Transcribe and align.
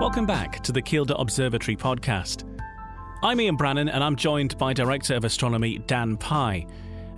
Welcome 0.00 0.24
back 0.24 0.62
to 0.62 0.72
the 0.72 0.80
Kielder 0.80 1.14
Observatory 1.20 1.76
podcast. 1.76 2.44
I'm 3.22 3.38
Ian 3.38 3.56
Brannan 3.56 3.90
and 3.90 4.02
I'm 4.02 4.16
joined 4.16 4.56
by 4.56 4.72
Director 4.72 5.14
of 5.14 5.24
Astronomy 5.24 5.76
Dan 5.80 6.16
Pye. 6.16 6.66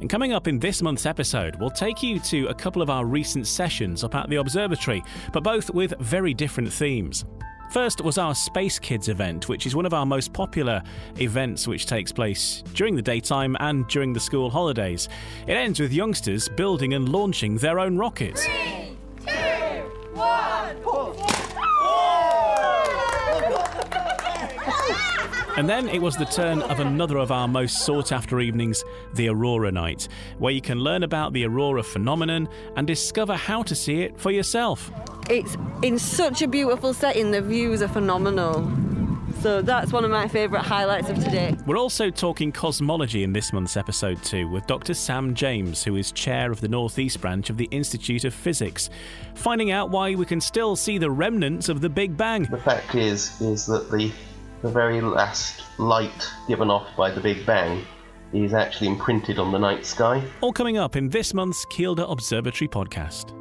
And 0.01 0.11
coming 0.11 0.32
up 0.32 0.48
in 0.48 0.59
this 0.59 0.82
month's 0.82 1.07
episode, 1.07 1.55
we'll 1.61 1.71
take 1.71 2.03
you 2.03 2.18
to 2.18 2.48
a 2.48 2.55
couple 2.55 2.82
of 2.82 2.91
our 2.91 3.05
recent 3.05 3.46
sessions 3.46 4.03
up 4.03 4.16
at 4.16 4.29
the 4.29 4.37
observatory, 4.37 5.05
but 5.32 5.45
both 5.45 5.71
with 5.71 5.95
very 6.00 6.34
different 6.34 6.73
themes. 6.73 7.25
First 7.71 8.00
was 8.00 8.18
our 8.18 8.34
Space 8.34 8.80
Kids 8.80 9.09
event, 9.09 9.49
which 9.49 9.64
is 9.64 9.77
one 9.77 9.87
of 9.87 9.95
our 9.95 10.05
most 10.05 10.33
popular 10.33 10.83
events 11.21 11.69
which 11.69 11.87
takes 11.87 12.11
place 12.11 12.64
during 12.75 12.96
the 12.96 13.01
daytime 13.01 13.57
and 13.61 13.87
during 13.87 14.12
the 14.12 14.19
school 14.19 14.51
holidays. 14.51 15.09
It 15.46 15.57
ends 15.57 15.79
with 15.79 15.93
youngsters 15.93 16.49
building 16.49 16.95
and 16.95 17.09
launching 17.11 17.59
their 17.59 17.79
own 17.79 17.96
rockets. 17.96 18.45
Three, 18.45 18.96
two, 19.24 19.33
one. 20.14 21.31
And 25.62 25.69
then 25.69 25.89
it 25.91 26.02
was 26.02 26.16
the 26.16 26.25
turn 26.25 26.61
of 26.62 26.80
another 26.80 27.19
of 27.19 27.30
our 27.30 27.47
most 27.47 27.83
sought 27.83 28.11
after 28.11 28.41
evenings, 28.41 28.83
the 29.15 29.29
Aurora 29.29 29.70
Night, 29.70 30.09
where 30.39 30.53
you 30.53 30.61
can 30.61 30.80
learn 30.80 31.05
about 31.05 31.34
the 31.34 31.47
aurora 31.47 31.84
phenomenon 31.84 32.48
and 32.75 32.84
discover 32.84 33.37
how 33.37 33.62
to 33.62 33.75
see 33.77 34.01
it 34.01 34.19
for 34.19 34.33
yourself. 34.33 34.91
It's 35.30 35.56
in 35.83 36.01
such 36.01 36.43
a 36.43 36.48
beautiful 36.48 36.93
setting, 36.93 37.30
the 37.30 37.41
views 37.41 37.80
are 37.80 37.87
phenomenal. 37.87 38.69
So 39.41 39.62
that's 39.62 39.93
one 39.93 40.05
of 40.05 40.11
my 40.11 40.27
favourite 40.27 40.65
highlights 40.65 41.09
of 41.11 41.23
today. 41.23 41.56
We're 41.65 41.79
also 41.79 42.11
talking 42.11 42.51
cosmology 42.51 43.23
in 43.23 43.33
this 43.33 43.53
month's 43.53 43.77
episode 43.77 44.20
too, 44.25 44.48
with 44.48 44.67
Dr. 44.67 44.95
Sam 44.95 45.33
James, 45.33 45.84
who 45.84 45.95
is 45.95 46.11
chair 46.11 46.51
of 46.51 46.61
the 46.61 46.67
Northeast 46.67 47.20
branch 47.20 47.51
of 47.51 47.56
the 47.56 47.69
Institute 47.70 48.25
of 48.25 48.34
Physics, 48.34 48.91
finding 49.37 49.70
out 49.70 49.91
why 49.91 50.17
we 50.17 50.27
can 50.27 50.41
still 50.41 50.75
see 50.75 50.98
the 50.98 51.12
remnants 51.12 51.69
of 51.69 51.83
the 51.83 51.89
Big 51.89 52.17
Bang. 52.17 52.47
The 52.47 52.58
fact 52.58 52.97
is, 52.97 53.41
is 53.41 53.67
that 53.67 53.92
the 53.92 54.11
the 54.62 54.70
very 54.70 55.00
last 55.00 55.62
light 55.78 56.30
given 56.48 56.70
off 56.70 56.86
by 56.96 57.10
the 57.10 57.20
Big 57.20 57.44
Bang 57.44 57.84
is 58.32 58.55
actually 58.55 58.86
imprinted 58.86 59.38
on 59.38 59.52
the 59.52 59.58
night 59.58 59.84
sky. 59.84 60.22
All 60.41 60.52
coming 60.52 60.78
up 60.78 60.96
in 60.96 61.08
this 61.08 61.34
month's 61.34 61.66
Kielder 61.66 62.10
Observatory 62.10 62.68
podcast. 62.68 63.36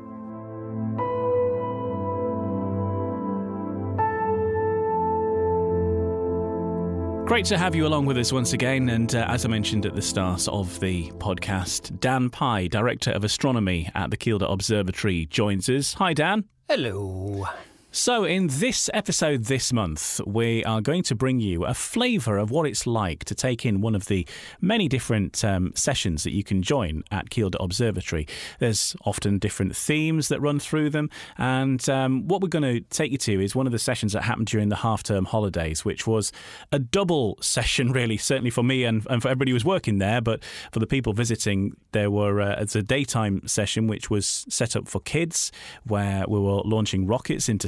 Great 7.27 7.45
to 7.45 7.57
have 7.57 7.75
you 7.75 7.87
along 7.87 8.05
with 8.05 8.17
us 8.17 8.33
once 8.33 8.51
again. 8.51 8.89
And 8.89 9.15
uh, 9.15 9.25
as 9.29 9.45
I 9.45 9.47
mentioned 9.47 9.85
at 9.85 9.95
the 9.95 10.01
start 10.01 10.49
of 10.49 10.77
the 10.81 11.11
podcast, 11.11 11.97
Dan 12.01 12.29
Pye, 12.29 12.67
Director 12.67 13.11
of 13.11 13.23
Astronomy 13.23 13.89
at 13.95 14.11
the 14.11 14.17
Kielder 14.17 14.51
Observatory, 14.51 15.27
joins 15.27 15.69
us. 15.69 15.93
Hi, 15.93 16.13
Dan. 16.13 16.43
Hello. 16.67 17.47
So, 17.93 18.23
in 18.23 18.47
this 18.47 18.89
episode 18.93 19.43
this 19.43 19.73
month, 19.73 20.21
we 20.25 20.63
are 20.63 20.79
going 20.79 21.03
to 21.03 21.13
bring 21.13 21.41
you 21.41 21.65
a 21.65 21.73
flavour 21.73 22.37
of 22.37 22.49
what 22.49 22.65
it's 22.65 22.87
like 22.87 23.25
to 23.25 23.35
take 23.35 23.65
in 23.65 23.81
one 23.81 23.95
of 23.95 24.05
the 24.05 24.25
many 24.61 24.87
different 24.87 25.43
um, 25.43 25.73
sessions 25.75 26.23
that 26.23 26.31
you 26.31 26.41
can 26.41 26.61
join 26.61 27.03
at 27.11 27.29
Kielder 27.29 27.57
Observatory. 27.59 28.29
There's 28.59 28.95
often 29.03 29.39
different 29.39 29.75
themes 29.75 30.29
that 30.29 30.39
run 30.39 30.57
through 30.57 30.91
them, 30.91 31.09
and 31.37 31.87
um, 31.89 32.29
what 32.29 32.41
we're 32.41 32.47
going 32.47 32.63
to 32.63 32.79
take 32.79 33.11
you 33.11 33.17
to 33.17 33.43
is 33.43 33.57
one 33.57 33.65
of 33.65 33.73
the 33.73 33.79
sessions 33.79 34.13
that 34.13 34.21
happened 34.21 34.47
during 34.47 34.69
the 34.69 34.77
half 34.77 35.03
term 35.03 35.25
holidays, 35.25 35.83
which 35.83 36.07
was 36.07 36.31
a 36.71 36.79
double 36.79 37.37
session, 37.41 37.91
really, 37.91 38.15
certainly 38.15 38.51
for 38.51 38.63
me 38.63 38.85
and, 38.85 39.05
and 39.09 39.21
for 39.21 39.27
everybody 39.27 39.51
who 39.51 39.55
was 39.55 39.65
working 39.65 39.97
there, 39.97 40.21
but 40.21 40.41
for 40.71 40.79
the 40.79 40.87
people 40.87 41.11
visiting, 41.11 41.75
there 41.91 42.09
were 42.09 42.39
uh, 42.39 42.61
it's 42.61 42.73
a 42.73 42.83
daytime 42.83 43.45
session 43.49 43.87
which 43.87 44.09
was 44.09 44.45
set 44.47 44.77
up 44.77 44.87
for 44.87 45.01
kids 45.01 45.51
where 45.83 46.23
we 46.29 46.39
were 46.39 46.61
launching 46.63 47.05
rockets 47.05 47.49
into 47.49 47.67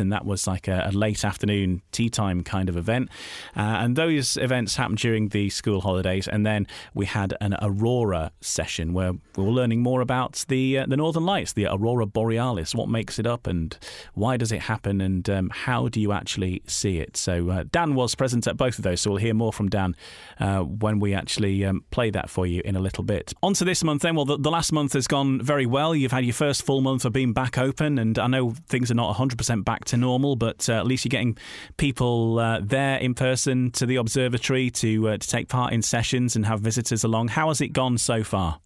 and 0.00 0.12
that 0.12 0.24
was 0.24 0.46
like 0.46 0.68
a, 0.68 0.86
a 0.86 0.92
late 0.92 1.24
afternoon 1.24 1.82
tea 1.92 2.10
time 2.10 2.42
kind 2.42 2.68
of 2.68 2.76
event. 2.76 3.08
Uh, 3.56 3.60
and 3.60 3.96
those 3.96 4.36
events 4.36 4.76
happened 4.76 4.98
during 4.98 5.28
the 5.28 5.50
school 5.50 5.80
holidays, 5.80 6.28
and 6.28 6.44
then 6.44 6.66
we 6.94 7.06
had 7.06 7.34
an 7.40 7.56
aurora 7.62 8.32
session 8.40 8.92
where 8.92 9.12
we 9.12 9.44
were 9.44 9.50
learning 9.50 9.80
more 9.82 10.00
about 10.00 10.44
the 10.48 10.78
uh, 10.78 10.86
the 10.86 10.96
northern 10.96 11.24
lights, 11.24 11.52
the 11.52 11.66
aurora 11.66 12.06
borealis, 12.06 12.74
what 12.74 12.88
makes 12.88 13.18
it 13.18 13.26
up, 13.26 13.46
and 13.46 13.78
why 14.14 14.36
does 14.36 14.52
it 14.52 14.62
happen, 14.62 15.00
and 15.00 15.28
um, 15.28 15.50
how 15.50 15.88
do 15.88 16.00
you 16.00 16.12
actually 16.12 16.62
see 16.66 16.98
it. 16.98 17.16
So 17.16 17.50
uh, 17.50 17.64
Dan 17.70 17.94
was 17.94 18.14
present 18.14 18.46
at 18.46 18.56
both 18.56 18.78
of 18.78 18.84
those, 18.84 19.00
so 19.00 19.10
we'll 19.10 19.20
hear 19.20 19.34
more 19.34 19.52
from 19.52 19.68
Dan 19.68 19.96
uh, 20.38 20.60
when 20.60 21.00
we 21.00 21.14
actually 21.14 21.64
um, 21.64 21.84
play 21.90 22.10
that 22.10 22.30
for 22.30 22.46
you 22.46 22.62
in 22.64 22.76
a 22.76 22.80
little 22.80 23.04
bit. 23.04 23.32
On 23.42 23.54
to 23.54 23.64
this 23.64 23.84
month 23.84 24.02
then. 24.02 24.16
Well, 24.16 24.24
the, 24.24 24.38
the 24.38 24.50
last 24.50 24.72
month 24.72 24.92
has 24.94 25.06
gone 25.06 25.40
very 25.42 25.66
well. 25.66 25.94
You've 25.94 26.12
had 26.12 26.24
your 26.24 26.34
first 26.34 26.62
full 26.62 26.80
month 26.80 27.04
of 27.04 27.12
being 27.12 27.32
back 27.32 27.58
open, 27.58 27.98
and 27.98 28.18
I 28.18 28.26
know 28.26 28.54
things 28.68 28.90
are 28.90 28.94
not 28.94 29.16
100% 29.16 29.49
back 29.58 29.84
to 29.86 29.96
normal, 29.96 30.36
but 30.36 30.68
uh, 30.68 30.74
at 30.74 30.86
least 30.86 31.04
you're 31.04 31.10
getting 31.10 31.36
people 31.76 32.38
uh, 32.38 32.60
there 32.62 32.98
in 32.98 33.14
person 33.14 33.70
to 33.72 33.86
the 33.86 33.96
observatory 33.96 34.70
to 34.70 35.08
uh, 35.08 35.16
to 35.18 35.28
take 35.28 35.48
part 35.48 35.72
in 35.72 35.82
sessions 35.82 36.36
and 36.36 36.46
have 36.46 36.60
visitors 36.60 37.04
along. 37.04 37.28
How 37.28 37.48
has 37.48 37.60
it 37.60 37.72
gone 37.72 37.98
so 37.98 38.24
far? 38.24 38.60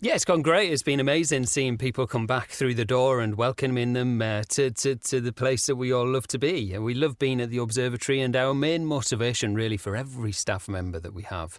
Yeah, 0.00 0.14
it's 0.14 0.24
gone 0.24 0.42
great. 0.42 0.72
It's 0.72 0.84
been 0.84 1.00
amazing 1.00 1.46
seeing 1.46 1.76
people 1.76 2.06
come 2.06 2.24
back 2.24 2.50
through 2.50 2.74
the 2.74 2.84
door 2.84 3.20
and 3.20 3.34
welcoming 3.34 3.94
them 3.94 4.22
uh, 4.22 4.44
to, 4.50 4.70
to, 4.70 4.94
to 4.94 5.20
the 5.20 5.32
place 5.32 5.66
that 5.66 5.74
we 5.74 5.92
all 5.92 6.06
love 6.06 6.28
to 6.28 6.38
be. 6.38 6.78
We 6.78 6.94
love 6.94 7.18
being 7.18 7.40
at 7.40 7.50
the 7.50 7.58
observatory, 7.58 8.20
and 8.20 8.36
our 8.36 8.54
main 8.54 8.84
motivation, 8.84 9.56
really, 9.56 9.76
for 9.76 9.96
every 9.96 10.30
staff 10.30 10.68
member 10.68 11.00
that 11.00 11.14
we 11.14 11.24
have 11.24 11.58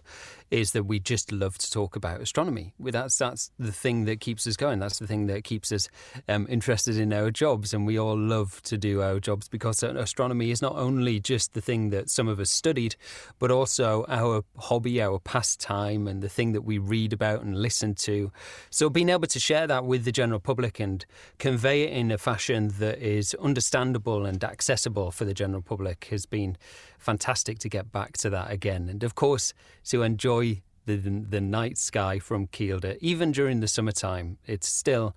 is 0.50 0.72
that 0.72 0.84
we 0.84 0.98
just 0.98 1.30
love 1.30 1.56
to 1.58 1.70
talk 1.70 1.96
about 1.96 2.20
astronomy. 2.20 2.74
That's, 2.78 3.16
that's 3.16 3.50
the 3.58 3.72
thing 3.72 4.04
that 4.06 4.20
keeps 4.20 4.46
us 4.46 4.56
going. 4.56 4.80
That's 4.80 4.98
the 4.98 5.06
thing 5.06 5.26
that 5.26 5.44
keeps 5.44 5.70
us 5.70 5.88
um, 6.28 6.46
interested 6.50 6.96
in 6.98 7.12
our 7.12 7.30
jobs. 7.30 7.72
And 7.72 7.86
we 7.86 7.98
all 7.98 8.18
love 8.18 8.60
to 8.64 8.76
do 8.76 9.00
our 9.00 9.20
jobs 9.20 9.48
because 9.48 9.82
astronomy 9.82 10.50
is 10.50 10.60
not 10.60 10.74
only 10.74 11.20
just 11.20 11.54
the 11.54 11.60
thing 11.60 11.90
that 11.90 12.10
some 12.10 12.26
of 12.26 12.40
us 12.40 12.50
studied, 12.50 12.96
but 13.38 13.50
also 13.50 14.04
our 14.08 14.42
hobby, 14.58 15.00
our 15.00 15.20
pastime, 15.20 16.08
and 16.08 16.22
the 16.22 16.28
thing 16.28 16.52
that 16.52 16.62
we 16.62 16.78
read 16.78 17.12
about 17.12 17.42
and 17.42 17.56
listen 17.56 17.94
to. 17.94 18.32
So 18.70 18.90
being 18.90 19.08
able 19.08 19.28
to 19.28 19.40
share 19.40 19.66
that 19.68 19.84
with 19.84 20.04
the 20.04 20.12
general 20.12 20.40
public 20.40 20.80
and 20.80 21.04
convey 21.38 21.82
it 21.82 21.92
in 21.92 22.10
a 22.10 22.18
fashion 22.18 22.72
that 22.78 22.98
is 22.98 23.34
understandable 23.34 24.26
and 24.26 24.42
accessible 24.42 25.10
for 25.12 25.24
the 25.24 25.34
general 25.34 25.62
public 25.62 26.06
has 26.10 26.26
been 26.26 26.56
fantastic 27.00 27.58
to 27.60 27.68
get 27.68 27.90
back 27.90 28.16
to 28.18 28.30
that 28.30 28.50
again. 28.50 28.88
And 28.88 29.02
of 29.02 29.14
course, 29.14 29.52
to 29.86 30.02
enjoy 30.02 30.62
the, 30.86 30.96
the 30.96 31.40
night 31.40 31.78
sky 31.78 32.18
from 32.18 32.46
Kielder, 32.48 32.96
even 33.00 33.32
during 33.32 33.60
the 33.60 33.68
summertime. 33.68 34.38
It's 34.46 34.68
still 34.68 35.14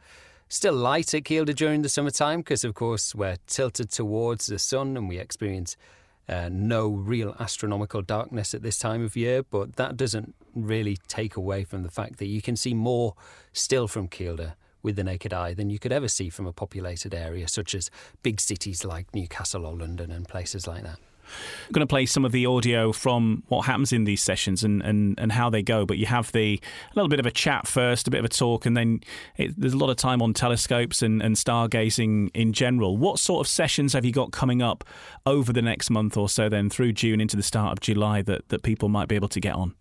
still 0.50 0.74
light 0.74 1.14
at 1.14 1.24
Kielder 1.24 1.56
during 1.56 1.82
the 1.82 1.90
summertime 1.90 2.40
because, 2.42 2.64
of 2.64 2.76
course, 2.76 3.16
we're 3.16 3.38
tilted 3.48 3.90
towards 3.90 4.46
the 4.46 4.60
sun 4.60 4.96
and 4.96 5.10
we 5.10 5.18
experience 5.18 5.76
uh, 6.30 6.48
no 6.52 6.90
real 6.90 7.36
astronomical 7.40 8.02
darkness 8.02 8.54
at 8.54 8.62
this 8.62 8.78
time 8.78 9.04
of 9.04 9.16
year. 9.16 9.44
But 9.44 9.78
that 9.78 9.98
doesn't 9.98 10.36
really 10.54 10.98
take 11.08 11.36
away 11.36 11.64
from 11.64 11.84
the 11.84 11.90
fact 11.90 12.18
that 12.20 12.28
you 12.28 12.42
can 12.42 12.56
see 12.56 12.74
more 12.74 13.16
still 13.52 13.88
from 13.88 14.08
Kielder 14.08 14.54
with 14.84 14.96
the 14.98 15.04
naked 15.04 15.34
eye 15.34 15.54
than 15.54 15.70
you 15.70 15.80
could 15.80 15.94
ever 15.94 16.08
see 16.08 16.30
from 16.30 16.46
a 16.46 16.54
populated 16.54 17.14
area 17.14 17.48
such 17.48 17.74
as 17.74 17.90
big 18.22 18.40
cities 18.40 18.84
like 18.84 19.14
Newcastle 19.16 19.66
or 19.66 19.76
London 19.76 20.12
and 20.12 20.28
places 20.28 20.68
like 20.68 20.84
that. 20.84 21.00
I'm 21.68 21.72
going 21.72 21.82
to 21.82 21.88
play 21.88 22.06
some 22.06 22.26
of 22.26 22.32
the 22.32 22.46
audio 22.46 22.92
from 22.92 23.44
what 23.48 23.66
happens 23.66 23.94
in 23.94 24.04
these 24.04 24.22
sessions 24.22 24.64
and, 24.64 24.82
and, 24.82 25.20
and 25.20 25.32
how 25.32 25.50
they 25.50 25.62
go. 25.62 25.86
But 25.86 25.98
you 25.98 26.06
have 26.06 26.32
the 26.32 26.60
a 26.64 26.96
little 26.96 27.10
bit 27.10 27.20
of 27.20 27.26
a 27.26 27.32
chat 27.32 27.68
first, 27.68 28.08
a 28.08 28.12
bit 28.12 28.20
of 28.20 28.26
a 28.26 28.30
talk, 28.30 28.66
and 28.66 28.76
then 28.76 29.02
it, 29.38 29.60
there's 29.60 29.74
a 29.74 29.78
lot 29.78 29.90
of 29.90 29.98
time 29.98 30.22
on 30.22 30.34
telescopes 30.34 31.02
and, 31.02 31.22
and 31.22 31.36
stargazing 31.36 32.30
in 32.34 32.54
general. 32.54 32.98
What 32.98 33.20
sort 33.20 33.46
of 33.46 33.50
sessions 33.50 33.94
have 33.94 34.06
you 34.06 34.12
got 34.12 34.32
coming 34.32 34.62
up 34.62 34.84
over 35.26 35.54
the 35.54 35.62
next 35.62 35.90
month 35.90 36.18
or 36.18 36.30
so, 36.30 36.50
then 36.50 36.70
through 36.70 36.94
June 36.94 37.22
into 37.22 37.36
the 37.36 37.44
start 37.44 37.74
of 37.74 37.80
July, 37.80 38.22
that, 38.24 38.50
that 38.50 38.64
people 38.64 38.90
might 38.90 39.08
be 39.08 39.16
able 39.16 39.30
to 39.30 39.40
get 39.40 39.56
on? 39.56 39.76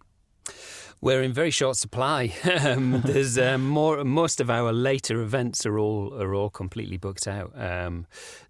We're 1.03 1.23
in 1.23 1.33
very 1.33 1.51
short 1.51 1.77
supply. 1.77 2.33
um, 2.61 3.03
there's 3.05 3.37
um, 3.37 3.69
more. 3.69 4.05
Most 4.05 4.41
of 4.41 4.49
our 4.49 4.73
later 4.73 5.21
events 5.21 5.67
are 5.67 5.77
all 5.77 6.15
are 6.15 6.33
all 6.33 6.49
completely 6.49 6.97
booked 6.97 7.27
out. 7.27 7.51
Um, 7.57 8.07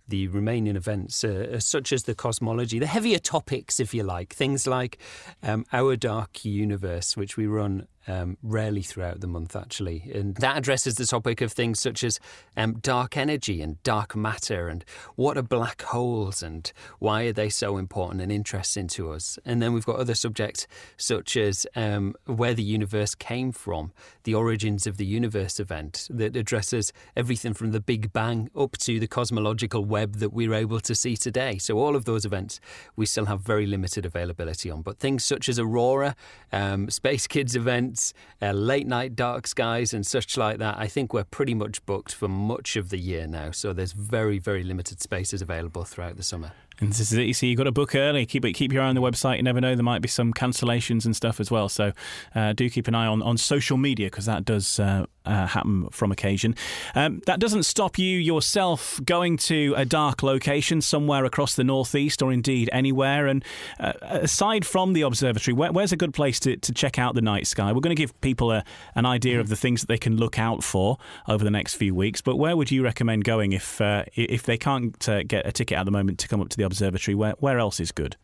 the 0.08 0.28
remaining 0.28 0.76
events, 0.76 1.24
uh, 1.24 1.58
such 1.60 1.92
as 1.92 2.04
the 2.04 2.14
cosmology, 2.14 2.78
the 2.78 2.86
heavier 2.86 3.18
topics, 3.18 3.80
if 3.80 3.94
you 3.94 4.02
like, 4.02 4.34
things 4.34 4.66
like 4.66 4.98
um, 5.42 5.64
our 5.72 5.96
dark 5.96 6.44
universe, 6.44 7.16
which 7.16 7.36
we 7.36 7.46
run 7.46 7.86
um, 8.06 8.36
rarely 8.42 8.82
throughout 8.82 9.20
the 9.20 9.26
month, 9.26 9.54
actually. 9.54 10.10
And 10.12 10.34
that 10.36 10.58
addresses 10.58 10.96
the 10.96 11.06
topic 11.06 11.40
of 11.40 11.52
things 11.52 11.78
such 11.78 12.02
as 12.02 12.18
um, 12.56 12.74
dark 12.74 13.16
energy 13.16 13.60
and 13.60 13.82
dark 13.82 14.16
matter 14.16 14.68
and 14.68 14.84
what 15.16 15.38
are 15.38 15.42
black 15.42 15.82
holes 15.82 16.42
and 16.42 16.70
why 16.98 17.24
are 17.24 17.32
they 17.32 17.48
so 17.48 17.76
important 17.76 18.20
and 18.20 18.32
interesting 18.32 18.88
to 18.88 19.12
us. 19.12 19.38
And 19.44 19.62
then 19.62 19.72
we've 19.72 19.86
got 19.86 19.96
other 19.96 20.14
subjects 20.14 20.66
such 20.96 21.36
as 21.36 21.66
um, 21.76 22.14
where 22.26 22.54
the 22.54 22.62
universe 22.62 23.14
came 23.14 23.52
from, 23.52 23.92
the 24.24 24.34
origins 24.34 24.86
of 24.86 24.96
the 24.96 25.06
universe 25.06 25.60
event 25.60 26.08
that 26.10 26.36
addresses 26.36 26.92
everything 27.16 27.54
from 27.54 27.70
the 27.70 27.80
Big 27.80 28.12
Bang 28.12 28.50
up 28.56 28.76
to 28.78 28.98
the 28.98 29.06
cosmological 29.06 29.84
web 29.92 30.16
that 30.16 30.32
we're 30.32 30.54
able 30.54 30.80
to 30.80 30.94
see 30.94 31.16
today. 31.16 31.58
So, 31.58 31.78
all 31.78 31.94
of 31.94 32.04
those 32.04 32.24
events 32.24 32.60
we 32.96 33.06
still 33.06 33.26
have 33.26 33.40
very 33.42 33.66
limited 33.66 34.04
availability 34.06 34.70
on. 34.70 34.82
But 34.82 34.98
things 34.98 35.24
such 35.24 35.48
as 35.48 35.58
Aurora, 35.58 36.16
um, 36.50 36.90
Space 36.90 37.26
Kids 37.26 37.54
events, 37.54 38.14
uh, 38.40 38.52
late 38.52 38.86
night 38.86 39.14
dark 39.14 39.46
skies, 39.46 39.94
and 39.94 40.04
such 40.06 40.36
like 40.36 40.58
that, 40.58 40.76
I 40.78 40.88
think 40.88 41.12
we're 41.12 41.24
pretty 41.38 41.54
much 41.54 41.84
booked 41.86 42.12
for 42.12 42.28
much 42.28 42.76
of 42.76 42.88
the 42.88 42.98
year 42.98 43.26
now. 43.26 43.50
So 43.50 43.72
there's 43.72 43.92
very, 43.92 44.38
very 44.38 44.62
limited 44.62 45.00
spaces 45.00 45.42
available 45.42 45.84
throughout 45.84 46.16
the 46.16 46.22
summer. 46.22 46.52
And 46.82 46.90
this 46.90 46.98
is 46.98 47.12
it. 47.12 47.22
You 47.22 47.32
see, 47.32 47.46
you've 47.46 47.58
got 47.58 47.64
to 47.64 47.72
book 47.72 47.94
early. 47.94 48.26
Keep 48.26 48.44
it, 48.44 48.54
keep 48.54 48.72
your 48.72 48.82
eye 48.82 48.88
on 48.88 48.96
the 48.96 49.00
website. 49.00 49.36
You 49.36 49.44
never 49.44 49.60
know; 49.60 49.76
there 49.76 49.84
might 49.84 50.02
be 50.02 50.08
some 50.08 50.32
cancellations 50.32 51.04
and 51.04 51.14
stuff 51.14 51.38
as 51.38 51.48
well. 51.48 51.68
So 51.68 51.92
uh, 52.34 52.54
do 52.54 52.68
keep 52.68 52.88
an 52.88 52.96
eye 52.96 53.06
on, 53.06 53.22
on 53.22 53.38
social 53.38 53.76
media 53.76 54.08
because 54.08 54.26
that 54.26 54.44
does 54.44 54.80
uh, 54.80 55.06
uh, 55.24 55.46
happen 55.46 55.88
from 55.90 56.10
occasion. 56.10 56.56
Um, 56.96 57.22
that 57.26 57.38
doesn't 57.38 57.62
stop 57.62 57.98
you 57.98 58.18
yourself 58.18 59.00
going 59.04 59.36
to 59.38 59.74
a 59.76 59.84
dark 59.84 60.24
location 60.24 60.80
somewhere 60.80 61.24
across 61.24 61.54
the 61.54 61.62
northeast, 61.62 62.20
or 62.20 62.32
indeed 62.32 62.68
anywhere. 62.72 63.28
And 63.28 63.44
uh, 63.78 63.92
aside 64.00 64.66
from 64.66 64.92
the 64.92 65.02
observatory, 65.02 65.54
where, 65.54 65.70
where's 65.70 65.92
a 65.92 65.96
good 65.96 66.12
place 66.12 66.40
to, 66.40 66.56
to 66.56 66.72
check 66.72 66.98
out 66.98 67.14
the 67.14 67.22
night 67.22 67.46
sky? 67.46 67.72
We're 67.72 67.80
going 67.80 67.94
to 67.94 68.02
give 68.02 68.20
people 68.22 68.50
a, 68.50 68.64
an 68.96 69.06
idea 69.06 69.38
of 69.38 69.48
the 69.48 69.56
things 69.56 69.82
that 69.82 69.86
they 69.86 69.98
can 69.98 70.16
look 70.16 70.36
out 70.36 70.64
for 70.64 70.98
over 71.28 71.44
the 71.44 71.50
next 71.50 71.74
few 71.74 71.94
weeks. 71.94 72.20
But 72.20 72.38
where 72.38 72.56
would 72.56 72.72
you 72.72 72.82
recommend 72.82 73.22
going 73.22 73.52
if 73.52 73.80
uh, 73.80 74.02
if 74.16 74.42
they 74.42 74.58
can't 74.58 75.08
uh, 75.08 75.22
get 75.22 75.46
a 75.46 75.52
ticket 75.52 75.78
at 75.78 75.84
the 75.84 75.92
moment 75.92 76.18
to 76.18 76.26
come 76.26 76.40
up 76.40 76.48
to 76.48 76.56
the 76.56 76.64
observatory? 76.64 76.71
Where 77.14 77.34
where 77.38 77.58
else 77.58 77.80
is 77.80 77.92
good? 77.92 78.16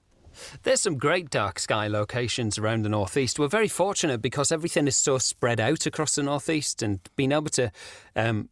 There's 0.62 0.80
some 0.80 0.98
great 0.98 1.30
dark 1.30 1.58
sky 1.58 1.88
locations 1.88 2.58
around 2.58 2.84
the 2.84 2.88
northeast. 2.88 3.38
We're 3.38 3.48
very 3.48 3.68
fortunate 3.68 4.22
because 4.22 4.52
everything 4.52 4.86
is 4.86 4.96
so 4.96 5.18
spread 5.18 5.58
out 5.58 5.86
across 5.86 6.14
the 6.14 6.22
northeast, 6.22 6.82
and 6.82 7.00
being 7.16 7.32
able 7.32 7.50
to 7.50 7.72
um, 8.14 8.48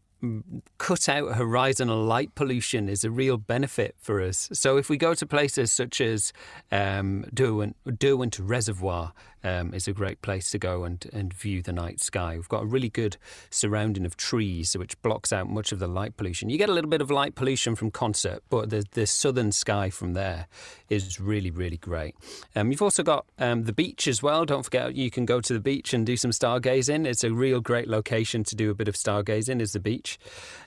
cut 0.79 1.09
out 1.09 1.35
horizontal 1.35 2.03
light 2.03 2.35
pollution 2.35 2.89
is 2.89 3.05
a 3.05 3.11
real 3.11 3.37
benefit 3.37 3.95
for 3.99 4.21
us. 4.21 4.49
So 4.53 4.77
if 4.77 4.89
we 4.89 4.97
go 4.97 5.15
to 5.15 5.27
places 5.27 5.73
such 5.73 6.01
as 6.01 6.33
um, 6.73 7.25
Derwent, 7.33 7.77
Derwent 7.99 8.39
Reservoir, 8.39 9.13
um, 9.47 9.73
is 9.73 9.87
a 9.87 9.93
great 9.93 10.21
place 10.23 10.51
to 10.51 10.59
go 10.59 10.83
and, 10.83 11.09
and 11.13 11.33
view 11.33 11.63
the 11.63 11.73
night 11.73 12.01
sky. 12.01 12.35
We've 12.35 12.49
got 12.49 12.65
a 12.65 12.67
really 12.67 12.89
good 12.89 13.17
surrounding 13.51 14.05
of 14.05 14.17
trees, 14.17 14.77
which 14.77 15.01
blocks 15.03 15.33
out 15.33 15.49
much 15.49 15.71
of 15.71 15.79
the 15.79 15.87
light 15.87 16.17
pollution. 16.17 16.51
You 16.51 16.59
get 16.59 16.69
a 16.69 16.73
little 16.73 16.91
bit 16.91 17.01
of 17.01 17.11
light 17.11 17.37
pollution 17.37 17.77
from 17.77 17.93
Consett, 17.93 18.41
but 18.51 18.71
the, 18.71 18.85
the 18.93 19.07
southern 19.07 19.53
sky 19.53 19.89
from 19.89 20.15
there 20.15 20.49
is 20.89 21.21
really, 21.21 21.51
really 21.51 21.77
great. 21.77 22.17
Um, 22.57 22.73
you've 22.73 22.83
also 22.83 23.05
got 23.05 23.27
um, 23.39 23.65
the 23.65 23.73
beach 23.73 24.09
as 24.09 24.23
well. 24.23 24.45
Don't 24.45 24.65
forget, 24.65 24.97
you 24.97 25.11
can 25.11 25.25
go 25.25 25.41
to 25.41 25.53
the 25.53 25.61
beach 25.61 25.95
and 25.95 26.05
do 26.05 26.17
some 26.17 26.33
stargazing. 26.33 27.07
It's 27.07 27.23
a 27.23 27.33
real 27.33 27.61
great 27.61 27.89
location 27.89 28.43
to 28.45 28.57
do 28.57 28.71
a 28.71 28.75
bit 28.75 28.89
of 28.89 28.97
stargazing, 28.97 29.61
is 29.61 29.73
the 29.73 29.81
beach. 29.81 30.19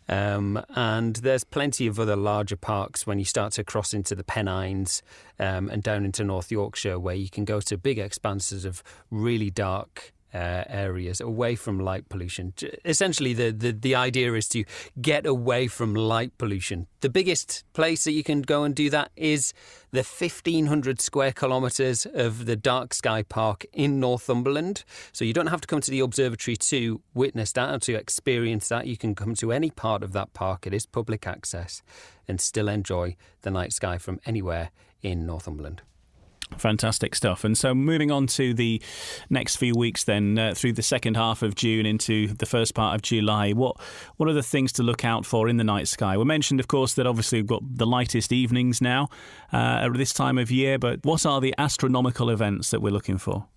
Um, 0.10 0.62
and 0.76 1.18
there's 1.18 1.44
plenty 1.44 1.86
of 1.86 2.00
other 2.00 2.16
larger 2.16 2.56
parks 2.56 3.06
when 3.06 3.20
you 3.20 3.26
start 3.26 3.54
to 3.54 3.64
cross 3.64 3.94
into 3.94 4.16
the 4.16 4.24
Pennines 4.24 5.04
um, 5.38 5.70
and 5.70 5.84
down 5.84 6.04
into 6.04 6.24
North 6.24 6.52
Yorkshire, 6.52 7.00
where 7.00 7.16
you 7.16 7.30
can 7.30 7.46
go 7.46 7.62
to 7.62 7.78
big 7.78 8.00
expanses 8.00 8.66
of 8.66 8.84
really 9.12 9.52
dark 9.52 10.12
uh, 10.34 10.64
areas 10.68 11.20
away 11.20 11.56
from 11.56 11.80
light 11.80 12.08
pollution. 12.10 12.54
Essentially, 12.86 13.34
the, 13.34 13.52
the, 13.52 13.72
the 13.72 13.96
idea 13.96 14.34
is 14.34 14.48
to 14.50 14.64
get 15.02 15.26
away 15.26 15.68
from 15.68 15.94
light 15.94 16.38
pollution. 16.38 16.88
The 17.02 17.10
biggest 17.10 17.64
place 17.74 18.04
that 18.04 18.12
you 18.12 18.24
can 18.24 18.42
go 18.42 18.64
and 18.64 18.76
do 18.76 18.90
that 18.90 19.12
is 19.16 19.54
the 19.92 20.04
1500 20.04 21.02
square 21.02 21.32
kilometres 21.32 22.06
of 22.14 22.46
the 22.46 22.56
Dark 22.56 22.94
Sky 22.94 23.24
Park 23.24 23.66
in 23.74 24.00
Northumberland. 24.00 24.84
So 25.12 25.26
you 25.26 25.34
don't 25.34 25.48
have 25.48 25.62
to 25.62 25.68
come 25.68 25.82
to 25.82 25.92
the 25.92 26.02
observatory 26.02 26.58
to 26.58 27.02
witness 27.14 27.52
that 27.54 27.74
or 27.74 27.80
to 27.80 27.96
experience 27.96 28.70
that. 28.70 28.88
You 28.88 28.98
can 28.98 29.16
come 29.16 29.36
to 29.36 29.52
any 29.52 29.72
part 29.72 30.04
of 30.04 30.14
that 30.14 30.34
park, 30.34 30.68
it 30.68 30.74
is 30.74 30.86
public 30.86 31.26
access, 31.26 31.82
and 32.28 32.40
still 32.40 32.70
enjoy 32.70 33.16
the 33.42 33.52
night 33.52 33.74
sky 33.74 33.98
from 33.98 34.20
anywhere 34.26 34.70
in 35.02 35.26
Northumberland. 35.26 35.82
Fantastic 36.58 37.16
stuff. 37.16 37.44
And 37.44 37.58
so, 37.58 37.74
moving 37.74 38.12
on 38.12 38.28
to 38.28 38.54
the 38.54 38.82
next 39.30 39.58
few 39.58 39.76
weeks, 39.76 40.04
then 40.04 40.38
uh, 40.38 40.54
through 40.56 40.74
the 40.74 40.82
second 40.82 41.16
half 41.16 41.42
of 41.42 41.56
June 41.56 41.86
into 41.86 42.28
the 42.28 42.46
first 42.46 42.74
part 42.74 42.96
of 42.96 43.02
July, 43.02 43.54
what 43.54 43.80
what 44.18 44.28
are 44.28 44.34
the 44.34 44.44
things 44.44 44.72
to 44.74 44.84
look 44.84 45.06
out 45.06 45.26
for 45.26 45.48
in 45.48 45.58
the 45.58 45.64
night 45.64 45.88
sky? 45.88 46.18
We 46.18 46.26
mentioned, 46.26 46.60
of 46.60 46.68
course, 46.68 46.96
that 46.96 47.08
obviously 47.08 47.40
we've 47.40 47.48
got 47.48 47.62
the 47.64 47.86
lightest 47.86 48.34
evenings 48.34 48.82
now 48.82 49.10
uh, 49.54 49.86
at 49.86 49.94
this 49.94 50.12
time 50.12 50.38
of 50.38 50.52
year. 50.52 50.80
But 50.80 51.06
what 51.06 51.26
are 51.26 51.40
the 51.40 51.54
astronomical 51.58 52.30
events 52.30 52.72
that 52.72 52.82
we're 52.82 52.94
looking 52.94 53.18
for? 53.18 53.48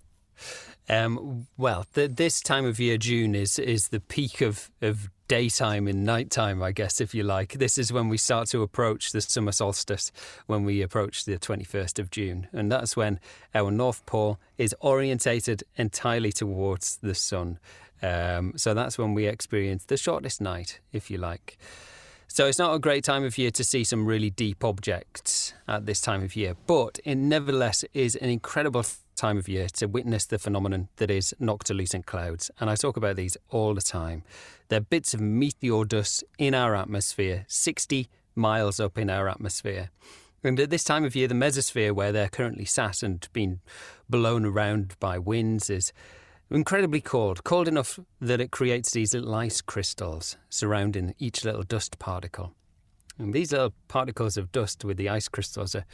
Um, 0.89 1.47
well, 1.57 1.87
the, 1.95 2.09
this 2.09 2.41
time 2.41 2.67
of 2.67 2.79
year, 2.79 2.99
June, 2.99 3.35
is 3.35 3.59
is 3.59 3.89
the 3.89 4.01
peak 4.01 4.41
of, 4.41 4.71
of 4.81 5.11
daytime 5.33 5.89
and 5.89 6.05
nighttime, 6.05 6.63
I 6.63 6.73
guess, 6.73 7.01
if 7.01 7.15
you 7.15 7.23
like. 7.23 7.55
This 7.55 7.79
is 7.79 7.91
when 7.91 8.11
we 8.11 8.19
start 8.19 8.49
to 8.49 8.61
approach 8.61 9.13
the 9.13 9.23
summer 9.23 9.53
solstice, 9.53 10.13
when 10.47 10.63
we 10.63 10.83
approach 10.83 11.25
the 11.25 11.39
21st 11.39 11.99
of 11.99 12.11
June. 12.11 12.49
And 12.53 12.71
that's 12.71 12.99
when 12.99 13.19
our 13.55 13.71
North 13.71 14.05
Pole 14.05 14.39
is 14.59 14.75
orientated 14.81 15.65
entirely 15.77 16.33
towards 16.33 16.99
the 16.99 17.15
sun. 17.15 17.59
Um, 18.03 18.53
so 18.57 18.75
that's 18.75 18.99
when 18.99 19.15
we 19.15 19.25
experience 19.25 19.87
the 19.87 19.97
shortest 19.97 20.43
night, 20.43 20.81
if 20.93 21.11
you 21.11 21.17
like. 21.17 21.57
So 22.29 22.47
it's 22.47 22.59
not 22.59 22.75
a 22.75 22.79
great 22.79 23.03
time 23.03 23.25
of 23.25 23.39
year 23.39 23.51
to 23.53 23.65
see 23.65 23.85
some 23.85 24.05
really 24.05 24.29
deep 24.29 24.63
objects 24.63 25.55
at 25.67 25.87
this 25.87 26.03
time 26.03 26.23
of 26.23 26.37
year, 26.37 26.57
but 26.67 26.99
it 27.07 27.15
nevertheless 27.15 27.87
is 27.95 28.17
an 28.17 28.29
incredible 28.29 28.85
time 29.17 29.39
of 29.39 29.49
year 29.49 29.69
to 29.75 29.87
witness 29.87 30.27
the 30.27 30.39
phenomenon 30.39 30.89
that 30.97 31.11
is 31.11 31.35
noctilucent 31.41 32.07
clouds. 32.07 32.51
And 32.59 32.69
I 32.69 32.75
talk 32.75 32.97
about 32.97 33.17
these 33.17 33.37
all 33.51 33.75
the 33.75 33.83
time. 33.83 34.23
They're 34.69 34.81
bits 34.81 35.15
of 35.15 35.21
meteor 35.21 35.85
dust 35.85 36.25
in 36.39 36.55
our 36.55 36.75
atmosphere, 36.75 37.45
60 37.49 38.09
miles 38.35 38.81
up 38.81 38.99
in 38.99 39.11
our 39.11 39.29
atmosphere. 39.29 39.91
And 40.45 40.59
at 40.59 40.71
this 40.71 40.85
time 40.85 41.05
of 41.05 41.15
year, 41.15 41.29
the 41.29 41.35
mesosphere, 41.35 41.93
where 41.93 42.11
they're 42.11 42.29
currently 42.29 42.65
sat 42.65 43.03
and 43.03 43.27
being 43.33 43.61
blown 44.09 44.45
around 44.45 44.97
by 44.99 45.19
winds, 45.19 45.71
is 45.71 45.93
incredibly 46.51 47.01
cold, 47.01 47.45
cold 47.45 47.69
enough 47.69 47.99
that 48.21 48.41
it 48.41 48.51
creates 48.51 48.91
these 48.91 49.15
little 49.15 49.35
ice 49.35 49.61
crystals 49.61 50.37
surrounding 50.49 51.15
each 51.19 51.45
little 51.45 51.63
dust 51.63 51.99
particle. 51.99 52.55
And 53.19 53.33
these 53.33 53.53
little 53.53 53.73
particles 53.89 54.37
of 54.37 54.51
dust 54.53 54.85
with 54.85 54.97
the 54.97 55.09
ice 55.09 55.29
crystals 55.29 55.75
are 55.75 55.85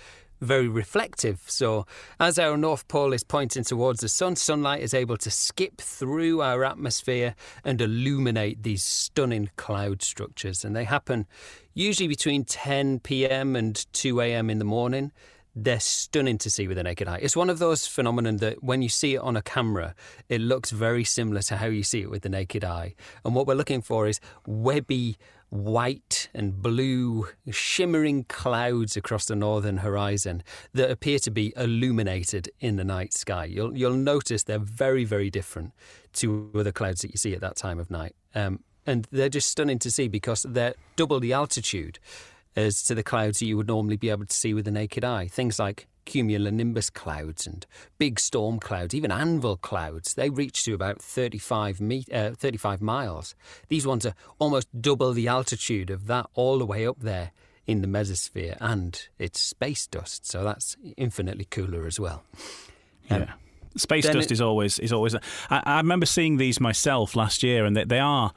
very 0.41 0.69
reflective. 0.69 1.43
So, 1.47 1.87
as 2.21 2.39
our 2.39 2.57
North 2.57 2.87
Pole 2.89 3.13
is 3.13 3.25
pointing 3.25 3.65
towards 3.65 4.01
the 4.01 4.09
sun, 4.09 4.37
sunlight 4.37 4.83
is 4.83 4.95
able 4.95 5.17
to 5.19 5.31
skip 5.31 5.81
through 5.81 6.41
our 6.43 6.65
atmosphere 6.65 7.35
and 7.65 7.81
illuminate 7.81 8.63
these 8.63 8.83
stunning 8.83 9.51
cloud 9.57 10.03
structures. 10.03 10.65
And 10.65 10.75
they 10.75 10.85
happen 10.85 11.27
usually 11.75 12.09
between 12.09 12.45
10 12.45 13.01
pm 13.01 13.57
and 13.57 13.87
2 13.93 14.21
am 14.21 14.51
in 14.51 14.59
the 14.59 14.65
morning. 14.65 15.13
They're 15.55 15.81
stunning 15.81 16.39
to 16.39 16.51
see 16.51 16.69
with 16.69 16.77
the 16.77 16.85
naked 16.85 17.09
eye. 17.09 17.19
It's 17.21 17.35
one 17.35 17.51
of 17.51 17.59
those 17.59 17.87
phenomena 17.87 18.33
that 18.33 18.63
when 18.63 18.81
you 18.81 18.89
see 18.89 19.15
it 19.15 19.19
on 19.19 19.37
a 19.37 19.43
camera, 19.43 19.95
it 20.29 20.41
looks 20.41 20.71
very 20.71 21.03
similar 21.03 21.43
to 21.43 21.57
how 21.57 21.67
you 21.67 21.83
see 21.83 22.03
it 22.03 22.11
with 22.11 22.23
the 22.23 22.29
naked 22.29 22.65
eye. 22.65 22.95
And 23.25 23.35
what 23.35 23.47
we're 23.49 23.55
looking 23.55 23.83
for 23.83 24.07
is 24.07 24.21
webby, 24.47 25.17
white 25.51 26.29
and 26.35 26.61
blue 26.61 27.29
shimmering 27.51 28.25
clouds 28.25 28.97
across 28.97 29.27
the 29.27 29.37
northern 29.37 29.79
horizon 29.79 30.43
that 30.75 30.91
appear 30.91 31.19
to 31.19 31.31
be 31.31 31.53
illuminated 31.57 32.51
in 32.61 32.77
the 32.77 32.85
night 32.85 33.13
sky. 33.15 33.45
You'll, 33.45 33.77
you'll 33.77 33.93
notice 33.93 34.43
they're 34.43 34.59
very, 34.59 35.05
very 35.05 35.31
different 35.31 35.73
to 36.15 36.51
other 36.55 36.73
clouds 36.73 37.01
that 37.03 37.11
you 37.11 37.17
see 37.17 37.35
at 37.35 37.41
that 37.41 37.57
time 37.57 37.79
of 37.79 37.91
night. 37.91 38.15
Um, 38.35 38.61
and 38.87 39.07
they're 39.11 39.29
just 39.29 39.51
stunning 39.51 39.79
to 39.81 39.91
see 39.91 40.09
because 40.09 40.45
they're 40.49 40.75
double 40.97 41.21
the 41.21 41.33
altitude 41.33 41.99
as 42.57 42.83
to 42.83 42.95
the 42.95 43.03
clouds 43.03 43.39
that 43.39 43.47
you 43.47 43.57
would 43.57 43.69
normally 43.69 43.97
be 43.97 44.11
able 44.11 44.27
to 44.27 44.35
see 44.35 44.55
with 44.55 44.65
the 44.65 44.71
naked 44.71 45.05
eye. 45.05 45.29
Things 45.29 45.59
like 45.59 45.87
cumulonimbus 46.09 46.93
clouds 46.93 47.47
and 47.47 47.67
big 47.99 48.19
storm 48.19 48.59
clouds, 48.59 48.95
even 48.95 49.13
anvil 49.13 49.57
clouds, 49.57 50.15
they 50.15 50.31
reach 50.31 50.65
to 50.65 50.75
about 50.75 51.03
35, 51.03 51.81
uh, 52.13 52.31
35 52.33 52.81
miles. 52.81 53.35
These 53.69 53.87
ones 53.87 54.07
are 54.07 54.15
almost 54.39 54.69
double 54.81 55.13
the 55.13 55.29
altitude 55.29 55.91
of 55.91 56.07
that 56.07 56.27
all 56.35 56.59
the 56.59 56.67
way 56.67 56.87
up 56.87 57.01
there 57.01 57.33
in 57.67 57.83
the 57.83 57.87
mesosphere, 57.87 58.57
and 58.61 59.09
it's 59.19 59.39
space 59.39 59.87
dust, 59.87 60.27
so 60.27 60.43
that's 60.43 60.77
infinitely 60.97 61.45
cooler 61.45 61.87
as 61.87 62.01
well. 62.01 62.25
Um, 63.11 63.23
yeah. 63.23 63.33
Space 63.77 64.07
dust 64.07 64.31
it, 64.31 64.33
is 64.33 64.41
always 64.41 64.79
is 64.79 64.93
always. 64.93 65.15
I, 65.15 65.21
I 65.51 65.77
remember 65.77 66.07
seeing 66.07 66.39
these 66.39 66.59
myself 66.59 67.15
last 67.15 67.43
year, 67.43 67.67
and 67.67 67.77
they, 67.77 67.85
they 67.85 67.99
are 67.99 68.33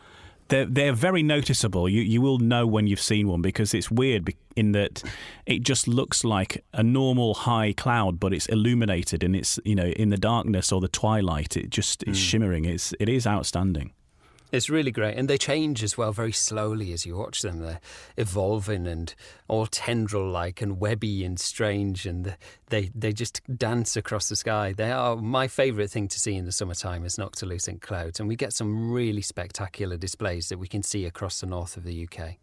they're 0.51 0.65
they're 0.65 0.93
very 0.93 1.23
noticeable. 1.23 1.89
You 1.89 2.01
you 2.01 2.21
will 2.21 2.37
know 2.37 2.67
when 2.67 2.85
you've 2.85 3.01
seen 3.01 3.27
one 3.27 3.41
because 3.41 3.73
it's 3.73 3.89
weird 3.89 4.33
in 4.55 4.73
that 4.73 5.03
it 5.45 5.63
just 5.63 5.87
looks 5.87 6.23
like 6.23 6.63
a 6.73 6.83
normal 6.83 7.33
high 7.33 7.73
cloud, 7.73 8.19
but 8.19 8.33
it's 8.33 8.45
illuminated 8.47 9.23
and 9.23 9.35
it's 9.35 9.59
you 9.65 9.75
know 9.75 9.87
in 9.87 10.09
the 10.09 10.17
darkness 10.17 10.71
or 10.71 10.79
the 10.79 10.87
twilight. 10.87 11.57
It 11.57 11.69
just 11.69 12.03
is 12.03 12.17
mm. 12.17 12.21
shimmering. 12.21 12.65
It's 12.65 12.93
it 12.99 13.09
is 13.09 13.25
outstanding. 13.25 13.93
It's 14.51 14.69
really 14.69 14.91
great. 14.91 15.17
And 15.17 15.29
they 15.29 15.37
change 15.37 15.81
as 15.81 15.97
well 15.97 16.11
very 16.11 16.33
slowly 16.33 16.91
as 16.91 17.05
you 17.05 17.15
watch 17.15 17.41
them. 17.41 17.59
They're 17.59 17.79
evolving 18.17 18.85
and 18.85 19.13
all 19.47 19.65
tendril 19.65 20.29
like 20.29 20.61
and 20.61 20.79
webby 20.79 21.23
and 21.23 21.39
strange. 21.39 22.05
And 22.05 22.35
they, 22.69 22.91
they 22.93 23.13
just 23.13 23.41
dance 23.57 23.95
across 23.95 24.27
the 24.27 24.35
sky. 24.35 24.73
They 24.73 24.91
are 24.91 25.15
my 25.15 25.47
favourite 25.47 25.89
thing 25.89 26.09
to 26.09 26.19
see 26.19 26.35
in 26.35 26.45
the 26.45 26.51
summertime 26.51 27.05
is 27.05 27.15
noctilucent 27.15 27.81
clouds. 27.81 28.19
And 28.19 28.27
we 28.27 28.35
get 28.35 28.53
some 28.53 28.91
really 28.91 29.21
spectacular 29.21 29.95
displays 29.95 30.49
that 30.49 30.59
we 30.59 30.67
can 30.67 30.83
see 30.83 31.05
across 31.05 31.39
the 31.39 31.47
north 31.47 31.77
of 31.77 31.85
the 31.85 32.07
UK. 32.07 32.35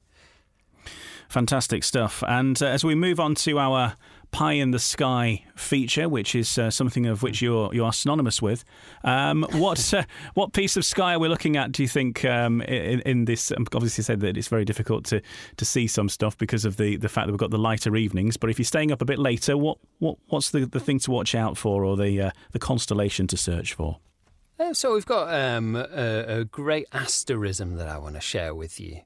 Fantastic 1.29 1.85
stuff. 1.85 2.25
And 2.27 2.61
uh, 2.63 2.67
as 2.67 2.85
we 2.85 2.95
move 2.95 3.21
on 3.21 3.35
to 3.37 3.59
our 3.59 3.95
pie 4.31 4.53
in 4.53 4.71
the 4.71 4.79
sky 4.79 5.45
feature, 5.57 6.09
which 6.09 6.35
is 6.35 6.59
uh, 6.59 6.71
something 6.71 7.07
of 7.07 7.23
which 7.23 7.41
you're 7.41 7.73
you 7.75 7.85
are 7.85 7.93
synonymous 7.93 8.43
with. 8.43 8.65
Um, 9.05 9.47
what 9.53 9.95
uh, 9.95 10.05
what 10.35 10.53
piece 10.53 10.77
of 10.77 10.85
sky 10.85 11.15
are 11.15 11.19
we 11.19 11.29
looking 11.29 11.57
at? 11.57 11.73
Do 11.73 11.83
you 11.83 11.89
think 11.89 12.25
um, 12.25 12.61
in, 12.63 13.01
in, 13.01 13.25
this? 13.25 13.51
Um, 13.53 13.67
obviously, 13.75 14.05
said 14.05 14.21
that 14.21 14.37
it's 14.37 14.49
very 14.49 14.65
difficult 14.65 15.05
to, 15.07 15.23
to 15.57 15.65
see 15.65 15.87
some 15.87 16.09
stuff 16.09 16.37
because 16.37 16.65
of 16.65 16.77
the, 16.77 16.97
the 16.97 17.09
fact 17.09 17.27
that 17.27 17.33
we've 17.33 17.39
got 17.39 17.51
the 17.51 17.59
lighter 17.59 17.97
evenings. 17.97 18.37
But 18.37 18.51
if 18.51 18.59
you're 18.59 18.65
staying 18.65 18.93
up 18.93 19.03
a 19.03 19.05
bit 19.05 19.19
later, 19.19 19.57
what, 19.57 19.79
what 19.99 20.17
what's 20.29 20.51
the, 20.51 20.67
the 20.67 20.81
thing 20.81 20.99
to 21.01 21.11
watch 21.11 21.35
out 21.35 21.57
for, 21.57 21.85
or 21.85 21.97
the 21.97 22.21
uh, 22.21 22.31
the 22.53 22.59
constellation 22.59 23.27
to 23.29 23.37
search 23.37 23.75
for? 23.75 23.99
Uh, 24.61 24.75
so 24.75 24.93
we've 24.93 25.07
got 25.07 25.33
um, 25.33 25.77
a, 25.77 26.41
a, 26.41 26.45
great 26.45 26.89
asterism 26.93 27.77
that 27.77 27.87
I 27.89 27.97
want 27.97 28.17
to 28.17 28.21
share 28.21 28.53
with 28.57 28.81
you. 28.81 29.03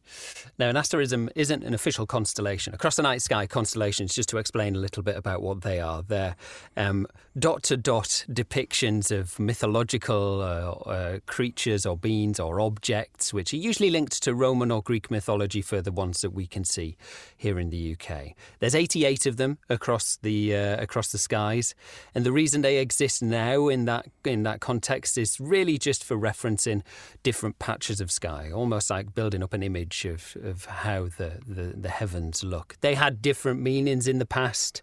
Now, 0.58 0.70
an 0.70 0.78
asterism 0.78 1.28
isn't 1.36 1.62
an 1.62 1.74
official 1.74 2.06
constellation. 2.06 2.72
Across 2.72 2.96
the 2.96 3.02
night 3.02 3.20
sky 3.20 3.46
constellations, 3.46 4.14
just 4.14 4.30
to 4.30 4.38
explain 4.38 4.74
a 4.74 4.78
little 4.78 5.02
bit 5.02 5.14
about 5.14 5.42
what 5.42 5.60
they 5.60 5.78
are, 5.78 6.02
they're 6.02 6.36
um, 6.78 7.06
dot 7.38 7.62
to 7.64 7.76
dot 7.76 8.24
depictions 8.30 9.10
of 9.10 9.38
mythological 9.38 10.40
uh, 10.40 10.90
uh, 10.90 11.18
creatures 11.26 11.84
or 11.84 11.98
beings 11.98 12.40
or 12.40 12.58
objects, 12.58 13.34
which 13.34 13.52
are 13.52 13.58
usually 13.58 13.90
linked 13.90 14.22
to 14.22 14.34
Roman 14.34 14.70
or 14.70 14.82
Greek 14.82 15.10
mythology 15.10 15.60
for 15.60 15.82
the 15.82 15.92
ones 15.92 16.22
that 16.22 16.30
we 16.30 16.46
can 16.46 16.64
see 16.64 16.96
here 17.36 17.58
in 17.58 17.68
the 17.68 17.94
UK. 17.94 18.34
There's 18.60 18.74
88 18.74 19.26
of 19.26 19.36
them 19.36 19.58
across 19.68 20.16
the 20.22 20.56
uh, 20.56 20.82
across 20.82 21.12
the 21.12 21.18
skies, 21.18 21.74
and 22.14 22.24
the 22.24 22.32
reason 22.32 22.62
they 22.62 22.78
exist 22.78 23.22
now 23.22 23.68
in 23.68 23.84
that 23.84 24.06
in 24.24 24.44
that 24.44 24.60
context 24.60 25.18
is 25.18 25.41
really 25.48 25.78
just 25.78 26.04
for 26.04 26.16
referencing 26.16 26.82
different 27.22 27.58
patches 27.58 28.00
of 28.00 28.10
sky, 28.10 28.50
almost 28.52 28.90
like 28.90 29.14
building 29.14 29.42
up 29.42 29.52
an 29.52 29.62
image 29.62 30.04
of, 30.04 30.36
of 30.42 30.64
how 30.66 31.04
the, 31.04 31.40
the, 31.46 31.74
the 31.76 31.88
heavens 31.88 32.42
look. 32.42 32.76
They 32.80 32.94
had 32.94 33.22
different 33.22 33.60
meanings 33.60 34.08
in 34.08 34.18
the 34.18 34.26
past, 34.26 34.82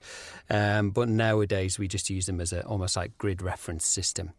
um, 0.50 0.92
but 0.92 1.10
nowadays 1.10 1.80
we 1.80 1.88
just 1.88 2.10
use 2.10 2.26
them 2.26 2.40
as 2.40 2.54
a 2.54 2.64
almost 2.66 2.96
like 2.96 3.18
grid 3.18 3.42
reference 3.42 3.86
system. 3.86 4.32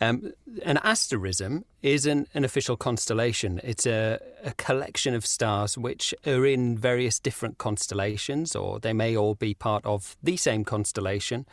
Um, 0.00 0.32
an 0.64 0.78
asterism 0.82 1.64
isn't 1.82 2.28
an 2.34 2.44
official 2.44 2.76
constellation. 2.76 3.60
It's 3.62 3.86
a, 3.86 4.18
a, 4.42 4.52
collection 4.54 5.14
of 5.14 5.24
stars 5.24 5.78
which 5.78 6.12
are 6.26 6.44
in 6.44 6.76
various 6.76 7.20
different 7.20 7.58
constellations, 7.58 8.56
or 8.56 8.80
they 8.80 8.92
may 8.92 9.16
all 9.16 9.34
be 9.34 9.54
part 9.54 9.84
of 9.86 10.16
the 10.22 10.36
same 10.36 10.64
constellation, 10.64 11.46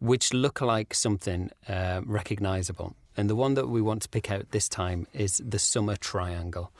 which 0.00 0.34
look 0.34 0.60
like 0.60 0.92
something 0.92 1.50
uh, 1.66 2.02
recognizable. 2.04 2.94
And 3.18 3.28
the 3.28 3.34
one 3.34 3.54
that 3.54 3.68
we 3.68 3.82
want 3.82 4.02
to 4.02 4.08
pick 4.08 4.30
out 4.30 4.52
this 4.52 4.68
time 4.68 5.08
is 5.12 5.42
the 5.44 5.58
summer 5.58 5.96
triangle. 5.96 6.72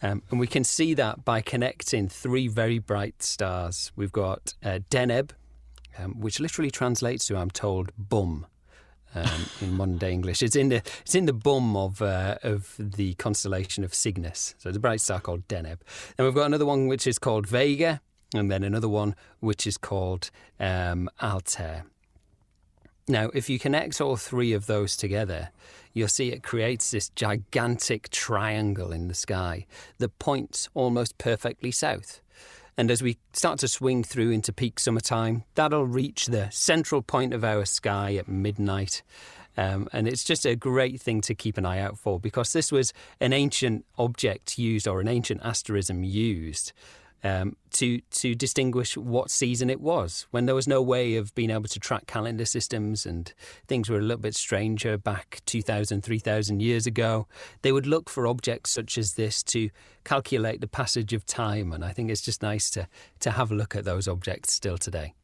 Um, 0.00 0.22
and 0.30 0.40
we 0.40 0.46
can 0.46 0.64
see 0.64 0.94
that 0.94 1.22
by 1.24 1.42
connecting 1.42 2.08
three 2.08 2.48
very 2.48 2.78
bright 2.78 3.22
stars. 3.22 3.92
We've 3.94 4.10
got 4.10 4.54
uh, 4.64 4.78
Deneb, 4.90 5.32
um, 5.98 6.18
which 6.18 6.40
literally 6.40 6.70
translates 6.70 7.26
to, 7.26 7.36
I'm 7.36 7.50
told, 7.50 7.92
bum. 7.98 8.46
Um, 9.14 9.46
in 9.62 9.72
modern 9.72 9.96
day 9.96 10.12
English, 10.12 10.42
it's 10.42 10.56
in 10.56 10.68
the 10.68 10.82
it's 11.00 11.14
in 11.14 11.24
the 11.24 11.32
bum 11.32 11.74
of 11.74 12.02
uh, 12.02 12.36
of 12.42 12.74
the 12.78 13.14
constellation 13.14 13.82
of 13.82 13.94
Cygnus. 13.94 14.54
So 14.58 14.68
it's 14.68 14.76
a 14.76 14.80
bright 14.80 15.00
star 15.00 15.20
called 15.20 15.48
Deneb. 15.48 15.78
Then 16.16 16.26
we've 16.26 16.34
got 16.34 16.44
another 16.44 16.66
one 16.66 16.86
which 16.86 17.06
is 17.06 17.18
called 17.18 17.46
Vega, 17.46 18.02
and 18.34 18.50
then 18.50 18.62
another 18.62 18.90
one 18.90 19.14
which 19.40 19.66
is 19.66 19.78
called 19.78 20.30
um, 20.60 21.08
Altair. 21.22 21.86
Now, 23.08 23.30
if 23.34 23.48
you 23.48 23.60
connect 23.60 24.00
all 24.00 24.16
three 24.16 24.52
of 24.52 24.66
those 24.66 24.96
together, 24.96 25.50
you'll 25.92 26.08
see 26.08 26.32
it 26.32 26.42
creates 26.42 26.90
this 26.90 27.08
gigantic 27.10 28.10
triangle 28.10 28.90
in 28.90 29.06
the 29.06 29.14
sky 29.14 29.66
that 29.98 30.18
points 30.18 30.68
almost 30.74 31.16
perfectly 31.16 31.70
south. 31.70 32.20
And 32.76 32.90
as 32.90 33.02
we 33.02 33.16
start 33.32 33.60
to 33.60 33.68
swing 33.68 34.02
through 34.02 34.32
into 34.32 34.52
peak 34.52 34.80
summertime, 34.80 35.44
that'll 35.54 35.86
reach 35.86 36.26
the 36.26 36.50
central 36.50 37.00
point 37.00 37.32
of 37.32 37.44
our 37.44 37.64
sky 37.64 38.16
at 38.16 38.26
midnight. 38.26 39.02
Um, 39.56 39.88
and 39.92 40.08
it's 40.08 40.24
just 40.24 40.44
a 40.44 40.56
great 40.56 41.00
thing 41.00 41.20
to 41.22 41.34
keep 41.34 41.56
an 41.56 41.64
eye 41.64 41.78
out 41.78 41.98
for 41.98 42.18
because 42.18 42.52
this 42.52 42.72
was 42.72 42.92
an 43.20 43.32
ancient 43.32 43.86
object 43.96 44.58
used 44.58 44.88
or 44.88 45.00
an 45.00 45.08
ancient 45.08 45.40
asterism 45.44 46.02
used 46.02 46.72
um, 47.24 47.56
to 47.72 48.00
to 48.10 48.34
distinguish 48.34 48.96
what 48.96 49.30
season 49.30 49.70
it 49.70 49.80
was 49.80 50.26
when 50.30 50.46
there 50.46 50.54
was 50.54 50.68
no 50.68 50.80
way 50.82 51.16
of 51.16 51.34
being 51.34 51.50
able 51.50 51.68
to 51.68 51.80
track 51.80 52.06
calendar 52.06 52.44
systems 52.44 53.06
and 53.06 53.32
things 53.66 53.88
were 53.88 53.98
a 53.98 54.02
little 54.02 54.20
bit 54.20 54.34
stranger 54.34 54.96
back 54.96 55.40
2000 55.46 56.02
3000 56.02 56.60
years 56.60 56.86
ago 56.86 57.26
they 57.62 57.72
would 57.72 57.86
look 57.86 58.08
for 58.08 58.26
objects 58.26 58.70
such 58.70 58.96
as 58.98 59.14
this 59.14 59.42
to 59.42 59.70
calculate 60.04 60.60
the 60.60 60.68
passage 60.68 61.12
of 61.12 61.26
time 61.26 61.72
and 61.72 61.84
i 61.84 61.92
think 61.92 62.10
it's 62.10 62.22
just 62.22 62.42
nice 62.42 62.70
to 62.70 62.86
to 63.20 63.32
have 63.32 63.50
a 63.50 63.54
look 63.54 63.74
at 63.74 63.84
those 63.84 64.06
objects 64.06 64.52
still 64.52 64.78
today 64.78 65.14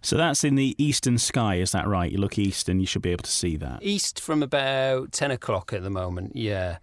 so 0.00 0.16
that's 0.16 0.44
in 0.44 0.54
the 0.54 0.76
eastern 0.78 1.18
sky, 1.18 1.56
is 1.56 1.72
that 1.72 1.88
right? 1.88 2.12
You 2.12 2.18
look 2.18 2.38
east 2.38 2.68
and 2.68 2.80
you 2.80 2.86
should 2.86 3.02
be 3.02 3.10
able 3.10 3.24
to 3.24 3.32
see 3.32 3.56
that. 3.56 3.82
East 3.82 4.20
from 4.20 4.44
about 4.44 5.10
10 5.10 5.32
o'clock 5.32 5.72
at 5.72 5.82
the 5.82 5.90
moment, 5.90 6.36
yeah 6.36 6.78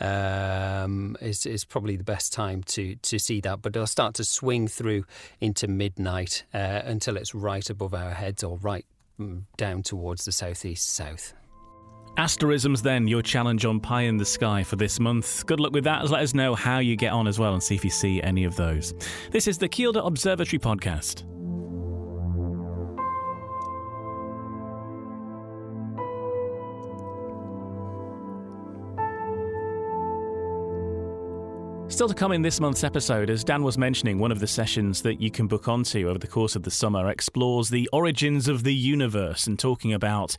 um, 0.00 1.16
is 1.20 1.46
is 1.46 1.64
probably 1.64 1.96
the 1.96 2.04
best 2.04 2.32
time 2.32 2.62
to 2.64 2.96
to 2.96 3.18
see 3.18 3.40
that. 3.42 3.62
But 3.62 3.76
it'll 3.76 3.86
start 3.86 4.14
to 4.16 4.24
swing 4.24 4.68
through 4.68 5.04
into 5.40 5.68
midnight 5.68 6.44
uh, 6.54 6.82
until 6.84 7.16
it's 7.16 7.34
right 7.34 7.68
above 7.68 7.94
our 7.94 8.12
heads 8.12 8.42
or 8.42 8.58
right 8.58 8.86
mm, 9.18 9.42
down 9.56 9.82
towards 9.82 10.24
the 10.24 10.32
southeast 10.32 10.92
south. 10.92 11.34
Asterisms, 12.16 12.82
then, 12.82 13.06
your 13.06 13.22
challenge 13.22 13.64
on 13.64 13.80
Pie 13.80 14.02
in 14.02 14.16
the 14.16 14.24
Sky 14.24 14.62
for 14.62 14.76
this 14.76 14.98
month. 14.98 15.46
Good 15.46 15.60
luck 15.60 15.72
with 15.72 15.84
that. 15.84 16.10
Let 16.10 16.22
us 16.22 16.34
know 16.34 16.54
how 16.54 16.78
you 16.78 16.96
get 16.96 17.12
on 17.12 17.26
as 17.26 17.38
well 17.38 17.54
and 17.54 17.62
see 17.62 17.76
if 17.76 17.84
you 17.84 17.90
see 17.90 18.20
any 18.22 18.44
of 18.44 18.56
those. 18.56 18.92
This 19.30 19.46
is 19.46 19.58
the 19.58 19.68
Kielder 19.68 20.04
Observatory 20.04 20.58
podcast. 20.58 21.24
Still 32.00 32.08
to 32.08 32.14
come 32.14 32.32
in 32.32 32.40
this 32.40 32.60
month's 32.60 32.82
episode, 32.82 33.28
as 33.28 33.44
Dan 33.44 33.62
was 33.62 33.76
mentioning, 33.76 34.18
one 34.18 34.32
of 34.32 34.40
the 34.40 34.46
sessions 34.46 35.02
that 35.02 35.20
you 35.20 35.30
can 35.30 35.46
book 35.46 35.68
onto 35.68 36.08
over 36.08 36.18
the 36.18 36.26
course 36.26 36.56
of 36.56 36.62
the 36.62 36.70
summer 36.70 37.10
explores 37.10 37.68
the 37.68 37.90
origins 37.92 38.48
of 38.48 38.62
the 38.62 38.72
universe 38.72 39.46
and 39.46 39.58
talking 39.58 39.92
about 39.92 40.34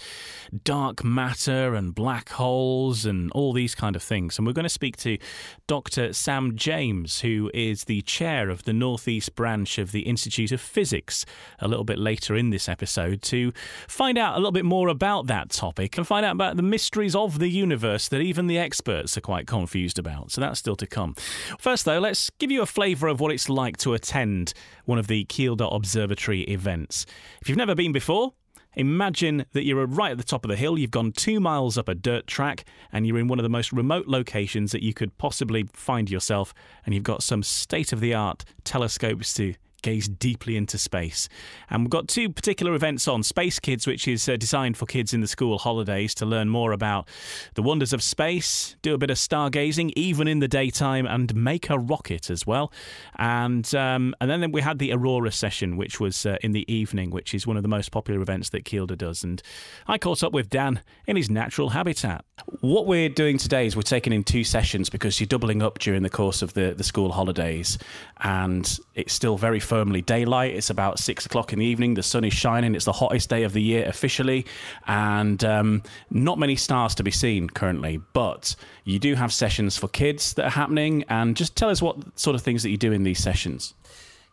dark 0.64 1.04
matter 1.04 1.76
and 1.76 1.94
black 1.94 2.30
holes 2.30 3.06
and 3.06 3.32
all 3.34 3.54
these 3.54 3.76
kind 3.76 3.96
of 3.96 4.02
things. 4.02 4.40
And 4.40 4.48
we're 4.48 4.54
going 4.54 4.64
to 4.64 4.70
speak 4.70 4.98
to 4.98 5.20
Dr. 5.68 6.14
Sam 6.14 6.56
James, 6.56 7.20
who 7.20 7.52
is 7.54 7.84
the 7.84 8.02
chair 8.02 8.50
of 8.50 8.64
the 8.64 8.74
Northeast 8.74 9.36
branch 9.36 9.78
of 9.78 9.92
the 9.92 10.02
Institute 10.02 10.52
of 10.52 10.62
Physics, 10.62 11.28
a 11.60 11.68
little 11.68 11.86
bit 11.86 12.00
later 12.00 12.36
in 12.36 12.50
this 12.50 12.68
episode 12.68 13.22
to 13.22 13.54
find 13.88 14.18
out 14.18 14.34
a 14.34 14.38
little 14.38 14.52
bit 14.52 14.66
more 14.66 14.88
about 14.88 15.28
that 15.28 15.52
topic 15.52 15.96
and 15.96 16.08
find 16.08 16.26
out 16.26 16.32
about 16.32 16.56
the 16.56 16.64
mysteries 16.64 17.16
of 17.16 17.38
the 17.38 17.50
universe 17.50 18.08
that 18.08 18.22
even 18.22 18.48
the 18.48 18.58
experts 18.58 19.16
are 19.16 19.22
quite 19.22 19.46
confused 19.46 20.00
about. 20.00 20.32
So 20.32 20.42
that's 20.42 20.58
still 20.58 20.76
to 20.78 20.88
come. 20.88 21.14
First, 21.60 21.86
though, 21.86 22.00
let's 22.00 22.30
give 22.40 22.52
you 22.52 22.62
a 22.62 22.66
flavour 22.66 23.08
of 23.08 23.20
what 23.20 23.32
it's 23.32 23.50
like 23.50 23.78
to 23.78 23.94
attend 23.94 24.54
one 24.86 25.00
of 25.00 25.08
the 25.08 25.26
Kielder 25.26 25.74
Observatory 25.74 26.42
events. 26.44 27.06
If 27.42 27.50
you've 27.50 27.58
never 27.58 27.76
been 27.76 27.92
before, 27.92 28.34
Imagine 28.76 29.46
that 29.52 29.66
you're 29.66 29.86
right 29.86 30.12
at 30.12 30.18
the 30.18 30.24
top 30.24 30.46
of 30.46 30.50
the 30.50 30.56
hill, 30.56 30.80
you've 30.80 30.92
gone 30.92 31.12
two 31.12 31.42
miles 31.42 31.78
up 31.78 31.90
a 31.90 31.96
dirt 31.96 32.26
track, 32.26 32.64
and 32.94 33.06
you're 33.06 33.20
in 33.20 33.28
one 33.28 33.38
of 33.38 33.44
the 33.44 33.50
most 33.50 33.74
remote 33.74 34.08
locations 34.08 34.72
that 34.72 34.82
you 34.82 34.94
could 34.94 35.18
possibly 35.18 35.68
find 35.74 36.10
yourself, 36.10 36.54
and 36.86 36.96
you've 36.96 37.04
got 37.04 37.22
some 37.22 37.44
state 37.44 37.92
of 37.92 38.00
the 38.00 38.14
art 38.14 38.46
telescopes 38.64 39.34
to 39.34 39.56
gaze 39.82 40.08
deeply 40.08 40.56
into 40.58 40.78
space. 40.78 41.30
And 41.70 41.84
we've 41.84 41.90
got 41.90 42.08
two 42.08 42.30
particular 42.30 42.74
events 42.74 43.08
on 43.08 43.24
Space 43.24 43.60
Kids, 43.60 43.88
which 43.88 44.08
is 44.08 44.28
uh, 44.28 44.38
designed 44.38 44.78
for 44.78 44.86
kids 44.86 45.14
in 45.14 45.22
the 45.22 45.28
school 45.28 45.58
holidays 45.58 46.14
to 46.16 46.26
learn 46.26 46.50
more 46.50 46.72
about 46.72 47.08
the 47.56 47.62
wonders 47.62 47.94
of 47.94 48.04
space, 48.04 48.76
do 48.82 48.94
a 48.94 48.98
bit 48.98 49.10
of 49.10 49.18
stargazing, 49.18 49.92
even 49.96 50.28
in 50.28 50.40
the 50.40 50.48
daytime, 50.48 51.06
and 51.06 51.36
make 51.36 51.70
a 51.70 51.78
rocket 51.78 52.30
as 52.30 52.46
well. 52.46 52.72
And 53.18 53.74
um, 53.76 54.16
and 54.20 54.30
then 54.30 54.52
we 54.52 54.62
had 54.62 54.80
the 54.80 54.94
Aurora 54.94 55.32
session, 55.32 55.78
which 55.78 56.00
was 56.00 56.26
uh, 56.26 56.38
in 56.42 56.52
the 56.52 56.72
evening, 56.72 57.12
which 57.12 57.34
is 57.34 57.48
one 57.48 57.58
of 57.58 57.64
the 57.64 57.70
most 57.70 57.92
popular 57.92 58.22
events 58.22 58.50
that 58.50 58.66
Kielder 58.66 58.98
does. 58.98 59.24
And 59.24 59.42
I 59.88 59.98
caught 59.98 60.24
up 60.24 60.34
with 60.34 60.50
Dan 60.50 60.82
in 61.08 61.16
his 61.16 61.30
natural 61.30 61.70
habitat. 61.70 62.26
What 62.62 62.86
we're 62.86 63.10
doing 63.10 63.38
today 63.38 63.66
is 63.66 63.76
we're 63.76 63.82
taking 63.84 64.14
in 64.14 64.24
two 64.24 64.44
sessions 64.44 64.90
because 64.90 65.20
you're 65.20 65.28
doubling 65.28 65.62
up 65.62 65.80
during 65.80 66.04
the 66.04 66.10
course 66.10 66.42
of 66.42 66.54
the, 66.54 66.74
the 66.76 66.84
school 66.84 67.12
holidays, 67.12 67.78
and 68.20 68.80
it's 68.96 69.14
still 69.14 69.38
very 69.38 69.60
firmly 69.72 70.02
daylight. 70.02 70.54
It's 70.54 70.70
about 70.70 71.00
six 71.00 71.26
o'clock 71.26 71.54
in 71.54 71.60
the 71.60 71.66
evening. 71.66 71.94
The 71.94 72.04
sun 72.04 72.26
is 72.26 72.34
shining. 72.34 72.76
It's 72.76 72.84
the 72.84 72.92
hottest 72.92 73.30
day 73.30 73.44
of 73.44 73.54
the 73.54 73.62
year 73.62 73.86
officially, 73.88 74.46
and 74.86 75.42
um, 75.46 75.82
not 76.10 76.38
many 76.38 76.58
stars 76.58 76.94
to 76.96 77.04
be 77.04 77.12
seen 77.12 77.50
currently. 77.50 78.02
But 78.12 78.58
you 78.84 79.00
do 79.00 79.16
have 79.16 79.32
sessions 79.32 79.78
for 79.78 79.88
kids 79.88 80.34
that 80.34 80.44
are 80.44 80.50
happening. 80.50 81.06
And 81.08 81.38
just 81.38 81.56
tell 81.56 81.70
us 81.70 81.82
what 81.82 81.96
sort 82.20 82.36
of 82.36 82.42
things 82.42 82.64
that 82.64 82.70
you 82.70 82.76
do 82.76 82.92
in 82.92 83.04
these 83.04 83.24
sessions. 83.24 83.74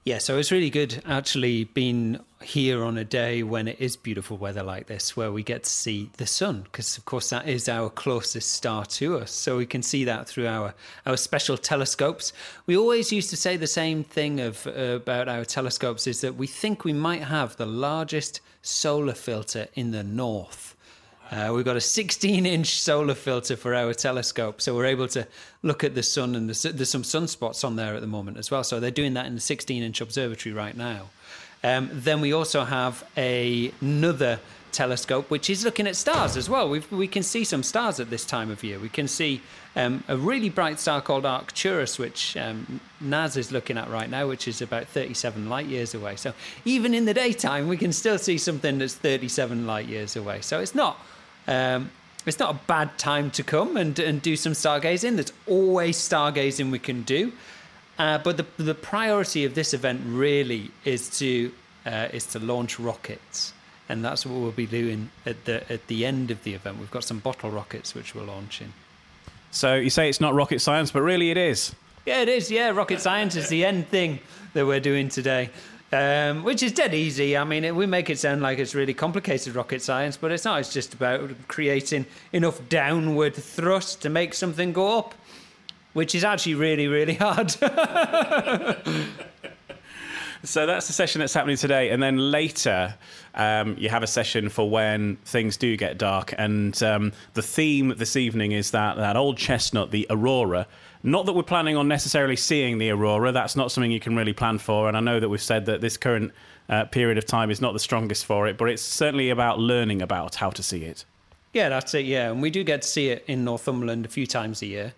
Yeah, 0.08 0.16
so 0.16 0.38
it's 0.38 0.50
really 0.50 0.70
good 0.70 1.02
actually 1.04 1.64
being 1.64 2.18
here 2.40 2.82
on 2.82 2.96
a 2.96 3.04
day 3.04 3.42
when 3.42 3.68
it 3.68 3.78
is 3.78 3.94
beautiful 3.94 4.38
weather 4.38 4.62
like 4.62 4.86
this, 4.86 5.14
where 5.18 5.30
we 5.30 5.42
get 5.42 5.64
to 5.64 5.70
see 5.70 6.08
the 6.16 6.26
sun, 6.26 6.62
because 6.62 6.96
of 6.96 7.04
course 7.04 7.28
that 7.28 7.46
is 7.46 7.68
our 7.68 7.90
closest 7.90 8.50
star 8.50 8.86
to 8.86 9.18
us. 9.18 9.30
So 9.30 9.58
we 9.58 9.66
can 9.66 9.82
see 9.82 10.04
that 10.04 10.26
through 10.26 10.46
our, 10.46 10.72
our 11.04 11.18
special 11.18 11.58
telescopes. 11.58 12.32
We 12.64 12.74
always 12.74 13.12
used 13.12 13.28
to 13.28 13.36
say 13.36 13.58
the 13.58 13.66
same 13.66 14.02
thing 14.02 14.40
of 14.40 14.66
uh, 14.66 14.70
about 14.96 15.28
our 15.28 15.44
telescopes 15.44 16.06
is 16.06 16.22
that 16.22 16.36
we 16.36 16.46
think 16.46 16.84
we 16.84 16.94
might 16.94 17.24
have 17.24 17.58
the 17.58 17.66
largest 17.66 18.40
solar 18.62 19.12
filter 19.12 19.68
in 19.74 19.90
the 19.90 20.02
north. 20.02 20.74
Uh, 21.30 21.52
we've 21.54 21.64
got 21.64 21.76
a 21.76 21.80
16 21.80 22.46
inch 22.46 22.80
solar 22.80 23.14
filter 23.14 23.56
for 23.56 23.74
our 23.74 23.92
telescope, 23.92 24.60
so 24.60 24.74
we're 24.74 24.86
able 24.86 25.08
to 25.08 25.26
look 25.62 25.84
at 25.84 25.94
the 25.94 26.02
sun, 26.02 26.34
and 26.34 26.48
the, 26.48 26.72
there's 26.72 26.88
some 26.88 27.02
sunspots 27.02 27.64
on 27.64 27.76
there 27.76 27.94
at 27.94 28.00
the 28.00 28.06
moment 28.06 28.38
as 28.38 28.50
well. 28.50 28.64
So 28.64 28.80
they're 28.80 28.90
doing 28.90 29.14
that 29.14 29.26
in 29.26 29.34
the 29.34 29.40
16 29.40 29.82
inch 29.82 30.00
observatory 30.00 30.54
right 30.54 30.76
now. 30.76 31.10
Um, 31.62 31.90
then 31.92 32.20
we 32.20 32.32
also 32.32 32.64
have 32.64 33.04
a, 33.16 33.72
another 33.80 34.38
telescope 34.70 35.30
which 35.30 35.50
is 35.50 35.64
looking 35.64 35.86
at 35.86 35.96
stars 35.96 36.36
as 36.36 36.48
well. 36.48 36.68
We've, 36.68 36.90
we 36.92 37.08
can 37.08 37.22
see 37.22 37.44
some 37.44 37.62
stars 37.62 38.00
at 38.00 38.10
this 38.10 38.24
time 38.24 38.50
of 38.50 38.62
year. 38.62 38.78
We 38.78 38.88
can 38.88 39.08
see 39.08 39.40
um, 39.76 40.04
a 40.08 40.16
really 40.16 40.50
bright 40.50 40.78
star 40.78 41.00
called 41.00 41.26
Arcturus, 41.26 41.98
which 41.98 42.36
um, 42.36 42.80
is 43.00 43.52
looking 43.52 43.76
at 43.76 43.90
right 43.90 44.08
now, 44.08 44.28
which 44.28 44.46
is 44.46 44.62
about 44.62 44.86
37 44.86 45.48
light 45.48 45.66
years 45.66 45.94
away. 45.94 46.16
So 46.16 46.32
even 46.64 46.94
in 46.94 47.06
the 47.06 47.14
daytime, 47.14 47.68
we 47.68 47.76
can 47.76 47.92
still 47.92 48.18
see 48.18 48.38
something 48.38 48.78
that's 48.78 48.94
37 48.94 49.66
light 49.66 49.86
years 49.86 50.16
away. 50.16 50.40
So 50.40 50.60
it's 50.60 50.74
not. 50.74 50.98
Um, 51.48 51.90
it's 52.26 52.38
not 52.38 52.54
a 52.54 52.58
bad 52.66 52.96
time 52.98 53.30
to 53.32 53.42
come 53.42 53.76
and, 53.76 53.98
and 53.98 54.20
do 54.20 54.36
some 54.36 54.52
stargazing. 54.52 55.14
There's 55.14 55.32
always 55.46 55.96
stargazing 55.96 56.70
we 56.70 56.78
can 56.78 57.02
do. 57.02 57.32
Uh, 57.98 58.18
but 58.18 58.36
the, 58.36 58.46
the 58.58 58.74
priority 58.74 59.44
of 59.44 59.54
this 59.54 59.74
event 59.74 60.02
really 60.04 60.70
is 60.84 61.18
to 61.18 61.50
uh, 61.84 62.08
is 62.12 62.26
to 62.26 62.38
launch 62.38 62.78
rockets, 62.78 63.52
and 63.88 64.04
that's 64.04 64.24
what 64.26 64.40
we'll 64.40 64.52
be 64.52 64.66
doing 64.66 65.10
at 65.26 65.46
the 65.46 65.72
at 65.72 65.86
the 65.88 66.06
end 66.06 66.30
of 66.30 66.44
the 66.44 66.54
event. 66.54 66.78
We've 66.78 66.90
got 66.90 67.02
some 67.02 67.18
bottle 67.18 67.50
rockets 67.50 67.94
which 67.94 68.14
we're 68.14 68.22
launching. 68.22 68.72
So 69.50 69.74
you 69.74 69.90
say 69.90 70.08
it's 70.08 70.20
not 70.20 70.34
rocket 70.34 70.60
science, 70.60 70.92
but 70.92 71.02
really 71.02 71.30
it 71.30 71.36
is. 71.36 71.74
Yeah, 72.06 72.20
it 72.22 72.28
is. 72.28 72.50
Yeah, 72.50 72.70
rocket 72.70 73.00
science 73.00 73.34
is 73.34 73.48
the 73.48 73.64
end 73.64 73.88
thing 73.88 74.20
that 74.52 74.66
we're 74.66 74.80
doing 74.80 75.08
today. 75.08 75.50
Um, 75.90 76.44
which 76.44 76.62
is 76.62 76.72
dead 76.72 76.92
easy. 76.92 77.34
I 77.34 77.44
mean, 77.44 77.74
we 77.74 77.86
make 77.86 78.10
it 78.10 78.18
sound 78.18 78.42
like 78.42 78.58
it's 78.58 78.74
really 78.74 78.92
complicated 78.92 79.54
rocket 79.54 79.80
science, 79.80 80.18
but 80.18 80.30
it's 80.30 80.44
not. 80.44 80.60
It's 80.60 80.72
just 80.72 80.92
about 80.92 81.30
creating 81.48 82.04
enough 82.30 82.60
downward 82.68 83.34
thrust 83.34 84.02
to 84.02 84.10
make 84.10 84.34
something 84.34 84.74
go 84.74 84.98
up 84.98 85.14
which 85.98 86.14
is 86.14 86.22
actually 86.22 86.54
really, 86.54 86.86
really 86.86 87.14
hard. 87.20 87.50
so 90.44 90.66
that's 90.66 90.86
the 90.86 90.92
session 90.92 91.18
that's 91.18 91.34
happening 91.34 91.56
today. 91.56 91.90
And 91.90 92.00
then 92.00 92.30
later, 92.30 92.94
um, 93.34 93.76
you 93.78 93.88
have 93.88 94.04
a 94.04 94.06
session 94.06 94.48
for 94.48 94.70
when 94.70 95.16
things 95.24 95.56
do 95.56 95.76
get 95.76 95.98
dark. 95.98 96.34
And 96.38 96.80
um, 96.84 97.12
the 97.34 97.42
theme 97.42 97.94
this 97.96 98.16
evening 98.16 98.52
is 98.52 98.70
that, 98.70 98.96
that 98.96 99.16
old 99.16 99.38
chestnut, 99.38 99.90
the 99.90 100.06
aurora. 100.08 100.68
Not 101.02 101.26
that 101.26 101.32
we're 101.32 101.42
planning 101.42 101.76
on 101.76 101.88
necessarily 101.88 102.36
seeing 102.36 102.78
the 102.78 102.90
aurora. 102.90 103.32
That's 103.32 103.56
not 103.56 103.70
something 103.70 103.90
you 103.90 104.00
can 104.00 104.16
really 104.16 104.32
plan 104.32 104.58
for. 104.58 104.88
And 104.88 104.96
I 104.96 105.00
know 105.00 105.20
that 105.20 105.28
we've 105.28 105.40
said 105.40 105.66
that 105.66 105.80
this 105.80 105.96
current 105.96 106.32
uh, 106.68 106.84
period 106.86 107.18
of 107.18 107.26
time 107.26 107.50
is 107.50 107.60
not 107.60 107.72
the 107.72 107.78
strongest 107.78 108.26
for 108.26 108.46
it, 108.46 108.58
but 108.58 108.68
it's 108.68 108.82
certainly 108.82 109.30
about 109.30 109.58
learning 109.58 110.02
about 110.02 110.34
how 110.34 110.50
to 110.50 110.62
see 110.62 110.84
it. 110.84 111.04
Yeah, 111.52 111.68
that's 111.68 111.94
it. 111.94 112.04
Yeah, 112.04 112.30
and 112.30 112.42
we 112.42 112.50
do 112.50 112.62
get 112.64 112.82
to 112.82 112.88
see 112.88 113.08
it 113.08 113.24
in 113.26 113.44
Northumberland 113.44 114.04
a 114.04 114.08
few 114.08 114.26
times 114.26 114.60
a 114.62 114.66
year. 114.66 114.92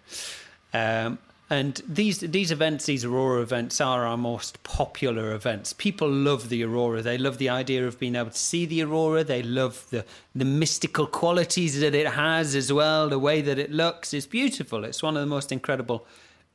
Um, 0.73 1.19
and 1.51 1.83
these 1.87 2.21
these 2.21 2.53
events, 2.53 2.87
these 2.87 3.05
Aurora 3.05 3.43
events, 3.43 3.81
are 3.81 4.07
our 4.07 4.17
most 4.17 4.63
popular 4.63 5.35
events. 5.35 5.73
People 5.73 6.09
love 6.09 6.49
the 6.49 6.63
Aurora. 6.63 7.03
They 7.03 7.19
love 7.19 7.39
the 7.39 7.49
idea 7.49 7.85
of 7.89 7.99
being 7.99 8.15
able 8.15 8.31
to 8.31 8.39
see 8.39 8.67
the 8.67 8.83
Aurora. 8.83 9.25
They 9.25 9.43
love 9.43 9.85
the 9.91 10.05
the 10.33 10.45
mystical 10.45 11.09
qualities 11.09 11.81
that 11.81 11.93
it 11.93 12.07
has 12.07 12.55
as 12.55 12.73
well. 12.73 13.09
The 13.09 13.19
way 13.19 13.43
that 13.43 13.59
it 13.59 13.73
looks 13.73 14.15
is 14.15 14.27
beautiful. 14.27 14.85
It's 14.85 15.03
one 15.03 15.17
of 15.17 15.23
the 15.23 15.27
most 15.27 15.51
incredible 15.51 16.07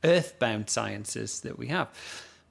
earthbound 0.06 0.70
sciences 0.70 1.42
that 1.42 1.60
we 1.60 1.68
have. 1.68 1.90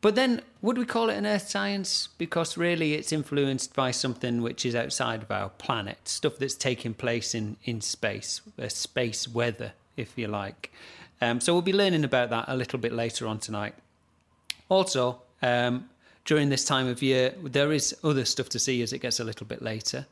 But 0.03 0.15
then, 0.15 0.43
would 0.61 0.77
we 0.77 0.85
call 0.85 1.09
it 1.09 1.17
an 1.17 1.25
earth 1.25 1.49
science? 1.49 2.11
Because 2.19 2.59
really, 2.59 2.93
it's 2.93 3.11
influenced 3.11 3.75
by 3.75 3.91
something 3.91 4.43
which 4.43 4.67
is 4.67 4.75
outside 4.75 5.23
of 5.23 5.31
our 5.31 5.49
planet, 5.49 6.09
stuff 6.09 6.37
that's 6.37 6.57
taking 6.57 6.93
place 6.93 7.35
in 7.35 7.57
in 7.65 7.81
space, 7.81 8.43
uh, 8.63 8.69
space 8.69 9.27
weather, 9.27 9.73
if 9.97 10.19
you 10.19 10.29
like. 10.29 10.71
Um, 11.21 11.41
so 11.41 11.53
we'll 11.53 11.63
be 11.63 11.73
learning 11.73 12.05
about 12.05 12.31
that 12.31 12.47
a 12.49 12.57
little 12.57 12.79
bit 12.79 12.93
later 12.93 13.27
on 13.27 13.39
tonight. 13.39 13.75
Also, 14.69 15.21
um, 15.43 15.89
during 16.25 16.49
this 16.49 16.65
time 16.65 16.87
of 16.87 17.03
year, 17.03 17.35
there 17.43 17.73
is 17.73 17.95
other 18.03 18.25
stuff 18.25 18.49
to 18.51 18.59
see 18.59 18.83
as 18.83 18.93
it 18.93 18.99
gets 19.01 19.21
a 19.21 19.25
little 19.25 19.47
bit 19.47 19.63
later. 19.63 20.07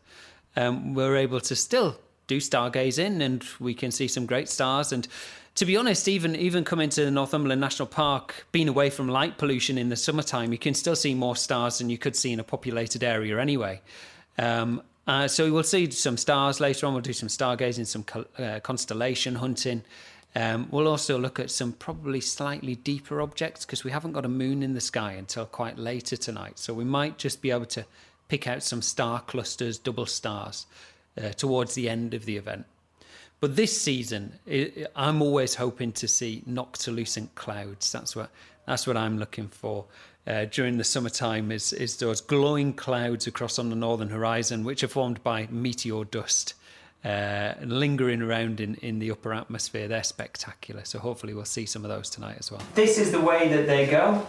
Um, 0.56 0.94
we're 0.94 1.16
able 1.16 1.40
to 1.40 1.56
still 1.56 1.98
do 2.26 2.38
stargazing 2.38 3.20
and 3.20 3.44
we 3.58 3.74
can 3.74 3.90
see 3.90 4.08
some 4.08 4.26
great 4.26 4.48
stars. 4.48 4.92
And 4.92 5.08
to 5.54 5.64
be 5.64 5.76
honest, 5.76 6.08
even 6.08 6.36
even 6.36 6.64
coming 6.64 6.88
to 6.90 7.04
the 7.04 7.10
Northumberland 7.10 7.60
National 7.60 7.86
Park, 7.86 8.46
being 8.52 8.68
away 8.68 8.90
from 8.90 9.08
light 9.08 9.38
pollution 9.38 9.78
in 9.78 9.88
the 9.88 9.96
summertime, 9.96 10.52
you 10.52 10.58
can 10.58 10.74
still 10.74 10.96
see 10.96 11.14
more 11.14 11.36
stars 11.36 11.78
than 11.78 11.90
you 11.90 11.98
could 11.98 12.16
see 12.16 12.32
in 12.32 12.40
a 12.40 12.44
populated 12.44 13.02
area 13.02 13.38
anyway. 13.38 13.80
Um, 14.38 14.82
uh, 15.06 15.28
so 15.28 15.52
we'll 15.52 15.64
see 15.64 15.90
some 15.90 16.16
stars 16.16 16.60
later 16.60 16.86
on. 16.86 16.92
We'll 16.92 17.02
do 17.02 17.12
some 17.12 17.28
stargazing, 17.28 17.86
some 17.86 18.04
uh, 18.38 18.60
constellation 18.60 19.34
hunting. 19.36 19.82
Um, 20.34 20.68
we'll 20.70 20.88
also 20.88 21.18
look 21.18 21.38
at 21.38 21.50
some 21.50 21.72
probably 21.72 22.20
slightly 22.20 22.74
deeper 22.74 23.20
objects 23.20 23.66
because 23.66 23.84
we 23.84 23.90
haven't 23.90 24.12
got 24.12 24.24
a 24.24 24.30
moon 24.30 24.62
in 24.62 24.72
the 24.72 24.80
sky 24.80 25.12
until 25.12 25.44
quite 25.44 25.78
later 25.78 26.16
tonight. 26.16 26.58
So 26.58 26.72
we 26.72 26.84
might 26.84 27.18
just 27.18 27.42
be 27.42 27.50
able 27.50 27.66
to 27.66 27.84
pick 28.28 28.48
out 28.48 28.62
some 28.62 28.80
star 28.80 29.20
clusters, 29.20 29.76
double 29.78 30.06
stars, 30.06 30.66
uh, 31.22 31.30
towards 31.30 31.74
the 31.74 31.88
end 31.88 32.14
of 32.14 32.24
the 32.24 32.38
event. 32.38 32.64
But 33.40 33.56
this 33.56 33.78
season, 33.78 34.38
it, 34.46 34.90
I'm 34.96 35.20
always 35.20 35.56
hoping 35.56 35.92
to 35.92 36.08
see 36.08 36.42
noctilucent 36.48 37.34
clouds. 37.34 37.92
That's 37.92 38.16
what 38.16 38.30
that's 38.66 38.86
what 38.86 38.96
I'm 38.96 39.18
looking 39.18 39.48
for. 39.48 39.84
Uh, 40.24 40.44
during 40.44 40.78
the 40.78 40.84
summertime 40.84 41.50
is 41.50 41.72
is 41.72 41.96
those 41.96 42.20
glowing 42.20 42.72
clouds 42.72 43.26
across 43.26 43.58
on 43.58 43.68
the 43.68 43.76
northern 43.76 44.08
horizon, 44.08 44.64
which 44.64 44.84
are 44.84 44.88
formed 44.88 45.22
by 45.22 45.48
meteor 45.50 46.04
dust 46.04 46.54
uh, 47.04 47.54
lingering 47.64 48.22
around 48.22 48.60
in, 48.60 48.76
in 48.76 48.98
the 48.98 49.10
upper 49.10 49.32
atmosphere. 49.32 49.88
They're 49.88 50.04
spectacular. 50.04 50.84
So 50.84 50.98
hopefully 50.98 51.34
we'll 51.34 51.44
see 51.44 51.66
some 51.66 51.84
of 51.84 51.90
those 51.90 52.08
tonight 52.08 52.36
as 52.38 52.50
well. 52.50 52.62
This 52.74 52.98
is 52.98 53.10
the 53.12 53.20
way 53.20 53.48
that 53.48 53.66
they 53.66 53.86
go. 53.86 54.26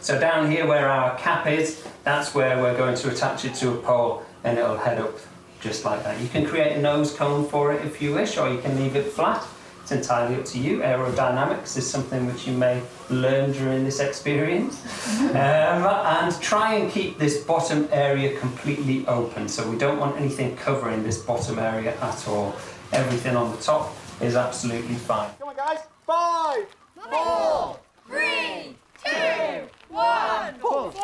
So 0.00 0.18
down 0.18 0.50
here 0.50 0.66
where 0.66 0.88
our 0.88 1.18
cap 1.18 1.46
is, 1.46 1.84
that's 2.04 2.34
where 2.34 2.60
we're 2.62 2.76
going 2.76 2.96
to 2.96 3.10
attach 3.10 3.44
it 3.44 3.54
to 3.56 3.72
a 3.72 3.76
pole 3.82 4.22
and 4.44 4.58
it'll 4.58 4.78
head 4.78 4.98
up 4.98 5.14
just 5.60 5.84
like 5.84 6.02
that. 6.04 6.18
You 6.20 6.28
can 6.28 6.46
create 6.46 6.76
a 6.76 6.80
nose 6.80 7.14
cone 7.14 7.46
for 7.46 7.72
it 7.72 7.84
if 7.84 8.00
you 8.00 8.14
wish 8.14 8.38
or 8.38 8.50
you 8.50 8.60
can 8.60 8.76
leave 8.76 8.96
it 8.96 9.12
flat. 9.12 9.46
It's 9.90 10.06
entirely 10.08 10.36
up 10.36 10.44
to 10.44 10.58
you. 10.60 10.78
Aerodynamics 10.82 11.76
is 11.76 11.84
something 11.84 12.24
which 12.24 12.46
you 12.46 12.56
may 12.56 12.80
learn 13.08 13.50
during 13.50 13.82
this 13.82 13.98
experience. 13.98 14.84
um, 15.20 15.34
and 15.34 16.40
try 16.40 16.74
and 16.74 16.88
keep 16.88 17.18
this 17.18 17.42
bottom 17.42 17.88
area 17.90 18.38
completely 18.38 19.04
open. 19.08 19.48
So 19.48 19.68
we 19.68 19.76
don't 19.76 19.98
want 19.98 20.16
anything 20.16 20.54
covering 20.54 21.02
this 21.02 21.18
bottom 21.18 21.58
area 21.58 21.96
at 22.00 22.28
all. 22.28 22.54
Everything 22.92 23.34
on 23.34 23.50
the 23.50 23.60
top 23.60 23.92
is 24.20 24.36
absolutely 24.36 24.94
fine. 24.94 25.32
Come 25.40 25.48
on, 25.48 25.56
guys. 25.56 25.80
Five, 26.06 26.66
four, 27.10 27.80
three, 28.06 28.76
two, 29.04 29.66
one. 29.88 30.54
Pull. 30.60 30.94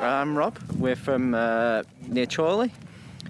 I'm 0.00 0.36
Rob. 0.36 0.58
We're 0.78 0.96
from 0.96 1.34
uh, 1.34 1.82
near 2.08 2.26
Chorley 2.26 2.72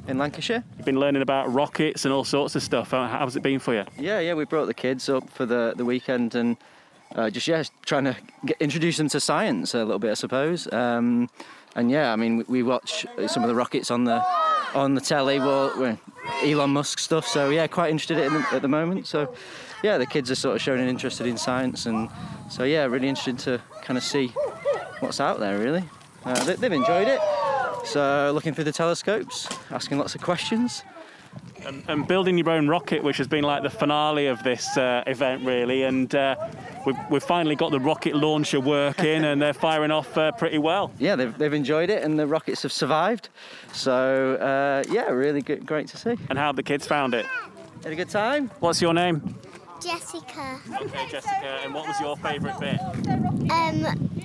in 0.09 0.19
Lancashire. 0.19 0.65
You've 0.77 0.87
been 0.87 0.99
learning 0.99 1.23
about 1.23 1.53
rockets 1.53 2.05
and 2.05 2.15
all 2.15 2.25
sorts 2.25 2.57
of 2.57 2.63
stuff. 2.63 2.91
How's 2.91 3.37
it 3.37 3.43
been 3.43 3.59
for 3.59 3.75
you? 3.75 3.85
Yeah, 3.99 4.21
yeah. 4.21 4.35
We 4.35 4.45
brought 4.45 4.67
the 4.67 4.75
kids 4.75 5.09
up 5.09 5.29
for 5.31 5.47
the, 5.47 5.75
the 5.77 5.85
weekend 5.85 6.35
and 6.35 6.57
uh, 7.15 7.31
just 7.31 7.47
yeah, 7.47 7.63
trying 7.85 8.05
to 8.05 8.17
get, 8.47 8.57
introduce 8.61 8.97
them 8.97 9.09
to 9.11 9.21
science 9.21 9.75
a 9.75 9.79
little 9.79 9.99
bit, 9.99 10.13
I 10.13 10.15
suppose. 10.15 10.73
Um, 10.73 11.29
and 11.77 11.91
yeah, 11.91 12.13
I 12.13 12.17
mean, 12.17 12.39
we, 12.39 12.45
we, 12.45 12.63
watch 12.63 13.07
some 13.27 13.43
of 13.43 13.49
the 13.49 13.55
rockets 13.55 13.91
on 13.91 14.05
the 14.05 14.25
on 14.75 14.95
the 14.95 15.01
telly, 15.01 15.39
well, 15.39 15.99
Elon 16.43 16.71
Musk 16.71 16.99
stuff. 16.99 17.27
So 17.27 17.51
yeah, 17.51 17.67
quite 17.67 17.91
interested 17.91 18.19
in 18.19 18.35
at 18.53 18.63
the 18.63 18.69
moment. 18.69 19.07
So 19.07 19.35
yeah, 19.83 19.99
the 19.99 20.07
kids 20.07 20.31
are 20.31 20.35
sort 20.35 20.57
of 20.57 20.63
showing 20.63 20.81
an 20.81 20.89
interest 20.89 21.21
in 21.21 21.37
science, 21.37 21.87
and 21.87 22.09
so 22.51 22.65
yeah, 22.65 22.85
really 22.85 23.09
interested 23.09 23.39
to 23.41 23.61
kind 23.83 23.99
of 23.99 24.05
see 24.05 24.29
what's 25.01 25.21
out 25.21 25.39
there, 25.39 25.59
really. 25.59 25.85
Uh, 26.25 26.45
they, 26.45 26.53
have 26.53 26.73
enjoyed 26.73 27.09
it. 27.09 27.21
So 27.85 28.31
looking 28.35 28.55
through 28.55 28.65
the 28.65 28.73
telescopes, 28.73 29.49
asking 29.71 29.99
lots 29.99 30.15
of 30.15 30.23
questions. 30.23 30.83
And, 31.65 31.85
and 31.89 32.07
building 32.07 32.37
your 32.37 32.51
own 32.51 32.69
rocket, 32.69 33.03
which 33.05 33.17
has 33.19 33.29
been 33.29 33.45
like 33.45 33.63
the 33.63 33.71
finale 33.71 34.27
of 34.27 34.43
this 34.43 34.77
uh, 34.77 35.05
event, 35.07 35.45
really. 35.45 35.85
And 35.85 36.13
uh, 36.15 36.35
we've, 36.85 36.97
we've 37.09 37.23
finally 37.23 37.55
got 37.55 37.71
the 37.71 37.79
rocket 37.81 38.17
launcher 38.17 38.61
working 38.61 39.25
and 39.25 39.41
they're 39.41 39.55
firing 39.55 39.93
off 39.93 40.19
uh, 40.19 40.33
pretty 40.33 40.59
well. 40.59 40.93
Yeah, 40.99 41.15
they've, 41.17 41.37
they've 41.39 41.53
enjoyed 41.53 41.89
it 41.89 42.03
and 42.03 42.19
the 42.19 42.27
rockets 42.27 42.63
have 42.63 42.73
survived. 42.73 43.29
So, 43.73 44.35
uh, 44.37 44.83
yeah, 44.93 45.09
really 45.11 45.41
good, 45.41 45.65
great 45.65 45.87
to 45.89 45.97
see. 45.97 46.17
And 46.29 46.39
how 46.39 46.47
have 46.47 46.57
the 46.57 46.65
kids 46.65 46.87
found 46.87 47.15
it? 47.15 47.27
Had 47.85 47.93
a 47.93 47.97
good 47.97 48.11
time? 48.11 48.51
What's 48.61 48.83
your 48.83 48.93
name? 48.93 49.37
Jessica. 49.81 50.61
Okay, 50.81 51.09
Jessica. 51.09 51.61
And 51.65 51.75
what 51.75 51.87
was 51.87 52.01
your 52.01 52.17
favourite 52.17 52.61
bit? 52.61 52.81
Um, 53.51 54.22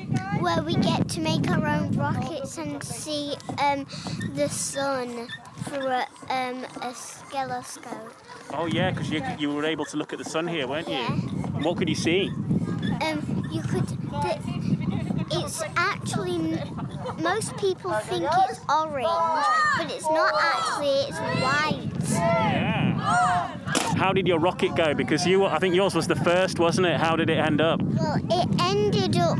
where 0.47 0.63
we 0.63 0.75
get 0.75 1.09
to 1.09 1.19
make 1.19 1.49
our 1.49 1.67
own 1.67 1.91
rockets 1.97 2.57
and 2.57 2.81
see 2.81 3.35
um, 3.61 3.85
the 4.33 4.47
sun 4.47 5.27
through 5.65 5.87
a, 5.87 6.07
um, 6.29 6.63
a 6.81 6.93
skeloscope. 6.93 8.13
Oh 8.53 8.65
yeah, 8.65 8.91
because 8.91 9.09
you, 9.09 9.21
you 9.37 9.53
were 9.53 9.65
able 9.65 9.83
to 9.83 9.97
look 9.97 10.13
at 10.13 10.19
the 10.19 10.23
sun 10.23 10.47
here, 10.47 10.65
weren't 10.65 10.87
you? 10.87 10.93
Yeah. 10.93 11.11
And 11.11 11.65
what 11.65 11.77
could 11.77 11.89
you 11.89 11.95
see? 11.95 12.29
Um, 13.01 13.45
you 13.51 13.61
could. 13.61 13.87
The, 13.87 15.27
it's 15.31 15.61
actually. 15.75 16.61
Most 17.21 17.57
people 17.57 17.91
think 18.03 18.23
it's 18.49 18.61
orange, 18.69 19.07
but 19.77 19.91
it's 19.91 20.09
not 20.09 20.33
actually. 20.41 21.09
It's 21.09 21.19
white. 21.41 21.91
Yeah. 22.09 23.57
How 23.97 24.13
did 24.13 24.25
your 24.27 24.39
rocket 24.39 24.77
go? 24.77 24.93
Because 24.93 25.25
you, 25.25 25.43
I 25.43 25.59
think 25.59 25.75
yours 25.75 25.93
was 25.93 26.07
the 26.07 26.15
first, 26.15 26.57
wasn't 26.57 26.87
it? 26.87 27.01
How 27.01 27.17
did 27.17 27.29
it 27.29 27.37
end 27.37 27.59
up? 27.59 27.81
Well, 27.81 28.17
it 28.29 28.61
ended 28.61 29.17
up 29.17 29.39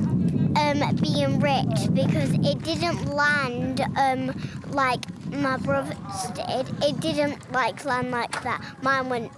um, 0.58 0.96
being 0.98 1.40
rich 1.40 1.94
because 1.94 2.32
it 2.34 2.64
didn't 2.64 3.06
land 3.14 3.82
um, 3.98 4.34
like 4.70 5.02
my 5.32 5.58
brother's 5.58 5.96
did. 6.34 6.68
It 6.84 7.00
didn't 7.00 7.52
like 7.52 7.84
land 7.86 8.12
like 8.12 8.44
that. 8.44 8.62
Mine 8.82 9.10
went 9.10 9.32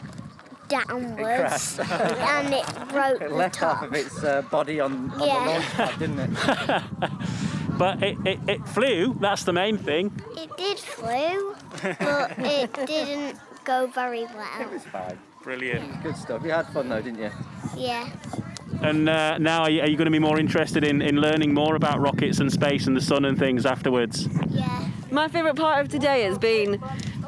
downwards 0.67 1.75
crashed. 1.75 1.79
and 1.91 2.53
it 2.53 2.65
broke 2.89 3.21
It 3.21 3.29
the 3.29 3.35
left 3.35 3.55
top. 3.55 3.77
half 3.79 3.83
of 3.87 3.93
its 3.95 4.23
uh, 4.23 4.43
body 4.43 4.79
on, 4.79 5.09
on 5.11 5.27
Yeah. 5.27 5.43
the 5.43 5.49
launch 5.51 5.65
pad, 5.71 5.99
didn't 5.99 6.19
it? 6.19 6.83
But 7.79 8.03
it, 8.03 8.17
it, 8.25 8.39
it 8.45 8.67
flew. 8.67 9.15
That's 9.21 9.45
the 9.45 9.53
main 9.53 9.77
thing. 9.77 10.11
It 10.35 10.49
did 10.57 10.77
flew, 10.77 11.55
but 11.81 12.33
it 12.39 12.73
didn't 12.85 13.39
go 13.63 13.87
very 13.87 14.25
well. 14.25 14.61
It 14.61 14.69
was 14.69 14.83
fine. 14.83 15.17
Brilliant. 15.43 16.03
Good 16.03 16.17
stuff. 16.17 16.43
You 16.43 16.51
had 16.51 16.67
fun 16.73 16.89
though, 16.89 17.01
didn't 17.01 17.19
you? 17.19 17.31
Yeah. 17.77 18.09
And 18.81 19.09
uh, 19.09 19.37
now, 19.37 19.63
are 19.63 19.69
you, 19.69 19.81
are 19.81 19.87
you 19.87 19.97
going 19.97 20.05
to 20.05 20.11
be 20.11 20.19
more 20.19 20.39
interested 20.39 20.83
in, 20.83 21.01
in 21.01 21.17
learning 21.17 21.53
more 21.53 21.75
about 21.75 21.99
rockets 21.99 22.39
and 22.39 22.51
space 22.51 22.87
and 22.87 22.95
the 22.95 23.01
sun 23.01 23.25
and 23.25 23.37
things 23.37 23.65
afterwards? 23.65 24.27
Yeah. 24.49 24.89
My 25.11 25.27
favourite 25.27 25.55
part 25.55 25.81
of 25.81 25.89
today 25.89 26.23
has 26.23 26.37
been 26.37 26.81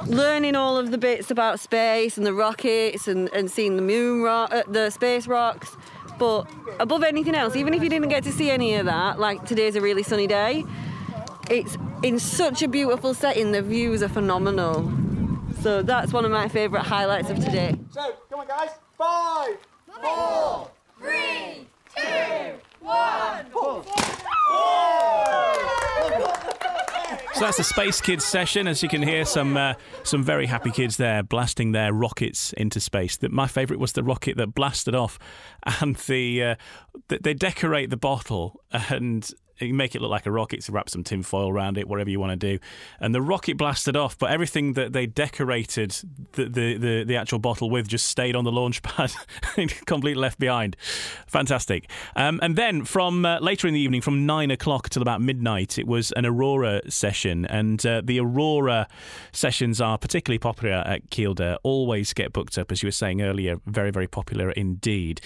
learning 0.06 0.56
all 0.56 0.78
of 0.78 0.92
the 0.92 0.98
bits 0.98 1.30
about 1.32 1.60
space 1.60 2.18
and 2.18 2.26
the 2.26 2.34
rockets 2.34 3.08
and, 3.08 3.30
and 3.34 3.50
seeing 3.50 3.76
the 3.76 3.82
moon 3.82 4.22
rock, 4.22 4.54
uh, 4.54 4.64
the 4.68 4.90
space 4.92 5.28
rocks. 5.28 5.76
But 6.18 6.48
above 6.80 7.04
anything 7.04 7.36
else, 7.36 7.56
even 7.56 7.74
if 7.74 7.82
you 7.82 7.90
didn't 7.90 8.10
get 8.10 8.24
to 8.26 8.32
see 8.32 8.50
any 8.50 8.76
of 8.76 8.86
that, 8.86 9.20
like 9.20 9.46
today's 9.46 9.76
a 9.76 9.82
really 9.82 10.04
sunny 10.04 10.28
day, 10.28 10.64
it's 11.50 11.78
in 12.04 12.20
such 12.20 12.62
a 12.62 12.68
beautiful 12.68 13.14
setting. 13.14 13.52
The 13.52 13.62
views 13.62 14.04
are 14.04 14.10
phenomenal. 14.10 14.92
So 15.62 15.82
that's 15.82 16.14
one 16.14 16.24
of 16.24 16.32
my 16.32 16.48
favourite 16.48 16.86
highlights 16.86 17.30
of 17.30 17.38
today. 17.44 17.76
So, 17.92 18.16
come 18.30 18.40
on, 18.40 18.48
guys. 18.48 18.70
Five, 18.98 19.58
four, 20.02 20.72
Three, 21.02 21.68
two, 21.96 22.54
one. 22.80 23.46
So 27.34 27.46
that's 27.46 27.58
the 27.58 27.64
Space 27.64 28.02
Kids 28.02 28.24
session. 28.24 28.68
As 28.68 28.84
you 28.84 28.90
can 28.90 29.02
hear, 29.02 29.26
some 29.26 29.58
uh, 29.58 29.74
some 30.04 30.24
very 30.24 30.46
happy 30.46 30.70
kids 30.70 30.98
there 30.98 31.24
blasting 31.24 31.72
their 31.72 31.92
rockets 31.92 32.54
into 32.54 32.80
space. 32.80 33.18
That 33.18 33.32
my 33.32 33.48
favourite 33.48 33.80
was 33.80 33.94
the 33.94 34.04
rocket 34.04 34.38
that 34.38 34.54
blasted 34.54 34.94
off, 34.94 35.18
and 35.80 35.96
the 35.96 36.44
uh, 36.44 36.56
they 37.08 37.34
decorate 37.34 37.90
the 37.90 37.98
bottle 37.98 38.62
and. 38.72 39.30
You 39.62 39.74
make 39.74 39.96
it 39.96 40.02
look 40.02 40.12
like 40.12 40.26
a 40.26 40.32
rocket, 40.32 40.64
so 40.64 40.74
wrap 40.74 40.90
some 40.90 41.04
tin 41.04 41.24
foil 41.24 41.50
around 41.50 41.78
it, 41.78 41.88
whatever 41.88 42.10
you 42.10 42.20
want 42.20 42.32
to 42.32 42.36
do. 42.36 42.60
And 43.00 43.14
the 43.14 43.22
rocket 43.22 43.58
blasted 43.58 43.96
off, 43.96 44.18
but 44.18 44.32
everything 44.32 44.74
that 44.74 44.94
they 44.94 45.06
decorated 45.06 45.96
the, 46.34 46.46
the, 46.46 46.78
the, 46.78 47.04
the 47.04 47.16
actual 47.16 47.40
bottle 47.40 47.70
with 47.70 47.88
just 47.88 48.06
stayed 48.06 48.36
on 48.36 48.44
the 48.44 48.52
launch 48.52 48.82
pad, 48.82 49.12
completely 49.86 50.20
left 50.20 50.40
behind. 50.40 50.76
Fantastic. 51.28 51.90
Um, 52.16 52.40
and 52.42 52.56
then 52.56 52.86
from 52.86 53.26
uh, 53.26 53.40
later 53.40 53.68
in 53.68 53.74
the 53.74 53.80
evening, 53.80 54.02
from 54.02 54.26
nine 54.26 54.52
o'clock 54.52 54.90
till 54.90 55.02
about 55.02 55.22
midnight, 55.22 55.78
it 55.78 55.88
was 55.88 56.12
an 56.14 56.26
Aurora 56.26 56.82
session. 56.90 57.46
And 57.46 57.86
uh, 57.86 58.02
the 58.04 58.20
Aurora 58.20 58.88
sessions 59.32 59.80
are 59.82 59.98
particularly 59.98 60.40
popular 60.40 60.76
at 60.76 61.10
Kielder, 61.10 61.58
always 61.64 62.14
get 62.14 62.34
booked 62.34 62.58
up, 62.58 62.72
as 62.72 62.82
you 62.82 62.88
were 62.88 62.92
saying 62.92 63.22
earlier, 63.22 63.58
very, 63.66 63.92
very 63.92 64.08
popular 64.08 64.52
indeed. 64.52 65.22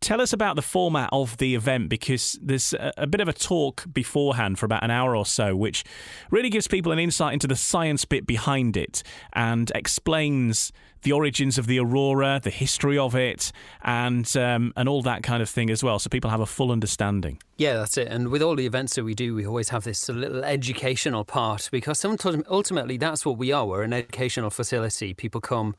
Tell 0.00 0.20
us 0.20 0.32
about 0.32 0.56
the 0.56 0.62
format 0.62 1.08
of 1.12 1.36
the 1.38 1.54
event 1.54 1.88
because 1.88 2.38
there's 2.42 2.72
a, 2.74 2.92
a 2.98 3.06
bit 3.06 3.20
of 3.20 3.28
a 3.28 3.32
talk 3.32 3.73
beforehand 3.92 4.58
for 4.58 4.66
about 4.66 4.84
an 4.84 4.90
hour 4.90 5.16
or 5.16 5.26
so, 5.26 5.56
which 5.56 5.84
really 6.30 6.50
gives 6.50 6.68
people 6.68 6.92
an 6.92 6.98
insight 6.98 7.32
into 7.32 7.46
the 7.46 7.56
science 7.56 8.04
bit 8.04 8.26
behind 8.26 8.76
it 8.76 9.02
and 9.32 9.70
explains 9.74 10.72
the 11.02 11.12
origins 11.12 11.58
of 11.58 11.66
the 11.66 11.78
aurora, 11.78 12.40
the 12.42 12.50
history 12.50 12.98
of 12.98 13.14
it, 13.14 13.52
and 13.82 14.36
um, 14.36 14.72
and 14.76 14.88
all 14.88 15.02
that 15.02 15.22
kind 15.22 15.42
of 15.42 15.48
thing 15.48 15.70
as 15.70 15.84
well, 15.84 15.98
so 15.98 16.08
people 16.08 16.30
have 16.30 16.40
a 16.40 16.46
full 16.46 16.72
understanding. 16.72 17.38
Yeah, 17.56 17.74
that's 17.74 17.96
it. 17.96 18.08
And 18.08 18.28
with 18.28 18.42
all 18.42 18.56
the 18.56 18.66
events 18.66 18.96
that 18.96 19.04
we 19.04 19.14
do, 19.14 19.32
we 19.32 19.46
always 19.46 19.68
have 19.68 19.84
this 19.84 20.08
little 20.08 20.44
educational 20.44 21.24
part 21.24 21.68
because 21.70 22.00
sometimes 22.00 22.42
ultimately 22.50 22.96
that's 22.96 23.24
what 23.24 23.38
we 23.38 23.52
are. 23.52 23.64
We're 23.64 23.84
an 23.84 23.92
educational 23.92 24.50
facility. 24.50 25.14
People 25.14 25.40
come 25.40 25.76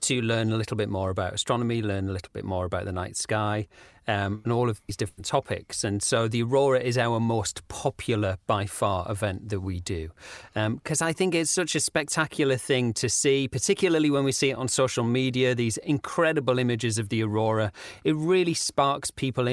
to 0.00 0.22
learn 0.22 0.50
a 0.52 0.56
little 0.56 0.76
bit 0.76 0.88
more 0.88 1.10
about 1.10 1.34
astronomy, 1.34 1.82
learn 1.82 2.08
a 2.08 2.12
little 2.12 2.30
bit 2.32 2.44
more 2.44 2.64
about 2.64 2.86
the 2.86 2.92
night 2.92 3.14
sky, 3.18 3.68
um, 4.06 4.40
and 4.42 4.52
all 4.54 4.70
of 4.70 4.80
these 4.86 4.96
different 4.96 5.26
topics. 5.26 5.84
And 5.84 6.02
so 6.02 6.28
the 6.28 6.42
Aurora 6.42 6.80
is 6.80 6.96
our 6.96 7.20
most 7.20 7.68
popular 7.68 8.38
by 8.46 8.64
far 8.64 9.10
event 9.10 9.50
that 9.50 9.60
we 9.60 9.80
do 9.80 10.08
because 10.54 11.02
I 11.02 11.12
think 11.12 11.34
it's 11.34 11.50
such 11.50 11.74
a 11.74 11.80
spectacular 11.80 12.56
thing 12.56 12.94
to 12.94 13.10
see, 13.10 13.48
particularly 13.48 14.10
when 14.10 14.24
we 14.24 14.32
see 14.32 14.48
it 14.48 14.56
on 14.56 14.68
social 14.68 15.04
media. 15.04 15.54
These 15.54 15.76
incredible 15.78 16.58
images 16.58 16.96
of 16.96 17.10
the 17.10 17.22
Aurora. 17.22 17.70
It 18.02 18.16
really 18.16 18.54
sparks 18.54 19.10
people 19.10 19.46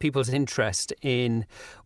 people's 0.00 0.28
interest 0.28 0.92
in 1.00 1.11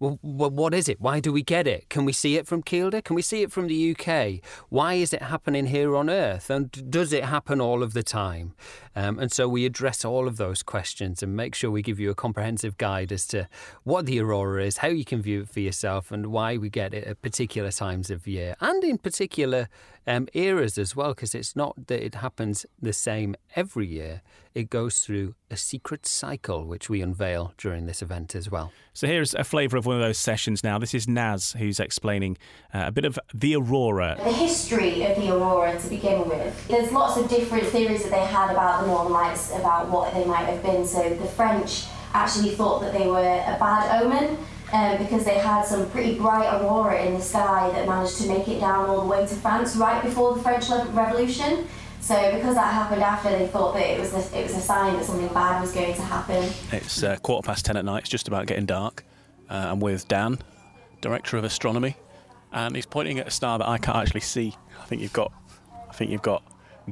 well, 0.01 0.19
what 0.23 0.75
is 0.75 0.89
it? 0.89 1.01
Why 1.01 1.21
do 1.21 1.33
we 1.33 1.43
get 1.43 1.67
it? 1.67 1.89
Can 1.89 2.05
we 2.05 2.12
see 2.12 2.37
it 2.37 2.47
from 2.47 2.62
Kielder? 2.62 3.03
Can 3.03 3.17
we 3.17 3.23
see 3.23 3.43
it 3.43 3.53
from 3.53 3.67
the 3.67 3.91
UK? 3.93 4.41
Why 4.69 4.95
is 4.95 5.12
it 5.12 5.23
happening 5.23 5.67
here 5.67 5.97
on 5.97 6.09
Earth? 6.11 6.51
And 6.51 6.91
does 6.91 7.12
it 7.12 7.25
happen 7.25 7.61
all 7.61 7.83
of 7.83 7.93
the 7.93 8.03
time? 8.03 8.55
Um, 8.95 9.19
and 9.19 9.31
so 9.31 9.49
we 9.49 9.67
address 9.67 10.05
all 10.05 10.27
of 10.27 10.37
those 10.37 10.62
questions 10.62 11.23
and 11.23 11.37
make 11.37 11.55
sure 11.55 11.71
we 11.71 11.83
give 11.83 12.01
you 12.01 12.11
a 12.11 12.15
comprehensive 12.15 12.79
guide 12.79 13.12
as 13.12 13.27
to 13.29 13.49
what 13.85 14.07
the 14.07 14.21
aurora 14.21 14.65
is, 14.65 14.79
how 14.79 14.89
you 14.89 15.05
can 15.05 15.21
view 15.23 15.43
it 15.43 15.49
for 15.49 15.61
yourself, 15.61 16.11
and 16.11 16.29
why 16.29 16.57
we 16.57 16.71
get 16.71 16.95
it 16.95 17.05
at 17.05 17.23
particular 17.23 17.71
times 17.71 18.11
of 18.11 18.27
year 18.27 18.57
and 18.61 18.83
in 18.85 18.99
particular 18.99 19.69
um, 20.07 20.29
eras 20.35 20.79
as 20.79 20.95
well, 20.95 21.14
because 21.14 21.35
it's 21.35 21.57
not 21.57 21.87
that 21.88 22.05
it 22.05 22.16
happens 22.16 22.64
the 22.81 22.92
same 22.92 23.37
every 23.55 23.87
year. 23.87 24.23
It 24.55 24.71
goes 24.71 25.01
through 25.01 25.35
a 25.51 25.57
secret 25.57 26.07
cycle, 26.07 26.64
which 26.64 26.88
we 26.88 27.03
unveil 27.03 27.53
during 27.59 27.87
this 27.87 28.01
event 28.01 28.35
as 28.35 28.51
well. 28.51 28.73
So 28.95 29.07
here's 29.07 29.35
a 29.35 29.45
flavour 29.45 29.77
of 29.77 29.85
one 29.85 29.97
of 29.97 30.03
those 30.03 30.19
sessions 30.19 30.64
now. 30.64 30.79
This 30.79 30.95
is 30.95 31.07
Naz 31.07 31.55
who's 31.59 31.79
explaining 31.79 32.38
uh, 32.73 32.85
a 32.87 32.92
bit 32.92 33.05
of 33.05 33.19
the 33.35 33.57
aurora. 33.57 34.16
The 34.19 34.33
history 34.33 35.05
of 35.05 35.16
the 35.16 35.35
aurora 35.35 35.79
to 35.79 35.88
begin 35.88 36.27
with. 36.29 36.69
There's 36.69 36.90
lots 36.92 37.19
of 37.19 37.29
different 37.29 37.66
theories 37.66 38.03
that 38.05 38.11
they 38.11 38.25
had 38.25 38.51
about 38.51 38.83
the 38.83 38.87
Northern 38.87 39.12
Lights, 39.12 39.51
about 39.55 39.90
what 39.90 40.14
they 40.14 40.25
might 40.25 40.47
have 40.47 40.62
been. 40.62 40.87
So 40.87 41.11
the 41.11 41.27
French 41.27 41.85
actually 42.14 42.55
thought 42.55 42.81
that 42.81 42.95
they 42.95 43.07
were 43.07 43.19
a 43.19 43.57
bad 43.61 44.03
omen. 44.03 44.38
Um, 44.73 44.99
because 44.99 45.25
they 45.25 45.39
had 45.39 45.63
some 45.63 45.89
pretty 45.91 46.19
bright 46.19 46.53
aurora 46.61 47.05
in 47.05 47.15
the 47.15 47.21
sky 47.21 47.71
that 47.71 47.87
managed 47.87 48.19
to 48.19 48.27
make 48.27 48.49
it 48.49 48.59
down 48.59 48.89
all 48.89 49.01
the 49.01 49.07
way 49.07 49.25
to 49.25 49.35
France 49.37 49.77
right 49.77 50.03
before 50.03 50.35
the 50.35 50.43
French 50.43 50.69
Revolution. 50.69 51.69
So 52.01 52.15
because 52.35 52.55
that 52.57 52.73
happened 52.75 53.03
after, 53.03 53.31
they 53.31 53.47
thought 53.47 53.75
that 53.75 53.85
it 53.89 53.99
was 53.99 54.13
a, 54.13 54.39
it 54.39 54.43
was 54.43 54.55
a 54.57 54.61
sign 54.61 54.95
that 54.95 55.05
something 55.05 55.29
bad 55.29 55.61
was 55.61 55.73
going 55.73 55.95
to 55.95 56.03
happen. 56.03 56.51
It's 56.73 57.03
uh, 57.03 57.17
quarter 57.17 57.47
past 57.47 57.65
ten 57.65 57.77
at 57.77 57.85
night. 57.85 58.01
It's 58.01 58.09
just 58.09 58.29
about 58.29 58.47
getting 58.47 58.67
dark. 58.67 59.05
Uh, 59.49 59.67
I'm 59.71 59.81
with 59.81 60.09
Dan, 60.09 60.39
director 61.01 61.37
of 61.37 61.45
astronomy, 61.45 61.97
and 62.53 62.75
he's 62.75 62.87
pointing 62.87 63.19
at 63.19 63.29
a 63.29 63.31
star 63.31 63.59
that 63.59 63.69
I 63.69 63.79
can't 63.79 63.99
actually 63.99 64.21
see. 64.21 64.55
I 64.81 64.85
think 64.87 65.01
you've 65.03 65.13
got, 65.13 65.33
I 65.89 65.93
think 65.93 66.11
you've 66.11 66.23
got 66.23 66.43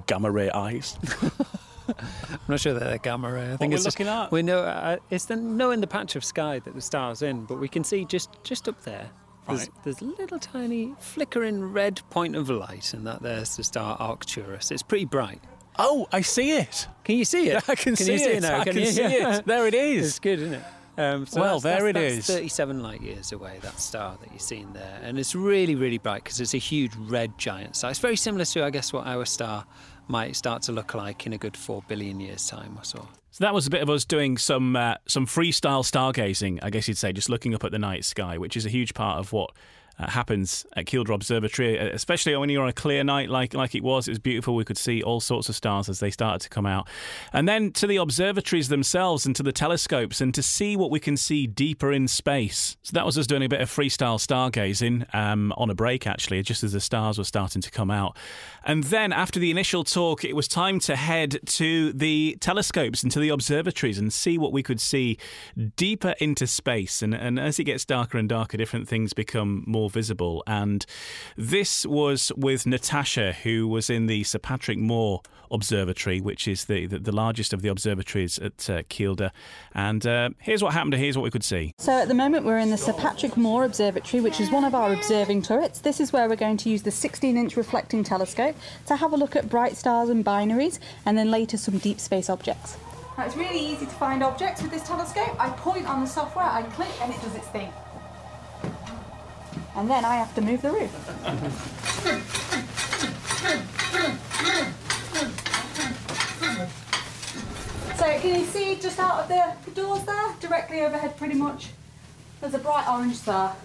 gamma 0.06 0.30
ray 0.30 0.50
eyes. 0.50 0.96
I'm 1.88 2.38
not 2.48 2.60
sure 2.60 2.74
that 2.74 2.80
they're 2.80 2.98
gamma 2.98 3.32
ray. 3.32 3.52
I 3.52 3.56
think 3.56 3.70
we're 3.70 3.76
it's 3.76 3.84
just- 3.84 3.98
looking 3.98 4.12
at? 4.12 4.30
We 4.32 4.42
know 4.42 4.60
uh, 4.60 4.96
it's 5.10 5.26
the 5.26 5.36
knowing 5.36 5.80
the 5.80 5.86
patch 5.86 6.16
of 6.16 6.24
sky 6.24 6.58
that 6.60 6.74
the 6.74 6.80
star's 6.80 7.22
in, 7.22 7.44
but 7.44 7.58
we 7.60 7.68
can 7.68 7.84
see 7.84 8.04
just 8.04 8.30
just 8.44 8.68
up 8.68 8.82
there. 8.84 9.10
There's, 9.46 9.60
Right. 9.60 9.68
there's 9.84 10.00
a 10.00 10.04
little 10.06 10.38
tiny 10.38 10.94
flickering 10.98 11.62
red 11.72 12.00
point 12.08 12.34
of 12.34 12.48
light, 12.48 12.94
and 12.94 13.06
that 13.06 13.22
there's 13.22 13.56
the 13.56 13.64
star 13.64 13.96
Arcturus. 14.00 14.70
It's 14.70 14.82
pretty 14.82 15.04
bright. 15.04 15.40
Oh, 15.78 16.06
I 16.12 16.22
see 16.22 16.52
it. 16.52 16.86
Can 17.04 17.16
you 17.16 17.24
see 17.26 17.48
it? 17.50 17.62
I 17.68 17.74
can, 17.74 17.94
see 17.96 18.12
you 18.12 18.18
see 18.18 18.24
it. 18.24 18.36
it 18.36 18.40
now? 18.42 18.60
I 18.60 18.64
can, 18.64 18.78
you? 18.78 18.86
see 18.86 19.02
it. 19.02 19.44
There 19.46 19.66
it 19.66 19.74
is. 19.74 20.06
It's 20.06 20.18
good, 20.18 20.38
isn't 20.38 20.54
it? 20.54 20.62
Um, 20.96 21.26
so 21.26 21.40
Well, 21.40 21.58
that's, 21.58 21.80
there 21.82 21.92
that's, 21.92 21.98
it 22.06 22.14
that's 22.16 22.28
is. 22.30 22.36
37 22.36 22.80
light 22.82 23.02
years 23.02 23.32
away, 23.32 23.58
that 23.62 23.80
star 23.80 24.16
that 24.22 24.30
you're 24.30 24.38
seeing 24.38 24.72
there. 24.72 25.00
And 25.02 25.18
it's 25.18 25.34
really, 25.34 25.74
really 25.74 25.98
bright 25.98 26.22
because 26.22 26.40
it's 26.40 26.54
a 26.54 26.58
huge 26.58 26.92
red 26.96 27.36
giant 27.36 27.74
star. 27.76 27.90
It's 27.90 27.98
very 27.98 28.14
similar 28.16 28.44
to, 28.44 28.64
I 28.64 28.70
guess, 28.70 28.92
what 28.92 29.04
our 29.06 29.24
star 29.24 29.66
might 30.08 30.36
start 30.36 30.62
to 30.62 30.72
look 30.72 30.94
like 30.94 31.26
in 31.26 31.32
a 31.32 31.38
good 31.38 31.56
4 31.56 31.82
billion 31.88 32.20
years' 32.20 32.46
time 32.46 32.76
or 32.78 32.84
so. 32.84 33.08
So 33.30 33.42
that 33.44 33.52
was 33.52 33.66
a 33.66 33.70
bit 33.70 33.82
of 33.82 33.90
us 33.90 34.04
doing 34.04 34.38
some 34.38 34.76
uh, 34.76 34.94
some 35.08 35.26
freestyle 35.26 35.82
stargazing, 35.82 36.60
I 36.62 36.70
guess 36.70 36.86
you'd 36.86 36.98
say, 36.98 37.12
just 37.12 37.28
looking 37.28 37.54
up 37.54 37.64
at 37.64 37.72
the 37.72 37.78
night 37.78 38.04
sky, 38.04 38.38
which 38.38 38.56
is 38.56 38.64
a 38.64 38.68
huge 38.68 38.94
part 38.94 39.18
of 39.18 39.32
what 39.32 39.50
uh, 39.98 40.10
happens 40.10 40.66
at 40.76 40.86
Kielder 40.86 41.14
Observatory, 41.14 41.78
uh, 41.78 41.86
especially 41.92 42.36
when 42.36 42.48
you're 42.50 42.62
on 42.62 42.68
a 42.68 42.72
clear 42.72 43.04
night 43.04 43.30
like 43.30 43.54
like 43.54 43.74
it 43.74 43.82
was. 43.82 44.08
It 44.08 44.12
was 44.12 44.18
beautiful. 44.18 44.54
We 44.54 44.64
could 44.64 44.78
see 44.78 45.02
all 45.02 45.20
sorts 45.20 45.48
of 45.48 45.56
stars 45.56 45.88
as 45.88 46.00
they 46.00 46.10
started 46.10 46.40
to 46.40 46.48
come 46.48 46.66
out, 46.66 46.88
and 47.32 47.48
then 47.48 47.72
to 47.72 47.86
the 47.86 47.96
observatories 47.96 48.68
themselves 48.68 49.26
and 49.26 49.36
to 49.36 49.42
the 49.42 49.52
telescopes, 49.52 50.20
and 50.20 50.34
to 50.34 50.42
see 50.42 50.76
what 50.76 50.90
we 50.90 51.00
can 51.00 51.16
see 51.16 51.46
deeper 51.46 51.92
in 51.92 52.08
space. 52.08 52.76
So 52.82 52.92
that 52.94 53.06
was 53.06 53.18
us 53.18 53.26
doing 53.26 53.42
a 53.42 53.48
bit 53.48 53.60
of 53.60 53.70
freestyle 53.70 54.18
stargazing 54.18 55.12
um, 55.14 55.52
on 55.56 55.70
a 55.70 55.74
break, 55.74 56.06
actually, 56.06 56.42
just 56.42 56.64
as 56.64 56.72
the 56.72 56.80
stars 56.80 57.18
were 57.18 57.24
starting 57.24 57.62
to 57.62 57.70
come 57.70 57.90
out. 57.90 58.16
And 58.64 58.84
then 58.84 59.12
after 59.12 59.38
the 59.38 59.50
initial 59.50 59.84
talk, 59.84 60.24
it 60.24 60.34
was 60.34 60.48
time 60.48 60.80
to 60.80 60.96
head 60.96 61.38
to 61.46 61.92
the 61.92 62.36
telescopes 62.40 63.02
and 63.02 63.12
to 63.12 63.20
the 63.20 63.28
observatories 63.28 63.98
and 63.98 64.12
see 64.12 64.38
what 64.38 64.52
we 64.52 64.62
could 64.62 64.80
see 64.80 65.18
deeper 65.76 66.14
into 66.18 66.46
space. 66.46 67.02
And, 67.02 67.14
and 67.14 67.38
as 67.38 67.58
it 67.58 67.64
gets 67.64 67.84
darker 67.84 68.18
and 68.18 68.28
darker, 68.28 68.56
different 68.56 68.88
things 68.88 69.12
become 69.12 69.64
more 69.66 69.83
more 69.84 69.90
visible. 69.90 70.42
And 70.46 70.86
this 71.36 71.84
was 71.84 72.32
with 72.38 72.64
Natasha, 72.64 73.34
who 73.34 73.68
was 73.68 73.90
in 73.90 74.06
the 74.06 74.24
Sir 74.24 74.38
Patrick 74.38 74.78
Moore 74.78 75.20
Observatory, 75.50 76.22
which 76.22 76.48
is 76.48 76.64
the, 76.64 76.86
the, 76.86 76.98
the 76.98 77.12
largest 77.12 77.52
of 77.52 77.60
the 77.60 77.68
observatories 77.68 78.38
at 78.38 78.70
uh, 78.70 78.82
Kielder. 78.84 79.30
And 79.74 80.06
uh, 80.06 80.30
here's 80.38 80.62
what 80.62 80.72
happened, 80.72 80.94
here's 80.94 81.18
what 81.18 81.22
we 81.22 81.30
could 81.30 81.44
see. 81.44 81.74
So 81.78 81.92
at 81.92 82.08
the 82.08 82.14
moment, 82.14 82.46
we're 82.46 82.58
in 82.58 82.70
the 82.70 82.78
Sir 82.78 82.94
Patrick 82.94 83.36
Moore 83.36 83.64
Observatory, 83.64 84.22
which 84.22 84.40
is 84.40 84.50
one 84.50 84.64
of 84.64 84.74
our 84.74 84.90
observing 84.94 85.42
turrets. 85.42 85.80
This 85.80 86.00
is 86.00 86.14
where 86.14 86.30
we're 86.30 86.36
going 86.36 86.56
to 86.56 86.70
use 86.70 86.82
the 86.82 86.90
16 86.90 87.36
inch 87.36 87.58
reflecting 87.58 88.02
telescope 88.02 88.56
to 88.86 88.96
have 88.96 89.12
a 89.12 89.16
look 89.18 89.36
at 89.36 89.50
bright 89.50 89.76
stars 89.76 90.08
and 90.08 90.24
binaries, 90.24 90.78
and 91.04 91.18
then 91.18 91.30
later 91.30 91.58
some 91.58 91.76
deep 91.76 92.00
space 92.00 92.30
objects. 92.30 92.78
Now, 93.18 93.26
it's 93.26 93.36
really 93.36 93.60
easy 93.60 93.84
to 93.84 93.92
find 93.92 94.22
objects 94.22 94.62
with 94.62 94.70
this 94.70 94.82
telescope. 94.84 95.36
I 95.38 95.50
point 95.50 95.86
on 95.86 96.00
the 96.00 96.06
software, 96.06 96.46
I 96.46 96.62
click, 96.62 96.90
and 97.02 97.12
it 97.12 97.20
does 97.20 97.36
its 97.36 97.48
thing 97.48 97.70
and 99.76 99.90
then 99.90 100.04
I 100.04 100.16
have 100.16 100.34
to 100.36 100.40
move 100.40 100.62
the 100.62 100.70
roof. 100.70 100.90
So 107.96 108.20
can 108.20 108.40
you 108.40 108.46
see 108.46 108.76
just 108.76 108.98
out 108.98 109.20
of 109.20 109.28
the, 109.28 109.54
the 109.64 109.70
doors 109.70 110.04
there, 110.04 110.34
directly 110.40 110.80
overhead 110.82 111.16
pretty 111.16 111.34
much, 111.34 111.70
there's 112.40 112.54
a 112.54 112.58
bright 112.58 112.88
orange 112.88 113.16
star. 113.16 113.56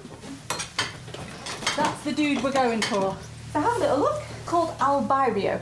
That's 1.76 2.04
the 2.04 2.12
dude 2.13 2.43
we're 2.43 2.52
going 2.52 2.82
for. 2.82 3.15
So 3.54 3.60
have 3.60 3.76
a 3.76 3.80
little 3.80 4.00
look, 4.00 4.22
called 4.45 4.78
Albireo. 4.80 5.60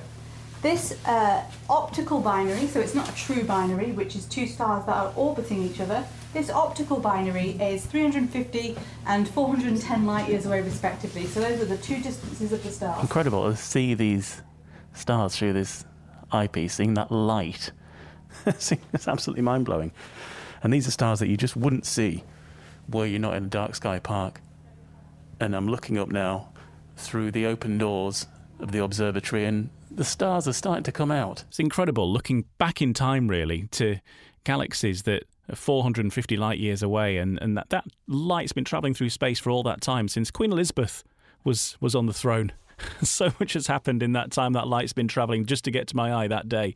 This 0.61 0.97
uh, 1.05 1.43
optical 1.69 2.19
binary, 2.19 2.67
so 2.67 2.79
it's 2.79 2.95
not 2.95 3.09
a 3.09 3.15
true 3.15 3.43
binary, 3.43 3.91
which 3.91 4.15
is 4.15 4.25
two 4.25 4.47
stars 4.47 4.85
that 4.85 4.95
are 4.95 5.13
orbiting 5.15 5.61
each 5.63 5.79
other, 5.79 6.03
this 6.33 6.49
optical 6.49 6.99
binary 6.99 7.51
is 7.51 7.85
350 7.85 8.75
and 9.05 9.27
410 9.29 10.05
light 10.05 10.29
years 10.29 10.45
away, 10.45 10.61
respectively. 10.61 11.25
So 11.25 11.39
those 11.39 11.61
are 11.61 11.65
the 11.65 11.77
two 11.77 12.01
distances 12.01 12.51
of 12.51 12.63
the 12.63 12.71
stars. 12.71 13.01
Incredible 13.01 13.49
to 13.49 13.55
see 13.55 13.93
these 13.93 14.41
stars 14.93 15.35
through 15.35 15.53
this 15.53 15.85
eyepiece, 16.31 16.75
seeing 16.75 16.93
that 16.95 17.11
light. 17.11 17.71
it's 18.45 18.71
absolutely 19.07 19.41
mind 19.41 19.65
blowing. 19.65 19.91
And 20.63 20.73
these 20.73 20.87
are 20.87 20.91
stars 20.91 21.19
that 21.19 21.27
you 21.27 21.37
just 21.37 21.55
wouldn't 21.55 21.85
see 21.85 22.23
were 22.89 23.05
you 23.05 23.19
not 23.19 23.35
in 23.35 23.45
a 23.45 23.47
dark 23.47 23.75
sky 23.75 23.99
park. 23.99 24.41
And 25.39 25.55
I'm 25.55 25.67
looking 25.67 25.97
up 25.97 26.09
now 26.09 26.49
through 26.95 27.31
the 27.31 27.45
open 27.45 27.77
doors 27.77 28.27
of 28.59 28.71
the 28.71 28.83
observatory, 28.83 29.45
and 29.45 29.69
the 29.91 30.03
stars 30.03 30.47
are 30.47 30.53
starting 30.53 30.83
to 30.83 30.91
come 30.91 31.11
out. 31.11 31.43
It's 31.47 31.59
incredible 31.59 32.11
looking 32.11 32.45
back 32.57 32.81
in 32.81 32.93
time, 32.93 33.27
really, 33.27 33.67
to 33.71 33.99
galaxies 34.43 35.03
that 35.03 35.23
450 35.53 36.37
light 36.37 36.59
years 36.59 36.83
away, 36.83 37.17
and, 37.17 37.39
and 37.41 37.57
that, 37.57 37.69
that 37.69 37.85
light's 38.07 38.53
been 38.53 38.65
travelling 38.65 38.93
through 38.93 39.09
space 39.09 39.39
for 39.39 39.49
all 39.49 39.63
that 39.63 39.81
time 39.81 40.07
since 40.07 40.31
Queen 40.31 40.51
Elizabeth 40.51 41.03
was, 41.43 41.77
was 41.79 41.95
on 41.95 42.05
the 42.05 42.13
throne. 42.13 42.51
so 43.01 43.31
much 43.39 43.53
has 43.53 43.67
happened 43.67 44.03
in 44.03 44.13
that 44.13 44.31
time 44.31 44.53
that 44.53 44.67
light's 44.67 44.93
been 44.93 45.07
travelling 45.07 45.45
just 45.45 45.63
to 45.65 45.71
get 45.71 45.87
to 45.87 45.95
my 45.95 46.13
eye 46.13 46.27
that 46.27 46.47
day. 46.47 46.75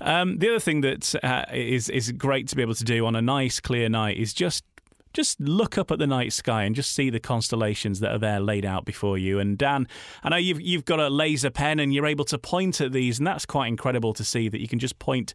Um, 0.00 0.38
the 0.38 0.48
other 0.50 0.60
thing 0.60 0.82
that 0.82 1.14
uh, 1.22 1.44
is 1.52 1.88
is 1.88 2.12
great 2.12 2.48
to 2.48 2.56
be 2.56 2.62
able 2.62 2.74
to 2.74 2.84
do 2.84 3.06
on 3.06 3.16
a 3.16 3.22
nice 3.22 3.60
clear 3.60 3.88
night 3.88 4.18
is 4.18 4.32
just 4.32 4.64
just 5.12 5.40
look 5.40 5.78
up 5.78 5.90
at 5.90 5.98
the 5.98 6.06
night 6.06 6.32
sky 6.32 6.64
and 6.64 6.76
just 6.76 6.92
see 6.92 7.08
the 7.08 7.18
constellations 7.18 8.00
that 8.00 8.12
are 8.12 8.18
there 8.18 8.38
laid 8.38 8.66
out 8.66 8.84
before 8.84 9.16
you. 9.16 9.40
And 9.40 9.56
Dan, 9.56 9.88
I 10.22 10.28
know 10.28 10.36
you've 10.36 10.60
you've 10.60 10.84
got 10.84 11.00
a 11.00 11.08
laser 11.08 11.50
pen 11.50 11.80
and 11.80 11.92
you're 11.92 12.06
able 12.06 12.26
to 12.26 12.38
point 12.38 12.80
at 12.80 12.92
these, 12.92 13.18
and 13.18 13.26
that's 13.26 13.46
quite 13.46 13.68
incredible 13.68 14.12
to 14.12 14.24
see 14.24 14.48
that 14.48 14.60
you 14.60 14.68
can 14.68 14.78
just 14.78 14.98
point 14.98 15.32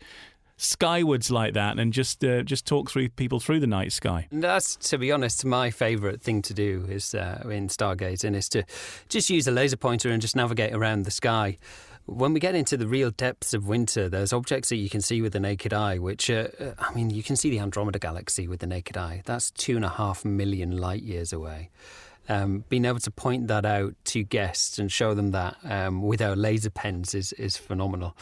skywards 0.61 1.31
like 1.31 1.53
that 1.55 1.79
and 1.79 1.91
just 1.91 2.23
uh, 2.23 2.43
just 2.43 2.65
talk 2.65 2.89
through 2.89 3.09
people 3.09 3.39
through 3.39 3.59
the 3.59 3.67
night 3.67 3.91
sky. 3.91 4.27
That's 4.31 4.75
to 4.89 4.97
be 4.97 5.11
honest, 5.11 5.43
my 5.43 5.71
favourite 5.71 6.21
thing 6.21 6.41
to 6.43 6.53
do 6.53 6.85
is 6.87 7.15
uh, 7.15 7.41
in 7.45 7.67
stargazing 7.67 8.35
is 8.35 8.47
to 8.49 8.63
just 9.09 9.29
use 9.29 9.47
a 9.47 9.51
laser 9.51 9.77
pointer 9.77 10.09
and 10.09 10.21
just 10.21 10.35
navigate 10.35 10.73
around 10.73 11.03
the 11.03 11.11
sky. 11.11 11.57
When 12.05 12.33
we 12.33 12.39
get 12.39 12.55
into 12.55 12.77
the 12.77 12.87
real 12.87 13.11
depths 13.11 13.53
of 13.53 13.67
winter, 13.67 14.09
there's 14.09 14.33
objects 14.33 14.69
that 14.69 14.77
you 14.77 14.89
can 14.89 15.01
see 15.01 15.21
with 15.21 15.33
the 15.33 15.39
naked 15.39 15.71
eye, 15.71 15.97
which, 15.97 16.29
uh, 16.29 16.47
uh 16.59 16.73
I 16.79 16.93
mean, 16.93 17.09
you 17.09 17.23
can 17.23 17.35
see 17.35 17.49
the 17.49 17.59
Andromeda 17.59 17.99
Galaxy 17.99 18.47
with 18.47 18.59
the 18.59 18.67
naked 18.67 18.97
eye. 18.97 19.21
That's 19.25 19.51
two 19.51 19.75
and 19.75 19.85
a 19.85 19.89
half 19.89 20.25
million 20.25 20.77
light 20.77 21.03
years 21.03 21.31
away. 21.31 21.69
Um, 22.27 22.65
being 22.69 22.85
able 22.85 22.99
to 22.99 23.11
point 23.11 23.47
that 23.47 23.65
out 23.65 23.93
to 24.05 24.23
guests 24.23 24.79
and 24.79 24.91
show 24.91 25.13
them 25.13 25.31
that 25.31 25.57
um, 25.63 26.01
with 26.01 26.21
our 26.21 26.35
laser 26.35 26.69
pens 26.69 27.13
is, 27.13 27.33
is 27.33 27.57
phenomenal. 27.57 28.15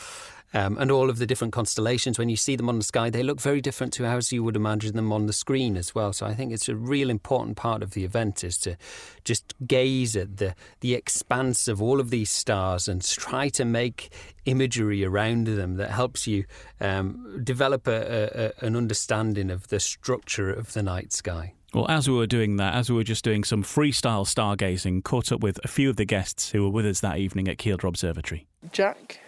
Um, 0.53 0.77
and 0.77 0.91
all 0.91 1.09
of 1.09 1.19
the 1.19 1.25
different 1.25 1.53
constellations, 1.53 2.17
when 2.17 2.29
you 2.29 2.35
see 2.35 2.55
them 2.55 2.69
on 2.69 2.77
the 2.77 2.83
sky, 2.83 3.09
they 3.09 3.23
look 3.23 3.39
very 3.39 3.61
different 3.61 3.93
to 3.93 4.05
as 4.05 4.31
you 4.31 4.43
would 4.43 4.55
imagine 4.55 4.95
them 4.95 5.11
on 5.11 5.27
the 5.27 5.33
screen 5.33 5.77
as 5.77 5.93
well. 5.93 6.11
So 6.11 6.25
I 6.25 6.33
think 6.33 6.51
it's 6.51 6.67
a 6.67 6.75
real 6.75 7.09
important 7.09 7.55
part 7.55 7.83
of 7.83 7.91
the 7.91 8.03
event 8.03 8.43
is 8.43 8.57
to 8.59 8.75
just 9.23 9.53
gaze 9.67 10.15
at 10.15 10.37
the, 10.37 10.55
the 10.79 10.95
expanse 10.95 11.67
of 11.67 11.81
all 11.81 11.99
of 11.99 12.09
these 12.09 12.31
stars 12.31 12.87
and 12.87 13.03
try 13.03 13.49
to 13.49 13.65
make 13.65 14.11
imagery 14.45 15.05
around 15.05 15.45
them 15.45 15.75
that 15.75 15.91
helps 15.91 16.25
you 16.25 16.45
um, 16.81 17.41
develop 17.43 17.87
a, 17.87 18.53
a, 18.61 18.65
an 18.65 18.75
understanding 18.75 19.51
of 19.51 19.67
the 19.67 19.79
structure 19.79 20.51
of 20.51 20.73
the 20.73 20.81
night 20.81 21.13
sky. 21.13 21.53
Well, 21.73 21.85
as 21.87 22.09
we 22.09 22.15
were 22.15 22.25
doing 22.25 22.57
that, 22.57 22.73
as 22.73 22.89
we 22.89 22.95
were 22.95 23.03
just 23.03 23.23
doing 23.23 23.43
some 23.43 23.63
freestyle 23.63 24.25
stargazing, 24.25 25.03
caught 25.03 25.31
up 25.31 25.41
with 25.41 25.59
a 25.63 25.67
few 25.67 25.89
of 25.89 25.97
the 25.97 26.05
guests 26.05 26.49
who 26.49 26.63
were 26.63 26.69
with 26.69 26.87
us 26.87 26.99
that 27.01 27.19
evening 27.19 27.47
at 27.47 27.57
Kielder 27.57 27.87
Observatory. 27.87 28.47
Jack, 28.71 29.19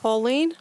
Pauline. 0.00 0.54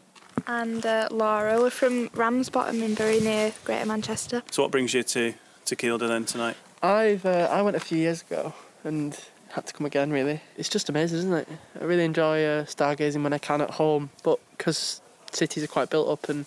And 0.48 0.86
uh, 0.86 1.08
Laura. 1.12 1.60
We're 1.60 1.70
from 1.70 2.10
Ramsbottom 2.14 2.82
in 2.84 2.94
very 2.94 3.20
near 3.20 3.54
Greater 3.64 3.86
Manchester. 3.86 4.44
So 4.52 4.64
what 4.64 4.72
brings 4.72 4.94
you 4.94 5.04
to, 5.04 5.34
to 5.66 5.76
Kielder 5.76 6.08
then 6.08 6.26
tonight? 6.26 6.58
I've 6.84 7.26
uh, 7.26 7.48
I 7.52 7.62
went 7.62 7.76
a 7.76 7.80
few 7.80 7.98
years 7.98 8.22
ago 8.22 8.54
and 8.84 9.18
had 9.50 9.66
to 9.68 9.74
come 9.74 9.86
again 9.86 10.12
really. 10.12 10.42
It's 10.58 10.70
just 10.70 10.90
amazing, 10.90 11.20
isn't 11.20 11.34
it? 11.34 11.48
I 11.80 11.84
really 11.84 12.06
enjoy 12.06 12.44
uh, 12.44 12.66
stargazing 12.66 13.24
when 13.24 13.34
I 13.34 13.38
can 13.38 13.62
at 13.62 13.72
home, 13.72 14.10
but 14.24 14.40
because 14.58 15.02
cities 15.32 15.64
are 15.64 15.68
quite 15.68 15.90
built 15.90 16.10
up 16.10 16.30
and 16.30 16.46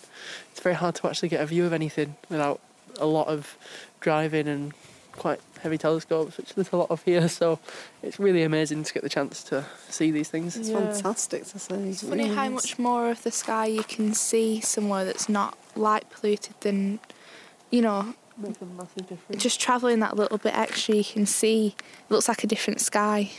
it's 0.51 0.61
very 0.61 0.75
hard 0.75 0.95
to 0.97 1.07
actually 1.07 1.29
get 1.29 1.41
a 1.41 1.47
view 1.47 1.65
of 1.65 1.73
anything 1.73 2.17
without 2.29 2.61
a 2.99 3.07
lot 3.07 3.29
of 3.29 3.57
driving 4.01 4.49
and 4.49 4.73
quite 5.13 5.41
heavy 5.63 5.79
telescopes, 5.79 6.37
which 6.37 6.55
there's 6.55 6.73
a 6.73 6.77
lot 6.77 6.91
of 6.91 7.03
here. 7.03 7.29
So 7.29 7.59
it's 8.03 8.19
really 8.19 8.43
amazing 8.43 8.85
to 8.85 8.93
get 8.93 9.03
the 9.03 9.09
chance 9.09 9.43
to 9.45 9.65
see 9.89 10.11
these 10.11 10.29
things. 10.29 10.57
It's 10.57 10.69
yeah. 10.69 10.93
fantastic 10.93 11.45
to 11.47 11.59
see. 11.59 11.75
It's 11.75 12.03
funny 12.03 12.29
how 12.29 12.49
much 12.49 12.79
more 12.79 13.11
of 13.11 13.23
the 13.23 13.31
sky 13.31 13.67
you 13.67 13.85
can 13.85 14.15
see 14.15 14.61
somewhere 14.61 15.05
that's 15.05 15.29
not 15.29 15.57
light 15.75 16.09
polluted 16.11 16.55
than, 16.61 17.01
you 17.71 17.83
know, 17.83 18.15
just 19.37 19.61
travelling 19.61 20.01
that 20.01 20.17
little 20.17 20.39
bit 20.39 20.57
extra, 20.57 20.95
you 20.97 21.05
can 21.05 21.27
see 21.27 21.75
it 21.79 22.11
looks 22.11 22.29
like 22.29 22.43
a 22.45 22.47
different 22.47 22.81
sky. 22.81 23.31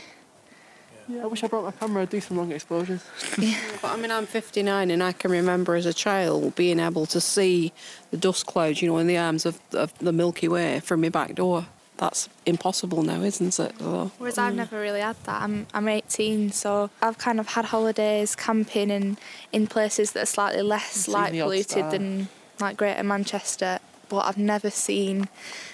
Yeah, 1.08 1.24
I 1.24 1.26
wish 1.26 1.44
I 1.44 1.48
brought 1.48 1.64
my 1.64 1.72
camera. 1.72 2.02
I'd 2.02 2.10
do 2.10 2.20
some 2.20 2.38
long 2.38 2.50
exposures. 2.50 3.04
yeah. 3.38 3.58
But 3.82 3.92
I 3.92 3.96
mean, 3.96 4.10
I'm 4.10 4.24
59 4.24 4.90
and 4.90 5.02
I 5.02 5.12
can 5.12 5.30
remember 5.30 5.74
as 5.74 5.84
a 5.84 5.92
child 5.92 6.54
being 6.54 6.80
able 6.80 7.04
to 7.06 7.20
see 7.20 7.72
the 8.10 8.16
dust 8.16 8.46
clouds, 8.46 8.80
you 8.80 8.88
know, 8.88 8.98
in 8.98 9.06
the 9.06 9.18
arms 9.18 9.44
of, 9.44 9.60
of 9.72 9.96
the 9.98 10.12
Milky 10.12 10.48
Way 10.48 10.80
from 10.80 11.02
my 11.02 11.10
back 11.10 11.34
door. 11.34 11.66
That's 11.96 12.28
impossible 12.44 13.02
now, 13.02 13.22
isn't 13.22 13.46
it? 13.46 13.52
So, 13.52 14.10
Whereas 14.18 14.36
I've 14.36 14.54
never 14.54 14.80
really 14.80 15.00
had 15.00 15.16
that. 15.24 15.42
I'm, 15.42 15.66
I'm 15.72 15.88
18, 15.88 16.50
so 16.50 16.90
I've 17.00 17.18
kind 17.18 17.38
of 17.38 17.48
had 17.48 17.66
holidays 17.66 18.34
camping 18.34 18.90
and 18.90 19.16
in 19.52 19.68
places 19.68 20.12
that 20.12 20.24
are 20.24 20.26
slightly 20.26 20.62
less 20.62 21.06
light 21.06 21.32
polluted 21.32 21.90
than 21.92 22.28
like 22.60 22.76
Greater 22.76 23.04
Manchester, 23.04 23.78
but 24.08 24.26
I've 24.26 24.38
never 24.38 24.70
seen 24.70 25.28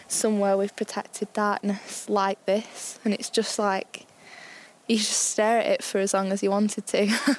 somewhere 0.09 0.57
with 0.57 0.77
protected 0.77 1.33
darkness 1.33 2.09
like 2.09 2.45
this. 2.45 2.99
And 3.05 3.15
it's 3.15 3.31
just 3.31 3.59
like 3.59 4.07
you 4.89 4.97
just 4.97 5.31
stare 5.31 5.61
at 5.61 5.67
it 5.67 5.83
for 5.83 5.99
as 5.99 6.13
long 6.13 6.33
as 6.33 6.43
you 6.43 6.51
wanted 6.51 6.87
to. 6.89 7.39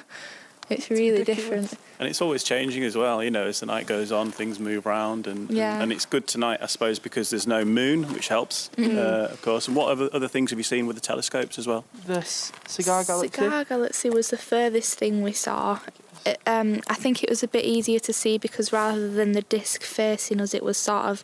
it's 0.70 0.90
really 0.90 1.20
it's 1.20 1.26
different. 1.26 1.74
And 1.98 2.08
it's 2.08 2.20
always 2.20 2.42
changing 2.42 2.82
as 2.84 2.96
well, 2.96 3.22
you 3.22 3.30
know, 3.30 3.46
as 3.46 3.60
the 3.60 3.66
night 3.66 3.86
goes 3.86 4.10
on, 4.10 4.30
things 4.30 4.58
move 4.58 4.86
around. 4.86 5.26
And, 5.26 5.50
yeah. 5.50 5.74
and, 5.74 5.84
and, 5.84 5.92
it's 5.92 6.04
good 6.04 6.26
tonight, 6.26 6.60
I 6.62 6.66
suppose, 6.66 6.98
because 6.98 7.30
there's 7.30 7.46
no 7.46 7.64
moon, 7.64 8.12
which 8.12 8.28
helps, 8.28 8.70
mm-hmm. 8.76 8.96
uh, 8.96 9.32
of 9.32 9.42
course. 9.42 9.68
And 9.68 9.76
what 9.76 9.88
other, 9.90 10.08
other 10.12 10.28
things 10.28 10.50
have 10.50 10.58
you 10.58 10.64
seen 10.64 10.86
with 10.86 10.96
the 10.96 11.02
telescopes 11.02 11.58
as 11.58 11.66
well? 11.66 11.84
The 12.06 12.22
Cigar 12.22 13.04
Galaxy. 13.04 13.42
Cigar 13.42 13.64
Galaxy 13.64 14.10
was 14.10 14.30
the 14.30 14.38
furthest 14.38 14.98
thing 14.98 15.22
we 15.22 15.32
saw. 15.32 15.80
it, 16.26 16.40
um, 16.46 16.80
I 16.88 16.94
think 16.94 17.22
it 17.22 17.30
was 17.30 17.42
a 17.42 17.48
bit 17.48 17.64
easier 17.64 18.00
to 18.00 18.12
see 18.12 18.38
because 18.38 18.72
rather 18.72 19.10
than 19.10 19.32
the 19.32 19.42
disc 19.42 19.82
facing 19.82 20.40
us, 20.40 20.54
it 20.54 20.64
was 20.64 20.76
sort 20.78 21.04
of 21.04 21.22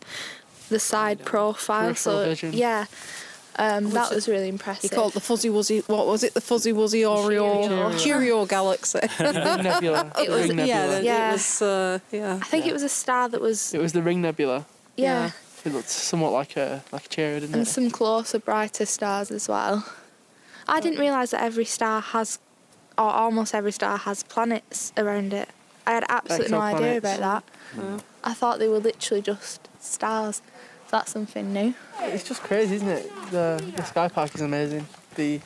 the 0.69 0.79
side 0.79 1.25
profile. 1.25 1.95
so 1.95 2.25
vision. 2.25 2.53
yeah. 2.53 2.85
Um, 3.61 3.89
that 3.89 4.09
was 4.15 4.27
really 4.29 4.47
impressive. 4.47 4.89
He 4.89 4.95
called 4.95 5.11
the 5.13 5.19
fuzzy 5.19 5.49
wuzzy. 5.49 5.83
What 5.89 6.07
was 6.07 6.23
it? 6.23 6.33
The 6.33 6.39
fuzzy 6.41 6.71
wuzzy 6.71 7.01
Oreo 7.03 7.67
Cheerio. 7.67 7.97
Cheerio 7.97 8.45
galaxy. 8.45 8.99
Nebula. 9.19 10.11
It 10.23 10.29
was- 10.29 10.47
Ring 10.47 10.55
Nebula. 10.55 10.65
yeah, 10.65 10.99
Yeah. 11.01 11.29
it 11.29 11.31
was. 11.33 11.61
Uh, 11.61 11.99
yeah. 12.11 12.35
I 12.41 12.45
think 12.45 12.65
it 12.65 12.73
was 12.73 12.83
a 12.83 12.89
star 12.89 13.27
that 13.29 13.41
was 13.41 13.73
It 13.73 13.81
was 13.81 13.91
the 13.91 14.01
Ring 14.01 14.21
Nebula. 14.21 14.65
yeah, 14.95 15.31
It 15.65 15.73
looked 15.73 15.89
somewhat 15.89 16.31
like 16.31 16.55
a 16.55 16.83
like 16.93 17.05
a 17.05 17.09
Cheerio, 17.09 17.39
didn't 17.41 17.53
and 17.55 17.63
it? 17.67 17.69
some 17.69 17.91
closer, 17.91 18.39
brighter 18.39 18.85
stars 18.85 19.29
as 19.29 19.49
well. 19.49 19.83
I 20.67 20.79
didn't 20.79 20.99
realise 20.99 21.31
that 21.31 21.41
every 21.43 21.65
star 21.65 21.99
has, 22.01 22.39
or 22.97 23.09
almost 23.11 23.53
every 23.53 23.71
star 23.73 23.97
has 23.97 24.23
planets 24.23 24.93
around 24.95 25.33
it. 25.33 25.49
I 25.85 25.91
had 25.97 26.05
absolutely 26.07 26.51
no 26.51 26.61
idea 26.61 26.97
about 26.97 27.19
that. 27.19 27.43
I 28.23 28.33
thought 28.33 28.59
they 28.59 28.69
were 28.69 28.79
literally 28.79 29.21
just 29.21 29.67
stars. 29.81 30.41
That's 30.89 31.11
something 31.11 31.53
new. 31.53 31.73
It's 32.01 32.23
just 32.23 32.41
crazy, 32.41 32.75
isn't 32.75 32.87
it? 32.89 33.11
The 33.31 33.61
the 33.75 33.83
Sky 33.83 34.07
Park 34.07 34.33
is 34.35 34.41
amazing. 34.41 34.87
The 35.15 35.39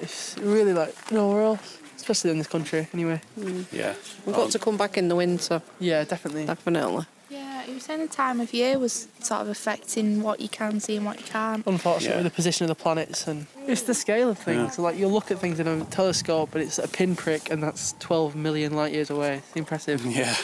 it's 0.00 0.36
really 0.38 0.72
like 0.72 0.94
nowhere 1.12 1.42
else, 1.42 1.78
especially 1.96 2.30
in 2.30 2.38
this 2.38 2.48
country. 2.48 2.88
Anyway. 2.92 3.20
Mm. 3.38 3.64
Yeah. 3.72 3.94
We've 4.26 4.34
got 4.34 4.50
to 4.50 4.58
come 4.58 4.76
back 4.76 4.98
in 4.98 5.08
the 5.08 5.16
winter. 5.16 5.62
Yeah, 5.78 6.04
definitely. 6.04 6.46
Definitely. 6.46 7.06
Yeah, 7.30 7.64
you 7.66 7.74
were 7.74 7.80
saying 7.80 8.00
the 8.00 8.08
time 8.08 8.40
of 8.40 8.52
year 8.52 8.78
was 8.78 9.08
sort 9.20 9.40
of 9.42 9.48
affecting 9.48 10.22
what 10.22 10.40
you 10.40 10.48
can 10.48 10.80
see 10.80 10.96
and 10.96 11.06
what 11.06 11.18
you 11.18 11.24
can't. 11.26 11.64
Unfortunately, 11.66 12.16
Yeah. 12.18 12.22
the 12.24 12.30
position 12.30 12.64
of 12.64 12.68
the 12.76 12.80
planets 12.82 13.26
and 13.26 13.46
it's 13.66 13.82
the 13.82 13.94
scale 13.94 14.28
of 14.28 14.38
things. 14.38 14.78
Like 14.78 14.98
you 14.98 15.08
look 15.08 15.30
at 15.30 15.38
things 15.38 15.58
in 15.60 15.66
a 15.68 15.84
telescope, 15.86 16.50
but 16.52 16.60
it's 16.60 16.78
a 16.78 16.88
pinprick, 16.88 17.50
and 17.50 17.62
that's 17.62 17.94
12 18.00 18.34
million 18.36 18.74
light 18.74 18.92
years 18.92 19.10
away. 19.10 19.36
It's 19.36 19.56
impressive. 19.56 20.04
Yeah. 20.04 20.34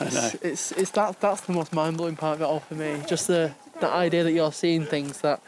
I 0.00 0.04
know. 0.04 0.08
It's, 0.08 0.34
it's 0.42 0.72
it's 0.72 0.90
that 0.92 1.20
that's 1.20 1.42
the 1.42 1.52
most 1.52 1.72
mind 1.72 1.96
blowing 1.96 2.16
part 2.16 2.36
of 2.36 2.42
it 2.42 2.44
all 2.44 2.60
for 2.60 2.74
me. 2.74 3.02
Just 3.06 3.26
the 3.26 3.52
the 3.80 3.88
idea 3.88 4.24
that 4.24 4.32
you're 4.32 4.52
seeing 4.52 4.84
things 4.84 5.20
that 5.20 5.40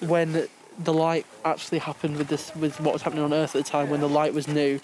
when 0.00 0.48
the 0.78 0.92
light 0.92 1.26
actually 1.44 1.78
happened 1.78 2.16
with 2.16 2.28
this 2.28 2.54
with 2.54 2.80
what 2.80 2.92
was 2.92 3.02
happening 3.02 3.24
on 3.24 3.32
Earth 3.32 3.54
at 3.56 3.64
the 3.64 3.70
time 3.70 3.88
when 3.90 4.00
the 4.00 4.08
light 4.08 4.34
was 4.34 4.46
new, 4.48 4.80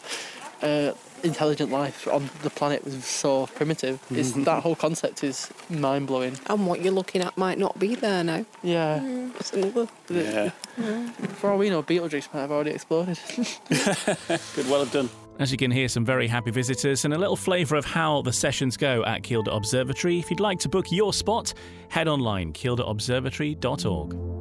uh, 0.62 0.92
intelligent 1.22 1.70
life 1.70 2.06
on 2.08 2.30
the 2.42 2.50
planet 2.50 2.84
was 2.84 3.04
so 3.04 3.46
primitive. 3.48 4.00
It's, 4.10 4.32
that 4.32 4.62
whole 4.62 4.74
concept 4.74 5.22
is 5.24 5.50
mind 5.68 6.06
blowing. 6.06 6.38
And 6.46 6.66
what 6.66 6.82
you're 6.82 6.92
looking 6.92 7.22
at 7.22 7.36
might 7.36 7.58
not 7.58 7.78
be 7.78 7.94
there 7.94 8.24
now. 8.24 8.44
Yeah. 8.62 9.28
That's 9.34 9.52
another. 9.52 9.88
Yeah. 10.08 10.50
For 11.38 11.50
all 11.50 11.58
we 11.58 11.70
know, 11.70 11.82
Betelgeuse 11.82 12.28
might 12.32 12.40
have 12.40 12.52
already 12.52 12.70
exploded. 12.70 13.18
Good. 13.68 14.68
Well 14.68 14.86
done. 14.86 15.10
As 15.38 15.50
you 15.50 15.58
can 15.58 15.70
hear, 15.70 15.88
some 15.88 16.04
very 16.04 16.28
happy 16.28 16.50
visitors 16.50 17.04
and 17.04 17.14
a 17.14 17.18
little 17.18 17.36
flavour 17.36 17.76
of 17.76 17.84
how 17.84 18.22
the 18.22 18.32
sessions 18.32 18.76
go 18.76 19.04
at 19.04 19.22
Kielder 19.22 19.56
Observatory. 19.56 20.18
If 20.18 20.30
you'd 20.30 20.40
like 20.40 20.58
to 20.60 20.68
book 20.68 20.92
your 20.92 21.12
spot, 21.12 21.54
head 21.88 22.06
online, 22.06 22.52
kielderobservatory.org. 22.52 24.31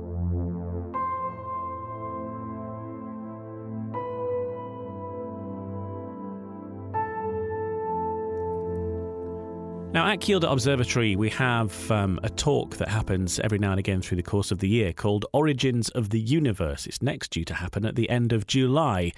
Now, 9.94 10.08
at 10.08 10.22
Kielder 10.22 10.50
Observatory, 10.50 11.18
we 11.18 11.30
have 11.32 11.92
um, 11.92 12.18
a 12.24 12.30
talk 12.30 12.78
that 12.78 12.88
happens 12.88 13.42
every 13.42 13.60
now 13.60 13.72
and 13.72 13.80
again 13.80 14.02
through 14.02 14.16
the 14.16 14.24
course 14.24 14.50
of 14.50 14.60
the 14.60 14.70
year 14.70 14.94
called 14.94 15.26
Origins 15.34 15.90
of 15.90 16.12
the 16.12 16.20
Universe. 16.20 16.88
It's 16.88 17.02
next 17.02 17.32
due 17.32 17.44
to 17.44 17.54
happen 17.54 17.84
at 17.86 17.96
the 17.96 18.10
end 18.10 18.32
of 18.32 18.48
July. 18.48 19.12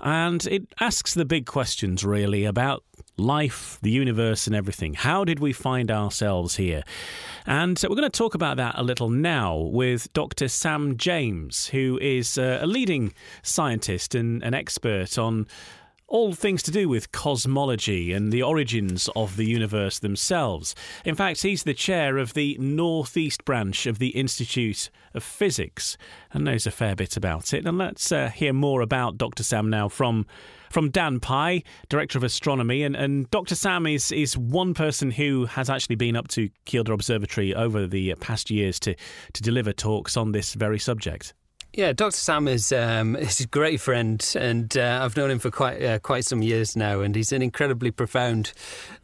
And 0.00 0.46
it 0.46 0.68
asks 0.80 1.12
the 1.12 1.26
big 1.26 1.44
questions, 1.44 2.02
really, 2.02 2.46
about 2.46 2.82
life, 3.18 3.78
the 3.82 3.90
universe, 3.90 4.46
and 4.46 4.56
everything. 4.56 4.94
How 4.94 5.22
did 5.22 5.38
we 5.38 5.52
find 5.52 5.90
ourselves 5.90 6.56
here? 6.56 6.82
And 7.44 7.78
we're 7.82 7.94
going 7.94 8.10
to 8.10 8.18
talk 8.18 8.34
about 8.34 8.56
that 8.56 8.74
a 8.78 8.82
little 8.82 9.10
now 9.10 9.54
with 9.58 10.10
Dr. 10.14 10.48
Sam 10.48 10.96
James, 10.96 11.66
who 11.66 11.98
is 12.00 12.38
uh, 12.38 12.60
a 12.62 12.66
leading 12.66 13.12
scientist 13.42 14.14
and 14.14 14.42
an 14.42 14.54
expert 14.54 15.18
on 15.18 15.46
all 16.08 16.32
things 16.32 16.62
to 16.62 16.70
do 16.70 16.88
with 16.88 17.12
cosmology 17.12 18.12
and 18.12 18.32
the 18.32 18.42
origins 18.42 19.08
of 19.16 19.36
the 19.36 19.46
universe 19.46 19.98
themselves. 19.98 20.74
In 21.04 21.14
fact, 21.14 21.42
he's 21.42 21.64
the 21.64 21.74
chair 21.74 22.16
of 22.18 22.34
the 22.34 22.56
Northeast 22.60 23.44
branch 23.44 23.86
of 23.86 23.98
the 23.98 24.10
Institute 24.10 24.90
of 25.14 25.24
Physics 25.24 25.96
and 26.32 26.44
knows 26.44 26.66
a 26.66 26.70
fair 26.70 26.94
bit 26.94 27.16
about 27.16 27.52
it. 27.52 27.66
And 27.66 27.78
let's 27.78 28.12
uh, 28.12 28.28
hear 28.28 28.52
more 28.52 28.82
about 28.82 29.18
Dr. 29.18 29.42
Sam 29.42 29.68
now 29.70 29.88
from 29.88 30.26
from 30.70 30.90
Dan 30.90 31.20
Pye, 31.20 31.62
Director 31.88 32.18
of 32.18 32.24
Astronomy. 32.24 32.82
And, 32.82 32.96
and 32.96 33.30
Dr. 33.30 33.54
Sam 33.54 33.86
is, 33.86 34.10
is 34.10 34.36
one 34.36 34.74
person 34.74 35.12
who 35.12 35.46
has 35.46 35.70
actually 35.70 35.94
been 35.94 36.16
up 36.16 36.28
to 36.28 36.50
Kielder 36.66 36.92
Observatory 36.92 37.54
over 37.54 37.86
the 37.86 38.14
past 38.16 38.50
years 38.50 38.80
to, 38.80 38.94
to 39.32 39.42
deliver 39.42 39.72
talks 39.72 40.16
on 40.16 40.32
this 40.32 40.54
very 40.54 40.80
subject. 40.80 41.34
Yeah, 41.76 41.92
Dr. 41.92 42.16
Sam 42.16 42.48
is 42.48 42.72
um, 42.72 43.16
is 43.16 43.40
a 43.40 43.46
great 43.46 43.82
friend, 43.82 44.26
and 44.34 44.74
uh, 44.78 45.00
I've 45.02 45.14
known 45.14 45.30
him 45.30 45.38
for 45.38 45.50
quite 45.50 45.82
uh, 45.82 45.98
quite 45.98 46.24
some 46.24 46.40
years 46.40 46.74
now, 46.74 47.00
and 47.00 47.14
he's 47.14 47.32
an 47.32 47.42
incredibly 47.42 47.90
profound 47.90 48.54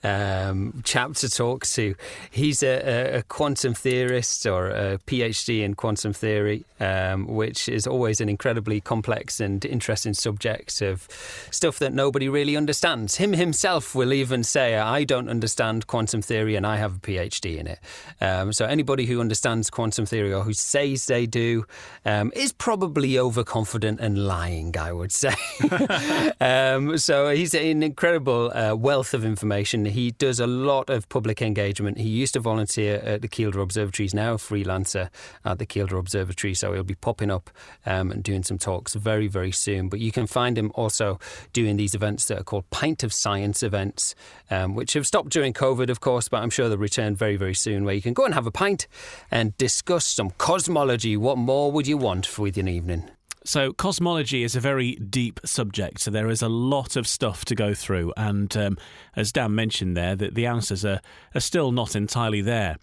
um, 0.02 0.80
chap 0.82 1.12
to 1.16 1.28
talk 1.28 1.66
to. 1.66 1.94
He's 2.30 2.62
a, 2.62 3.18
a, 3.18 3.22
quantum 3.24 3.74
theorist 3.74 4.46
or 4.46 4.68
a 4.68 4.98
PhD 5.06 5.62
in 5.62 5.74
quantum 5.74 6.14
theory, 6.14 6.64
um, 6.80 7.26
which 7.26 7.68
is 7.68 7.86
always 7.86 8.22
an 8.22 8.30
incredibly 8.30 8.80
complex 8.80 9.38
and 9.38 9.62
interesting 9.66 10.14
subject 10.14 10.80
of 10.80 11.06
stuff 11.50 11.78
that 11.78 11.92
nobody 11.92 12.30
really 12.30 12.56
understands. 12.56 13.16
Him 13.16 13.34
himself 13.34 13.94
will 13.94 14.14
even 14.14 14.42
say, 14.42 14.78
"I 14.78 15.04
don't 15.04 15.28
understand 15.28 15.86
quantum 15.86 16.22
theory, 16.22 16.56
and 16.56 16.66
I 16.66 16.78
have 16.78 16.96
a 16.96 17.00
PhD 17.00 17.58
in 17.58 17.66
it." 17.66 17.80
Um, 18.22 18.54
so 18.54 18.64
anybody 18.64 19.04
who 19.04 19.20
understands 19.20 19.68
quantum 19.68 20.06
theory 20.06 20.32
or 20.32 20.42
who 20.42 20.54
says 20.54 21.04
they 21.04 21.26
do 21.26 21.66
um, 22.06 22.32
is 22.34 22.54
probably 22.62 23.18
overconfident 23.18 23.98
and 23.98 24.24
lying, 24.24 24.78
I 24.78 24.92
would 24.92 25.10
say. 25.10 25.34
um, 26.40 26.96
so 26.96 27.28
he's 27.30 27.54
an 27.54 27.82
incredible 27.82 28.56
uh, 28.56 28.76
wealth 28.76 29.14
of 29.14 29.24
information. 29.24 29.84
He 29.84 30.12
does 30.12 30.38
a 30.38 30.46
lot 30.46 30.88
of 30.88 31.08
public 31.08 31.42
engagement. 31.42 31.98
He 31.98 32.08
used 32.08 32.34
to 32.34 32.40
volunteer 32.40 32.98
at 32.98 33.20
the 33.20 33.26
Kielder 33.26 33.60
Observatory. 33.60 34.04
He's 34.04 34.14
now 34.14 34.34
a 34.34 34.36
freelancer 34.36 35.10
at 35.44 35.58
the 35.58 35.66
Kielder 35.66 35.98
Observatory, 35.98 36.54
so 36.54 36.72
he'll 36.72 36.84
be 36.84 36.94
popping 36.94 37.32
up 37.32 37.50
um, 37.84 38.12
and 38.12 38.22
doing 38.22 38.44
some 38.44 38.58
talks 38.58 38.94
very, 38.94 39.26
very 39.26 39.50
soon. 39.50 39.88
But 39.88 39.98
you 39.98 40.12
can 40.12 40.28
find 40.28 40.56
him 40.56 40.70
also 40.76 41.18
doing 41.52 41.76
these 41.76 41.96
events 41.96 42.26
that 42.26 42.38
are 42.38 42.44
called 42.44 42.70
Pint 42.70 43.02
of 43.02 43.12
Science 43.12 43.64
events, 43.64 44.14
um, 44.52 44.76
which 44.76 44.92
have 44.92 45.08
stopped 45.08 45.30
during 45.30 45.52
COVID, 45.52 45.90
of 45.90 45.98
course, 45.98 46.28
but 46.28 46.40
I'm 46.40 46.50
sure 46.50 46.68
they'll 46.68 46.78
return 46.78 47.16
very, 47.16 47.34
very 47.34 47.54
soon, 47.54 47.84
where 47.84 47.94
you 47.96 48.02
can 48.02 48.14
go 48.14 48.24
and 48.24 48.34
have 48.34 48.46
a 48.46 48.52
pint 48.52 48.86
and 49.32 49.58
discuss 49.58 50.04
some 50.04 50.30
cosmology. 50.38 51.16
What 51.16 51.38
more 51.38 51.72
would 51.72 51.88
you 51.88 51.96
want 51.96 52.24
for 52.24 52.41
with 52.42 52.58
an 52.58 52.68
evening? 52.68 53.08
So, 53.44 53.72
cosmology 53.72 54.44
is 54.44 54.54
a 54.54 54.60
very 54.60 54.94
deep 54.94 55.40
subject. 55.44 56.00
So, 56.00 56.12
there 56.12 56.28
is 56.28 56.42
a 56.42 56.48
lot 56.48 56.94
of 56.94 57.08
stuff 57.08 57.44
to 57.46 57.56
go 57.56 57.74
through. 57.74 58.12
And 58.16 58.56
um, 58.56 58.78
as 59.16 59.32
Dan 59.32 59.54
mentioned 59.54 59.96
there, 59.96 60.14
that 60.14 60.36
the 60.36 60.46
answers 60.46 60.84
are, 60.84 61.00
are 61.34 61.40
still 61.40 61.72
not 61.72 61.96
entirely 61.96 62.40
there. 62.40 62.76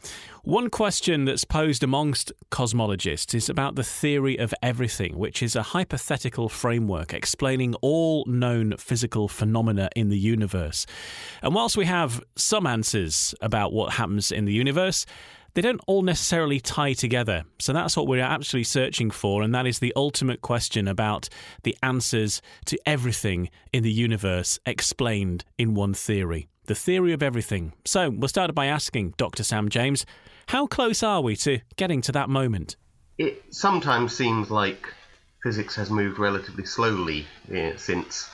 One 0.43 0.69
question 0.69 1.23
that's 1.23 1.45
posed 1.45 1.81
amongst 1.81 2.33
cosmologists 2.51 3.33
is 3.33 3.49
about 3.49 3.75
the 3.75 3.83
theory 3.83 4.37
of 4.37 4.53
everything, 4.61 5.17
which 5.17 5.41
is 5.41 5.55
a 5.55 5.63
hypothetical 5.63 6.49
framework 6.49 7.13
explaining 7.13 7.75
all 7.75 8.25
known 8.25 8.75
physical 8.77 9.29
phenomena 9.29 9.89
in 9.95 10.09
the 10.09 10.19
universe. 10.19 10.85
And 11.41 11.55
whilst 11.55 11.77
we 11.77 11.85
have 11.85 12.21
some 12.35 12.67
answers 12.67 13.33
about 13.41 13.71
what 13.71 13.93
happens 13.93 14.29
in 14.29 14.43
the 14.43 14.53
universe, 14.53 15.05
they 15.53 15.61
don't 15.61 15.81
all 15.87 16.01
necessarily 16.01 16.59
tie 16.59 16.93
together. 16.93 17.43
So 17.59 17.73
that's 17.73 17.97
what 17.97 18.07
we're 18.07 18.23
actually 18.23 18.63
searching 18.63 19.11
for, 19.11 19.41
and 19.41 19.53
that 19.53 19.67
is 19.67 19.79
the 19.79 19.93
ultimate 19.95 20.41
question 20.41 20.87
about 20.87 21.29
the 21.63 21.75
answers 21.83 22.41
to 22.65 22.79
everything 22.85 23.49
in 23.73 23.83
the 23.83 23.91
universe 23.91 24.59
explained 24.65 25.45
in 25.57 25.73
one 25.73 25.93
theory. 25.93 26.47
The 26.65 26.75
theory 26.75 27.13
of 27.13 27.23
everything. 27.23 27.73
So 27.85 28.09
we'll 28.09 28.27
start 28.27 28.53
by 28.53 28.67
asking 28.67 29.15
Dr. 29.17 29.43
Sam 29.43 29.69
James, 29.69 30.05
how 30.47 30.67
close 30.67 31.03
are 31.03 31.21
we 31.21 31.35
to 31.37 31.59
getting 31.75 32.01
to 32.01 32.11
that 32.11 32.29
moment? 32.29 32.75
It 33.17 33.43
sometimes 33.51 34.15
seems 34.15 34.49
like 34.49 34.87
physics 35.43 35.75
has 35.75 35.89
moved 35.89 36.19
relatively 36.19 36.65
slowly 36.65 37.25
eh, 37.51 37.73
since 37.77 38.29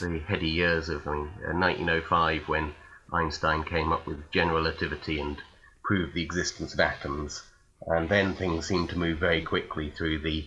the 0.00 0.18
heady 0.26 0.48
years 0.48 0.88
of 0.88 1.06
I 1.06 1.12
mean, 1.12 1.30
uh, 1.44 1.52
1905 1.54 2.48
when 2.48 2.74
Einstein 3.12 3.64
came 3.64 3.92
up 3.92 4.06
with 4.06 4.30
general 4.30 4.58
relativity 4.58 5.20
and 5.20 5.36
proved 5.86 6.14
the 6.14 6.22
existence 6.22 6.74
of 6.74 6.80
atoms, 6.80 7.42
and 7.86 8.08
then 8.08 8.34
things 8.34 8.66
seemed 8.66 8.90
to 8.90 8.98
move 8.98 9.18
very 9.18 9.42
quickly 9.42 9.90
through 9.90 10.18
the 10.18 10.44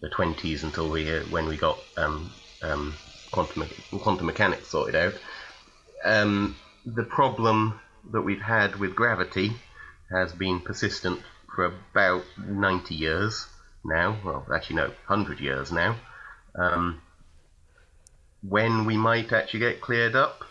the 0.00 0.08
20s 0.08 0.62
until 0.62 0.88
we 0.88 1.14
uh, 1.14 1.22
when 1.24 1.46
we 1.46 1.56
got 1.56 1.78
um, 1.96 2.30
um, 2.62 2.94
quantum 3.30 3.68
quantum 4.00 4.26
mechanics 4.26 4.68
sorted 4.68 4.96
out. 4.96 5.14
Um, 6.04 6.56
the 6.86 7.04
problem 7.04 7.78
that 8.12 8.22
we've 8.22 8.40
had 8.40 8.76
with 8.76 8.96
gravity 8.96 9.52
has 10.10 10.32
been 10.32 10.60
persistent 10.60 11.20
for 11.54 11.66
about 11.66 12.24
90 12.38 12.94
years 12.94 13.46
now. 13.84 14.16
Well, 14.24 14.46
actually, 14.54 14.76
no, 14.76 14.86
100 15.06 15.40
years 15.40 15.70
now. 15.70 15.96
Um, 16.54 17.02
when 18.42 18.86
we 18.86 18.96
might 18.96 19.32
actually 19.32 19.60
get 19.60 19.80
cleared 19.80 20.16
up. 20.16 20.44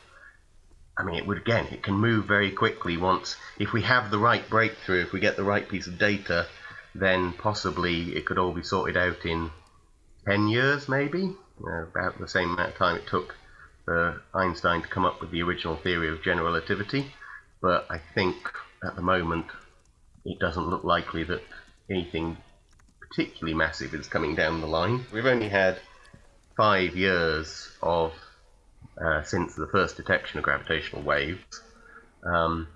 I 0.97 1.03
mean, 1.03 1.15
it 1.15 1.27
would 1.27 1.37
again, 1.37 1.67
it 1.71 1.83
can 1.83 1.93
move 1.93 2.25
very 2.25 2.51
quickly 2.51 2.97
once, 2.97 3.35
if 3.59 3.71
we 3.71 3.83
have 3.83 4.09
the 4.09 4.17
right 4.17 4.47
breakthrough, 4.49 5.01
if 5.01 5.11
we 5.11 5.19
get 5.19 5.35
the 5.35 5.43
right 5.43 5.67
piece 5.67 5.87
of 5.87 5.99
data, 5.99 6.47
then 6.95 7.33
possibly 7.33 8.15
it 8.15 8.25
could 8.25 8.39
all 8.39 8.51
be 8.51 8.63
sorted 8.63 8.97
out 8.97 9.25
in 9.25 9.51
10 10.25 10.47
years, 10.47 10.89
maybe, 10.89 11.35
uh, 11.65 11.83
about 11.83 12.19
the 12.19 12.27
same 12.27 12.51
amount 12.51 12.69
of 12.69 12.77
time 12.77 12.95
it 12.95 13.05
took 13.07 13.35
for 13.85 14.21
Einstein 14.33 14.81
to 14.81 14.87
come 14.87 15.05
up 15.05 15.21
with 15.21 15.31
the 15.31 15.43
original 15.43 15.77
theory 15.77 16.09
of 16.09 16.23
general 16.23 16.47
relativity. 16.47 17.13
But 17.61 17.85
I 17.89 17.99
think 18.15 18.35
at 18.83 18.95
the 18.95 19.01
moment 19.01 19.45
it 20.25 20.39
doesn't 20.39 20.67
look 20.67 20.83
likely 20.83 21.23
that 21.25 21.41
anything 21.89 22.37
particularly 22.99 23.53
massive 23.53 23.93
is 23.93 24.07
coming 24.07 24.35
down 24.35 24.61
the 24.61 24.67
line. 24.67 25.05
We've 25.13 25.25
only 25.25 25.49
had 25.49 25.79
five 26.57 26.95
years 26.95 27.69
of 27.81 28.13
uh, 29.03 29.23
since 29.23 29.55
the 29.55 29.67
first 29.67 29.97
detection 29.97 30.39
of 30.39 30.43
gravitational 30.43 31.03
waves. 31.03 31.61
Um, 32.23 32.67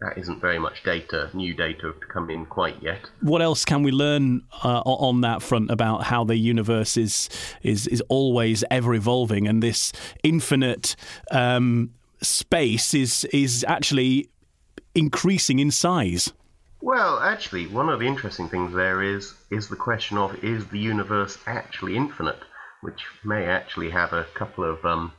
that 0.00 0.16
isn't 0.16 0.40
very 0.40 0.58
much 0.58 0.82
data, 0.82 1.28
new 1.34 1.52
data 1.54 1.92
to 1.92 2.06
come 2.06 2.30
in 2.30 2.46
quite 2.46 2.82
yet. 2.82 3.00
What 3.20 3.42
else 3.42 3.66
can 3.66 3.82
we 3.82 3.90
learn 3.90 4.42
uh, 4.64 4.80
on 4.80 5.20
that 5.20 5.42
front 5.42 5.70
about 5.70 6.04
how 6.04 6.24
the 6.24 6.36
universe 6.36 6.96
is 6.96 7.28
is 7.62 7.86
is 7.86 8.00
always 8.08 8.64
ever 8.70 8.94
evolving, 8.94 9.46
and 9.46 9.62
this 9.62 9.92
infinite 10.22 10.96
um, 11.30 11.90
space 12.22 12.94
is 12.94 13.24
is 13.26 13.64
actually 13.68 14.30
increasing 14.94 15.58
in 15.58 15.70
size? 15.70 16.32
Well, 16.80 17.20
actually, 17.20 17.66
one 17.66 17.90
of 17.90 18.00
the 18.00 18.06
interesting 18.06 18.48
things 18.48 18.72
there 18.72 19.02
is 19.02 19.34
is 19.50 19.68
the 19.68 19.76
question 19.76 20.16
of 20.16 20.42
is 20.42 20.66
the 20.68 20.78
universe 20.78 21.36
actually 21.46 21.96
infinite, 21.96 22.40
which 22.80 23.04
may 23.22 23.44
actually 23.44 23.90
have 23.90 24.14
a 24.14 24.24
couple 24.32 24.64
of 24.64 24.82
um, 24.86 25.12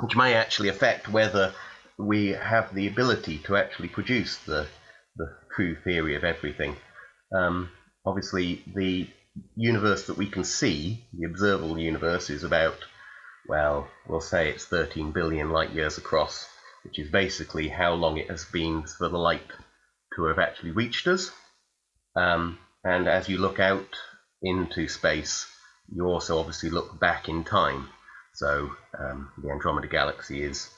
which 0.00 0.16
may 0.16 0.34
actually 0.34 0.68
affect 0.68 1.08
whether 1.08 1.52
we 1.98 2.28
have 2.28 2.74
the 2.74 2.86
ability 2.86 3.38
to 3.38 3.56
actually 3.56 3.88
produce 3.88 4.36
the 4.38 4.66
the 5.16 5.36
true 5.54 5.76
theory 5.82 6.14
of 6.14 6.22
everything. 6.22 6.76
Um, 7.36 7.70
obviously, 8.06 8.62
the 8.74 9.08
universe 9.56 10.06
that 10.06 10.16
we 10.16 10.28
can 10.28 10.44
see, 10.44 11.04
the 11.12 11.26
observable 11.26 11.78
universe, 11.78 12.30
is 12.30 12.44
about 12.44 12.76
well, 13.48 13.88
we'll 14.06 14.20
say 14.20 14.50
it's 14.50 14.66
13 14.66 15.12
billion 15.12 15.50
light 15.50 15.70
years 15.70 15.96
across, 15.96 16.46
which 16.84 16.98
is 16.98 17.10
basically 17.10 17.68
how 17.68 17.94
long 17.94 18.18
it 18.18 18.28
has 18.28 18.44
been 18.44 18.84
for 18.84 19.08
the 19.08 19.16
light 19.16 19.50
to 20.14 20.24
have 20.24 20.38
actually 20.38 20.72
reached 20.72 21.06
us. 21.06 21.30
Um, 22.14 22.58
and 22.84 23.08
as 23.08 23.28
you 23.28 23.38
look 23.38 23.58
out 23.58 23.88
into 24.42 24.86
space, 24.86 25.46
you 25.90 26.04
also 26.04 26.38
obviously 26.38 26.68
look 26.68 27.00
back 27.00 27.28
in 27.28 27.42
time. 27.42 27.88
So 28.38 28.70
um, 28.96 29.32
the 29.36 29.50
Andromeda 29.50 29.88
Galaxy 29.88 30.44
is 30.44 30.70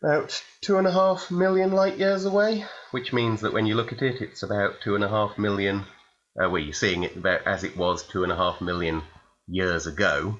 about 0.00 0.40
two 0.60 0.78
and 0.78 0.86
a 0.86 0.92
half 0.92 1.32
million 1.32 1.72
light 1.72 1.98
years 1.98 2.26
away, 2.26 2.64
which 2.92 3.12
means 3.12 3.40
that 3.40 3.52
when 3.52 3.66
you 3.66 3.74
look 3.74 3.92
at 3.92 4.02
it, 4.02 4.22
it's 4.22 4.44
about 4.44 4.80
two 4.80 4.94
and 4.94 5.02
a 5.02 5.08
half 5.08 5.36
million. 5.36 5.80
Uh, 6.40 6.48
well, 6.48 6.62
you're 6.62 6.72
seeing 6.72 7.02
it 7.02 7.16
about 7.16 7.44
as 7.44 7.64
it 7.64 7.76
was 7.76 8.06
two 8.06 8.22
and 8.22 8.30
a 8.30 8.36
half 8.36 8.60
million 8.60 9.02
years 9.48 9.88
ago, 9.88 10.38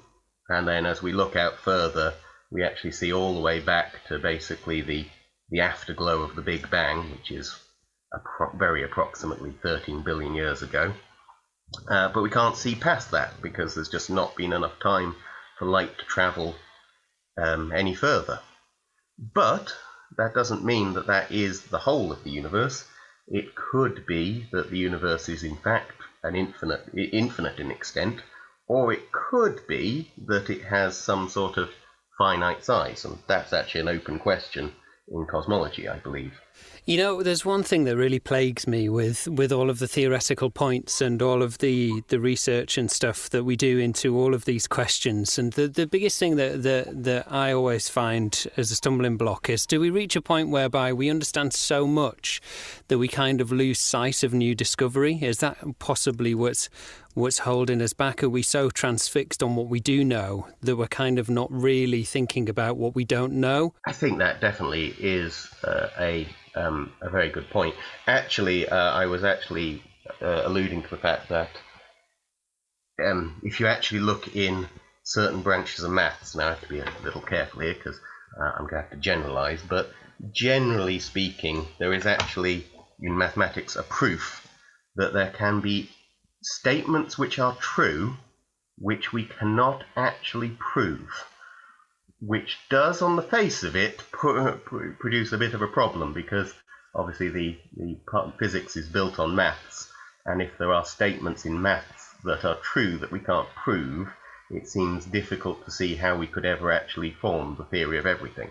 and 0.49 0.69
then 0.69 0.87
as 0.87 1.03
we 1.03 1.11
look 1.11 1.35
out 1.35 1.59
further, 1.59 2.15
we 2.53 2.63
actually 2.63 2.93
see 2.93 3.13
all 3.13 3.35
the 3.35 3.41
way 3.41 3.59
back 3.59 4.07
to 4.07 4.21
basically 4.21 4.83
the 4.83 5.05
the 5.51 5.63
afterglow 5.63 6.23
of 6.23 6.37
the 6.37 6.43
Big 6.43 6.71
Bang, 6.71 7.11
which 7.11 7.33
is 7.33 7.59
appro- 8.15 8.57
very 8.57 8.85
approximately 8.85 9.51
13 9.65 10.03
billion 10.03 10.37
years 10.37 10.63
ago. 10.63 10.95
Uh, 11.91 12.09
but 12.15 12.23
we 12.23 12.31
can't 12.31 12.57
see 12.57 12.77
past 12.77 13.11
that 13.11 13.43
because 13.43 13.75
there's 13.75 13.89
just 13.89 14.11
not 14.11 14.37
been 14.37 14.53
enough 14.53 14.79
time 14.81 15.17
for 15.59 15.67
light 15.67 15.99
to 15.99 16.05
travel 16.05 16.55
um, 17.37 17.73
any 17.73 17.95
further. 17.95 18.41
But 19.19 19.75
that 20.17 20.35
doesn't 20.35 20.65
mean 20.65 20.95
that 20.95 21.07
that 21.09 21.33
is 21.33 21.63
the 21.63 21.79
whole 21.79 22.13
of 22.13 22.25
the 22.25 22.31
universe. 22.31 22.85
It 23.27 23.55
could 23.55 24.07
be 24.07 24.49
that 24.53 24.71
the 24.71 24.79
universe 24.79 25.29
is 25.29 25.43
in 25.43 25.57
fact 25.57 25.93
an 26.23 26.35
infinite, 26.35 26.89
infinite 26.95 27.59
in 27.59 27.71
extent, 27.71 28.23
or 28.67 28.93
it 28.93 29.13
could 29.13 29.67
be 29.67 30.13
that 30.27 30.51
it 30.51 30.63
has 30.65 30.97
some 30.97 31.29
sort 31.29 31.57
of 31.57 31.71
finite 32.17 32.65
size, 32.65 33.05
and 33.05 33.19
that's 33.27 33.53
actually 33.53 33.83
an 33.83 33.89
open 33.89 34.19
question 34.19 34.73
in 35.09 35.27
cosmology, 35.27 35.89
I 35.89 35.99
believe. 35.99 36.39
You 36.89 36.97
know, 36.97 37.23
there's 37.23 37.45
one 37.45 37.65
thing 37.65 37.85
that 37.85 37.99
really 37.99 38.19
plagues 38.19 38.67
me 38.67 38.89
with, 38.89 39.29
with 39.29 39.53
all 39.53 39.69
of 39.69 39.79
the 39.79 39.87
theoretical 39.87 40.49
points 40.49 41.03
and 41.03 41.21
all 41.21 41.43
of 41.43 41.59
the, 41.59 42.03
the 42.09 42.19
research 42.19 42.79
and 42.79 42.91
stuff 42.91 43.29
that 43.29 43.45
we 43.45 43.57
do 43.57 43.77
into 43.77 44.19
all 44.19 44.33
of 44.33 44.47
these 44.47 44.67
questions. 44.67 45.39
And 45.39 45.53
the, 45.53 45.69
the 45.69 45.87
biggest 45.87 46.19
thing 46.19 46.37
that, 46.37 46.63
that, 46.63 47.05
that 47.05 47.31
I 47.31 47.53
always 47.53 47.91
find 47.91 48.43
as 48.57 48.71
a 48.71 48.75
stumbling 48.75 49.19
block 49.19 49.51
is 49.51 49.67
do 49.67 49.81
we 49.81 49.91
reach 49.91 50.17
a 50.17 50.23
point 50.23 50.49
whereby 50.49 50.95
we 50.95 51.11
understand 51.11 51.53
so 51.53 51.87
much 51.87 52.41
that 52.87 52.97
we 52.97 53.07
kind 53.07 53.43
of 53.43 53.53
lose 53.53 53.79
sight 53.79 54.23
of 54.23 54.33
new 54.33 54.55
discovery? 54.55 55.19
Is 55.21 55.41
that 55.41 55.59
possibly 55.79 56.35
what's 56.35 56.71
what's 57.13 57.41
holding 57.41 57.83
us 57.83 57.93
back? 57.93 58.23
Are 58.23 58.31
we 58.31 58.43
so 58.43 58.71
transfixed 58.71 59.43
on 59.43 59.57
what 59.57 59.69
we 59.69 59.81
do 59.81 60.05
know 60.05 60.49
that 60.63 60.77
we're 60.77 60.87
kind 60.87 61.19
of 61.19 61.29
not 61.29 61.53
really 61.53 62.05
thinking 62.05 62.49
about 62.49 62.79
what 62.79 62.95
we 62.95 63.05
don't 63.05 63.35
know? 63.35 63.75
I 63.87 63.93
think 63.93 64.19
that 64.19 64.41
definitely 64.41 64.95
is 64.99 65.49
uh, 65.65 65.89
a 65.99 66.27
um, 66.59 66.93
a 67.01 67.11
very 67.11 67.31
good 67.31 67.49
point. 67.51 67.75
Actually, 68.07 68.69
uh, 68.69 68.77
I 68.77 69.07
was 69.07 69.25
actually 69.25 69.83
uh, 70.21 70.43
alluding 70.45 70.83
to 70.83 70.91
the 70.91 70.97
fact 70.97 71.29
that 71.29 71.51
um, 73.05 73.41
if 73.45 73.61
you 73.61 73.67
actually 73.67 74.01
look 74.01 74.35
in 74.35 74.69
certain 75.05 75.43
branches 75.43 75.85
of 75.85 75.91
maths, 75.91 76.35
now 76.35 76.47
I 76.47 76.51
have 76.51 76.63
to 76.63 76.69
be 76.69 76.81
a 76.81 76.93
little 77.05 77.23
careful 77.23 77.61
here 77.61 77.75
because 77.75 77.99
uh, 78.39 78.53
I'm 78.57 78.67
going 78.67 78.75
to 78.75 78.81
have 78.83 78.91
to 78.91 78.97
generalize, 78.97 79.63
but 79.63 79.91
generally 80.33 80.99
speaking, 80.99 81.67
there 81.79 81.93
is 81.93 82.07
actually 82.07 82.67
in 83.01 83.17
mathematics 83.17 83.77
a 83.77 83.83
proof 83.83 84.47
that 84.97 85.13
there 85.13 85.31
can 85.31 85.61
be 85.61 85.89
statements 86.43 87.17
which 87.17 87.39
are 87.39 87.55
true 87.57 88.17
which 88.81 89.13
we 89.13 89.25
cannot 89.25 89.85
actually 89.97 90.57
prove 90.59 91.09
which 92.21 92.59
does, 92.69 93.03
on 93.03 93.17
the 93.17 93.23
face 93.23 93.63
of 93.63 93.77
it, 93.77 93.99
produce 94.11 95.33
a 95.33 95.39
bit 95.39 95.55
of 95.55 95.63
a 95.63 95.69
problem 95.69 96.13
because 96.13 96.53
obviously 96.95 97.29
the, 97.29 97.59
the 97.77 98.33
physics 98.39 98.77
is 98.77 98.89
built 98.89 99.19
on 99.19 99.35
maths, 99.37 99.93
and 100.27 100.43
if 100.43 100.59
there 100.59 100.73
are 100.73 100.85
statements 100.85 101.45
in 101.45 101.63
maths 101.63 102.15
that 102.25 102.45
are 102.45 102.57
true 102.57 102.99
that 102.99 103.13
we 103.13 103.21
can't 103.21 103.49
prove, 103.55 104.09
it 104.51 104.67
seems 104.67 105.05
difficult 105.05 105.65
to 105.65 105.71
see 105.71 105.95
how 105.95 106.17
we 106.17 106.27
could 106.27 106.45
ever 106.45 106.73
actually 106.73 107.13
form 107.13 107.57
the 107.57 107.65
theory 107.65 107.99
of 107.99 108.07
everything. 108.07 108.51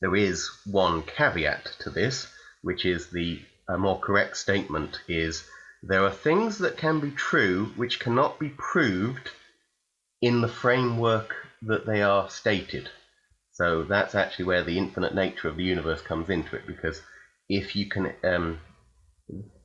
There 0.00 0.16
is 0.16 0.50
one 0.64 1.02
caveat 1.02 1.76
to 1.80 1.90
this, 1.90 2.32
which 2.62 2.84
is 2.84 3.10
the 3.10 3.42
a 3.68 3.76
more 3.76 3.98
correct 3.98 4.36
statement 4.36 5.00
is 5.08 5.44
there 5.82 6.04
are 6.04 6.10
things 6.10 6.58
that 6.58 6.76
can 6.76 7.00
be 7.00 7.10
true 7.10 7.66
which 7.76 7.98
cannot 7.98 8.38
be 8.38 8.48
proved 8.50 9.30
in 10.22 10.40
the 10.40 10.48
framework 10.48 11.34
that 11.62 11.86
they 11.86 12.02
are 12.02 12.28
stated. 12.30 12.88
So 13.52 13.84
that's 13.84 14.14
actually 14.14 14.46
where 14.46 14.62
the 14.62 14.78
infinite 14.78 15.14
nature 15.14 15.48
of 15.48 15.56
the 15.56 15.64
universe 15.64 16.02
comes 16.02 16.28
into 16.28 16.56
it, 16.56 16.66
because 16.66 17.00
if 17.48 17.74
you 17.74 17.88
can, 17.88 18.12
um, 18.24 18.58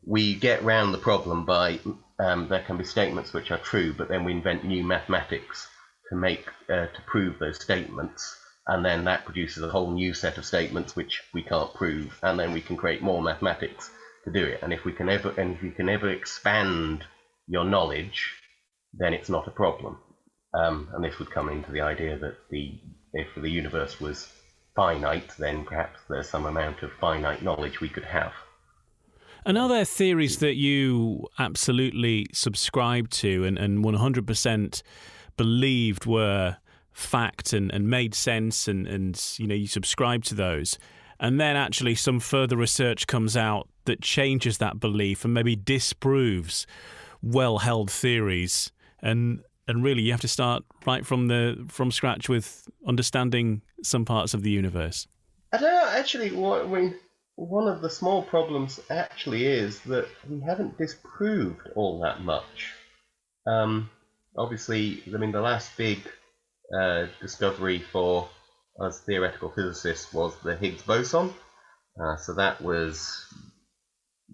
we 0.06 0.36
get 0.36 0.64
round 0.64 0.94
the 0.94 0.98
problem 0.98 1.46
by 1.46 1.80
um, 2.20 2.48
there 2.48 2.64
can 2.64 2.78
be 2.78 2.84
statements 2.84 3.34
which 3.34 3.52
are 3.52 3.58
true, 3.58 3.94
but 3.94 4.08
then 4.08 4.24
we 4.24 4.32
invent 4.32 4.64
new 4.64 4.84
mathematics 4.84 5.68
to 6.10 6.16
make 6.16 6.46
uh, 6.70 6.88
to 6.88 7.02
prove 7.08 7.40
those 7.40 7.62
statements, 7.62 8.36
and 8.68 8.86
then 8.86 9.06
that 9.06 9.26
produces 9.26 9.64
a 9.64 9.70
whole 9.70 9.92
new 9.92 10.14
set 10.14 10.38
of 10.38 10.46
statements 10.46 10.96
which 10.96 11.22
we 11.34 11.44
can't 11.44 11.74
prove, 11.74 12.18
and 12.24 12.40
then 12.40 12.54
we 12.54 12.62
can 12.62 12.78
create 12.78 13.02
more 13.02 13.22
mathematics 13.22 13.90
to 14.26 14.32
do 14.32 14.46
it. 14.46 14.60
And 14.62 14.72
if 14.72 14.86
we 14.86 14.94
can 14.94 15.10
ever 15.10 15.34
and 15.38 15.56
if 15.56 15.64
you 15.64 15.72
can 15.72 15.90
ever 15.90 16.10
expand 16.10 17.04
your 17.48 17.66
knowledge, 17.66 18.34
then 18.94 19.14
it's 19.14 19.30
not 19.30 19.48
a 19.48 19.52
problem. 19.52 19.98
Um, 20.54 20.90
and 20.94 21.04
this 21.04 21.18
would 21.20 21.32
come 21.32 21.50
into 21.50 21.72
the 21.72 21.82
idea 21.82 22.18
that 22.18 22.36
the 22.50 22.74
if 23.14 23.28
the 23.36 23.50
universe 23.50 24.00
was 24.00 24.32
finite, 24.76 25.32
then 25.38 25.66
perhaps 25.66 26.00
there's 26.10 26.30
some 26.30 26.46
amount 26.46 26.82
of 26.82 26.92
finite 26.94 27.42
knowledge 27.42 27.82
we 27.82 27.90
could 27.90 28.06
have. 28.06 28.32
And 29.46 29.58
are 29.58 29.68
there 29.68 29.86
theories 29.86 30.38
that 30.38 30.56
you 30.56 31.28
absolutely 31.40 32.28
subscribe 32.32 33.10
to 33.10 33.44
and, 33.44 33.58
and 33.58 33.84
100% 33.84 34.82
believed 35.36 36.06
were 36.06 36.58
fact 36.92 37.54
and, 37.54 37.72
and 37.72 37.90
made 37.90 38.14
sense 38.14 38.68
and, 38.68 38.88
and 38.88 39.34
you 39.38 39.48
know 39.48 39.56
you 39.56 39.66
subscribe 39.66 40.24
to 40.26 40.36
those 40.36 40.78
and 41.20 41.40
then 41.40 41.56
actually 41.56 41.96
some 41.96 42.20
further 42.20 42.58
research 42.58 43.08
comes 43.08 43.38
out 43.38 43.68
that 43.86 44.02
changes 44.02 44.58
that 44.58 44.80
belief 44.80 45.24
and 45.24 45.34
maybe 45.34 45.56
disproves 45.56 46.68
well 47.24 47.60
held 47.60 47.90
theories 47.90 48.72
and 49.02 49.42
and 49.68 49.84
really 49.84 50.02
you 50.02 50.12
have 50.12 50.22
to 50.22 50.28
start 50.28 50.64
right 50.86 51.06
from 51.06 51.28
the 51.28 51.66
from 51.68 51.92
scratch 51.92 52.30
with 52.30 52.68
understanding 52.88 53.62
some 53.84 54.06
parts 54.06 54.34
of 54.34 54.44
the 54.44 54.52
universe. 54.52 55.08
I 55.54 55.58
don't 55.58 55.72
know. 55.72 55.90
Actually, 55.90 56.32
what, 56.32 56.66
I 56.66 56.68
mean, 56.68 56.96
one 57.36 57.68
of 57.68 57.82
the 57.82 57.90
small 57.90 58.24
problems 58.24 58.80
actually 58.90 59.46
is 59.46 59.80
that 59.82 60.08
we 60.30 60.42
haven't 60.42 60.78
disproved 60.78 61.68
all 61.76 62.02
that 62.02 62.22
much. 62.22 62.74
Um, 63.46 63.90
obviously, 64.38 65.04
I 65.14 65.18
mean, 65.18 65.32
the 65.32 65.42
last 65.42 65.76
big 65.78 66.00
uh, 66.74 67.08
discovery 67.20 67.80
for 67.92 68.30
us 68.80 69.02
theoretical 69.02 69.50
physicists 69.50 70.14
was 70.14 70.34
the 70.44 70.56
Higgs 70.56 70.84
boson. 70.84 71.34
Uh, 72.02 72.16
so 72.18 72.34
that 72.36 72.62
was 72.62 73.26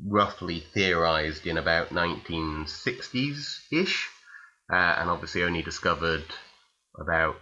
roughly 0.05 0.63
theorized 0.73 1.47
in 1.47 1.57
about 1.57 1.89
1960s 1.89 3.59
ish, 3.71 4.09
uh, 4.72 4.95
and 4.99 5.09
obviously 5.09 5.43
only 5.43 5.61
discovered 5.61 6.26
about 6.99 7.36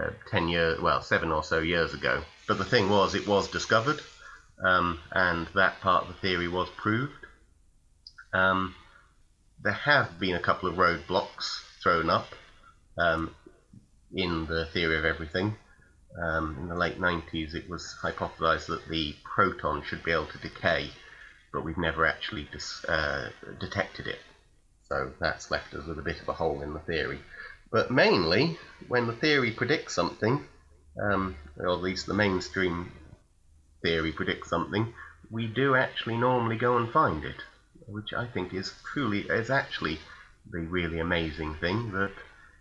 uh, 0.00 0.10
10 0.30 0.48
years, 0.48 0.80
well, 0.80 1.00
seven 1.02 1.32
or 1.32 1.42
so 1.42 1.60
years 1.60 1.94
ago. 1.94 2.22
But 2.46 2.58
the 2.58 2.64
thing 2.64 2.90
was, 2.90 3.14
it 3.14 3.26
was 3.26 3.50
discovered, 3.50 4.00
um, 4.64 4.98
and 5.12 5.46
that 5.54 5.80
part 5.80 6.04
of 6.04 6.08
the 6.08 6.20
theory 6.20 6.48
was 6.48 6.68
proved. 6.76 7.26
Um, 8.32 8.74
there 9.62 9.72
have 9.72 10.18
been 10.18 10.34
a 10.34 10.40
couple 10.40 10.68
of 10.68 10.76
roadblocks 10.76 11.60
thrown 11.82 12.10
up 12.10 12.28
um, 12.98 13.34
in 14.12 14.46
the 14.46 14.66
theory 14.66 14.98
of 14.98 15.04
everything. 15.04 15.56
Um, 16.20 16.56
in 16.60 16.68
the 16.68 16.74
late 16.74 17.00
90s, 17.00 17.54
it 17.54 17.68
was 17.68 17.94
hypothesized 18.02 18.66
that 18.66 18.88
the 18.88 19.14
proton 19.24 19.82
should 19.84 20.02
be 20.02 20.12
able 20.12 20.26
to 20.26 20.38
decay, 20.38 20.90
but 21.52 21.64
we've 21.64 21.78
never 21.78 22.06
actually 22.06 22.48
uh, 22.88 23.28
detected 23.60 24.06
it. 24.06 24.18
So 24.88 25.12
that's 25.20 25.50
left 25.50 25.74
us 25.74 25.86
with 25.86 25.98
a 25.98 26.02
bit 26.02 26.20
of 26.22 26.28
a 26.28 26.32
hole 26.32 26.62
in 26.62 26.72
the 26.72 26.80
theory. 26.80 27.20
But 27.70 27.90
mainly, 27.90 28.58
when 28.86 29.06
the 29.06 29.12
theory 29.12 29.50
predicts 29.50 29.94
something, 29.94 30.46
um, 31.00 31.36
or 31.58 31.68
at 31.68 31.82
least 31.82 32.06
the 32.06 32.14
mainstream 32.14 32.90
theory 33.82 34.12
predicts 34.12 34.48
something, 34.48 34.94
we 35.30 35.46
do 35.46 35.74
actually 35.74 36.16
normally 36.16 36.56
go 36.56 36.78
and 36.78 36.90
find 36.90 37.24
it, 37.24 37.42
which 37.86 38.14
I 38.14 38.26
think 38.26 38.54
is 38.54 38.72
truly 38.92 39.20
is 39.28 39.50
actually 39.50 39.98
the 40.50 40.60
really 40.60 41.00
amazing 41.00 41.54
thing 41.56 41.92
that 41.92 42.12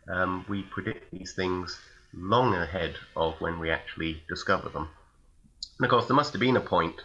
um, 0.10 0.46
we 0.50 0.64
predict 0.64 1.12
these 1.12 1.34
things 1.34 1.80
long 2.14 2.54
ahead 2.54 2.96
of 3.16 3.40
when 3.40 3.60
we 3.60 3.72
actually 3.72 4.22
discover 4.28 4.68
them. 4.68 4.90
And 5.80 5.86
of 5.86 5.90
course, 5.90 6.08
there 6.08 6.16
must 6.16 6.34
have 6.34 6.42
been 6.42 6.58
a 6.58 6.62
point. 6.62 6.96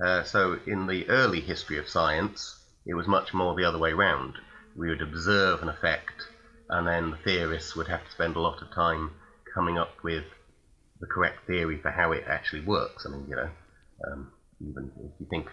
Uh, 0.00 0.22
so, 0.22 0.60
in 0.66 0.86
the 0.86 1.08
early 1.08 1.40
history 1.40 1.78
of 1.78 1.88
science, 1.88 2.64
it 2.86 2.94
was 2.94 3.08
much 3.08 3.34
more 3.34 3.56
the 3.56 3.64
other 3.64 3.78
way 3.78 3.92
round. 3.92 4.38
We 4.78 4.88
would 4.88 5.02
observe 5.02 5.60
an 5.62 5.68
effect, 5.68 6.28
and 6.70 6.86
then 6.86 7.10
the 7.10 7.16
theorists 7.16 7.74
would 7.74 7.88
have 7.88 8.04
to 8.04 8.10
spend 8.12 8.36
a 8.36 8.40
lot 8.40 8.62
of 8.62 8.72
time 8.72 9.10
coming 9.52 9.76
up 9.76 9.90
with 10.04 10.24
the 11.00 11.06
correct 11.06 11.46
theory 11.48 11.78
for 11.82 11.90
how 11.90 12.12
it 12.12 12.24
actually 12.28 12.60
works. 12.60 13.04
I 13.04 13.10
mean, 13.10 13.26
you 13.28 13.34
know, 13.34 13.50
um, 14.06 14.32
even 14.60 14.92
if 14.96 15.10
you 15.18 15.26
think 15.28 15.48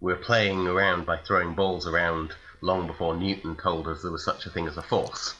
we're 0.00 0.16
playing 0.16 0.66
around 0.66 1.06
by 1.06 1.18
throwing 1.18 1.54
balls 1.54 1.86
around 1.86 2.32
long 2.60 2.88
before 2.88 3.16
Newton 3.16 3.56
told 3.56 3.86
us 3.86 4.02
there 4.02 4.10
was 4.10 4.24
such 4.24 4.46
a 4.46 4.50
thing 4.50 4.66
as 4.66 4.76
a 4.76 4.82
force, 4.82 5.34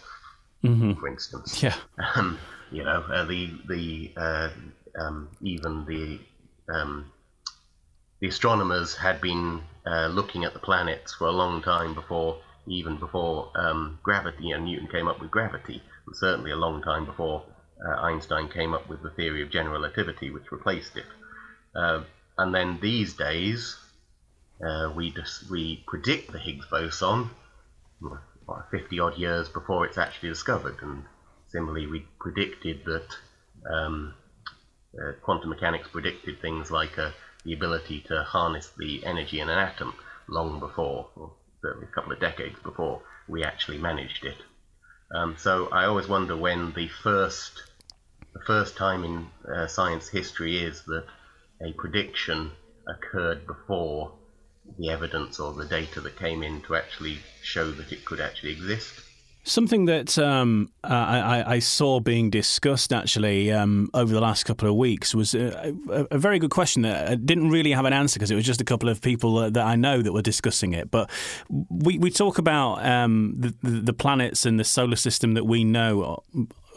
mm-hmm. 0.62 0.92
for 1.00 1.08
instance. 1.08 1.60
Yeah. 1.60 1.74
Um, 2.14 2.38
you 2.70 2.84
know, 2.84 3.04
uh, 3.12 3.24
the 3.24 3.52
the 3.68 4.12
uh, 4.16 4.50
um, 5.00 5.28
even 5.42 5.84
the 5.84 6.20
um, 6.72 7.10
the 8.20 8.28
astronomers 8.28 8.94
had 8.94 9.20
been 9.20 9.62
uh, 9.84 10.06
looking 10.06 10.44
at 10.44 10.52
the 10.52 10.60
planets 10.60 11.12
for 11.14 11.26
a 11.26 11.32
long 11.32 11.60
time 11.60 11.94
before 11.94 12.38
even 12.70 12.98
before 12.98 13.50
um, 13.56 13.98
gravity 14.02 14.52
and 14.52 14.64
Newton 14.64 14.88
came 14.88 15.08
up 15.08 15.20
with 15.20 15.30
gravity, 15.30 15.82
and 16.06 16.16
certainly 16.16 16.50
a 16.50 16.56
long 16.56 16.82
time 16.82 17.04
before 17.04 17.42
uh, 17.84 18.00
Einstein 18.00 18.48
came 18.48 18.74
up 18.74 18.88
with 18.88 19.02
the 19.02 19.10
theory 19.10 19.42
of 19.42 19.50
general 19.50 19.74
relativity, 19.80 20.30
which 20.30 20.52
replaced 20.52 20.96
it. 20.96 21.06
Uh, 21.74 22.02
and 22.38 22.54
then 22.54 22.78
these 22.80 23.14
days, 23.14 23.76
uh, 24.64 24.90
we 24.94 25.14
we 25.50 25.82
predict 25.86 26.32
the 26.32 26.38
Higgs 26.38 26.66
boson 26.70 27.30
50 28.70 29.00
odd 29.00 29.16
years 29.18 29.48
before 29.48 29.86
it's 29.86 29.98
actually 29.98 30.30
discovered, 30.30 30.76
and 30.82 31.04
similarly, 31.48 31.86
we 31.86 32.06
predicted 32.18 32.84
that 32.84 33.16
um, 33.70 34.14
uh, 34.98 35.12
quantum 35.22 35.50
mechanics 35.50 35.88
predicted 35.88 36.40
things 36.40 36.70
like 36.70 36.98
uh, 36.98 37.10
the 37.44 37.52
ability 37.52 38.00
to 38.08 38.22
harness 38.22 38.70
the 38.78 39.04
energy 39.04 39.40
in 39.40 39.48
an 39.48 39.58
atom 39.58 39.94
long 40.28 40.60
before, 40.60 41.08
or 41.16 41.32
certainly 41.62 41.86
a 41.90 41.94
couple 41.94 42.12
of 42.12 42.20
decades 42.20 42.58
before 42.62 43.02
we 43.28 43.44
actually 43.44 43.78
managed 43.78 44.24
it. 44.24 44.36
Um, 45.14 45.36
so 45.38 45.68
I 45.68 45.86
always 45.86 46.08
wonder 46.08 46.36
when 46.36 46.72
the 46.72 46.88
first 46.88 47.52
the 48.32 48.40
first 48.46 48.76
time 48.76 49.04
in 49.04 49.26
uh, 49.52 49.66
science 49.66 50.08
history 50.08 50.62
is 50.62 50.84
that 50.84 51.04
a 51.60 51.72
prediction 51.72 52.52
occurred 52.88 53.46
before 53.46 54.12
the 54.78 54.90
evidence 54.90 55.40
or 55.40 55.52
the 55.52 55.64
data 55.64 56.00
that 56.00 56.16
came 56.16 56.42
in 56.42 56.60
to 56.62 56.76
actually 56.76 57.18
show 57.42 57.70
that 57.72 57.92
it 57.92 58.04
could 58.04 58.20
actually 58.20 58.52
exist. 58.52 59.00
Something 59.42 59.86
that 59.86 60.18
um, 60.18 60.70
I, 60.84 61.54
I, 61.54 61.58
saw 61.60 61.98
being 61.98 62.28
discussed 62.28 62.92
actually 62.92 63.50
um, 63.50 63.88
over 63.94 64.12
the 64.12 64.20
last 64.20 64.44
couple 64.44 64.68
of 64.68 64.74
weeks 64.74 65.14
was 65.14 65.34
a, 65.34 65.74
a, 65.88 66.18
very 66.18 66.38
good 66.38 66.50
question 66.50 66.82
that 66.82 67.10
I 67.10 67.14
didn't 67.14 67.50
really 67.50 67.72
have 67.72 67.86
an 67.86 67.94
answer 67.94 68.18
because 68.18 68.30
it 68.30 68.34
was 68.34 68.44
just 68.44 68.60
a 68.60 68.64
couple 68.64 68.90
of 68.90 69.00
people 69.00 69.50
that 69.50 69.64
I 69.64 69.76
know 69.76 70.02
that 70.02 70.12
were 70.12 70.20
discussing 70.20 70.74
it. 70.74 70.90
But 70.90 71.10
we, 71.48 71.98
we 71.98 72.10
talk 72.10 72.36
about 72.36 72.84
um, 72.84 73.34
the, 73.38 73.54
the 73.62 73.94
planets 73.94 74.44
and 74.44 74.60
the 74.60 74.64
solar 74.64 74.96
system 74.96 75.32
that 75.34 75.44
we 75.44 75.64
know 75.64 76.22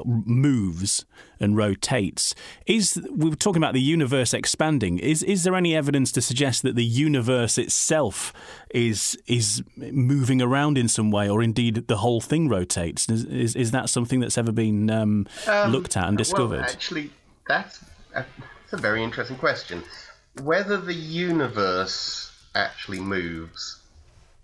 moves 0.06 1.06
and 1.39 1.58
rotates. 1.58 2.34
Is 2.66 3.01
we 3.12 3.30
were 3.30 3.36
talking 3.36 3.62
about 3.62 3.74
the 3.74 3.82
universe 3.82 4.34
expanding? 4.34 4.99
Is 4.99 5.24
is 5.24 5.43
there 5.43 5.56
any 5.56 5.76
evidence 5.76 6.12
to 6.14 6.22
suggest 6.22 6.64
that 6.64 6.76
the 6.76 6.86
universe 6.86 7.58
itself 7.58 8.34
is 8.70 9.18
is 9.28 9.64
moving 9.78 10.41
around 10.41 10.78
in 10.78 10.88
some 10.88 11.12
way, 11.12 11.30
or 11.30 11.41
indeed 11.41 11.88
the 11.88 11.97
whole 11.97 12.22
thing 12.22 12.49
rotates? 12.49 13.10
Is 13.10 13.26
is, 13.26 13.56
is 13.56 13.72
that 13.72 13.89
something 13.89 14.20
that's 14.20 14.38
ever 14.38 14.51
been 14.51 14.89
um, 14.89 15.28
um, 15.47 15.72
looked 15.72 15.97
at 15.97 16.08
and 16.08 16.18
discovered? 16.18 16.62
Well, 16.62 16.70
actually, 16.70 17.12
that's 17.47 17.82
a, 18.14 18.26
that's 18.62 18.74
a 18.74 18.78
very 18.78 19.04
interesting 19.04 19.38
question. 19.38 19.84
Whether 20.41 20.78
the 20.78 20.95
universe 20.95 22.32
actually 22.56 22.99
moves 22.99 23.80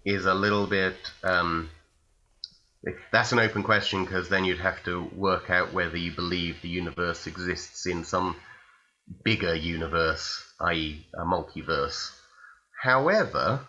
is 0.05 0.25
a 0.25 0.33
little 0.33 0.67
bit. 0.67 0.95
Um, 1.23 1.69
that's 3.11 3.31
an 3.31 3.39
open 3.39 3.63
question 3.63 4.03
because 4.03 4.29
then 4.29 4.45
you'd 4.45 4.59
have 4.59 4.83
to 4.85 5.09
work 5.13 5.49
out 5.49 5.73
whether 5.73 5.97
you 5.97 6.11
believe 6.11 6.61
the 6.61 6.69
universe 6.69 7.27
exists 7.27 7.85
in 7.85 8.03
some 8.03 8.35
bigger 9.23 9.53
universe, 9.53 10.43
i.e., 10.61 11.05
a 11.13 11.25
multiverse. 11.25 12.11
However, 12.81 13.61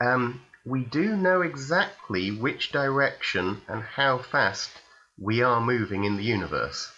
um, 0.00 0.40
we 0.64 0.84
do 0.84 1.16
know 1.16 1.42
exactly 1.42 2.30
which 2.30 2.72
direction 2.72 3.60
and 3.68 3.82
how 3.82 4.18
fast 4.18 4.70
we 5.18 5.42
are 5.42 5.60
moving 5.60 6.04
in 6.04 6.16
the 6.16 6.24
universe, 6.24 6.90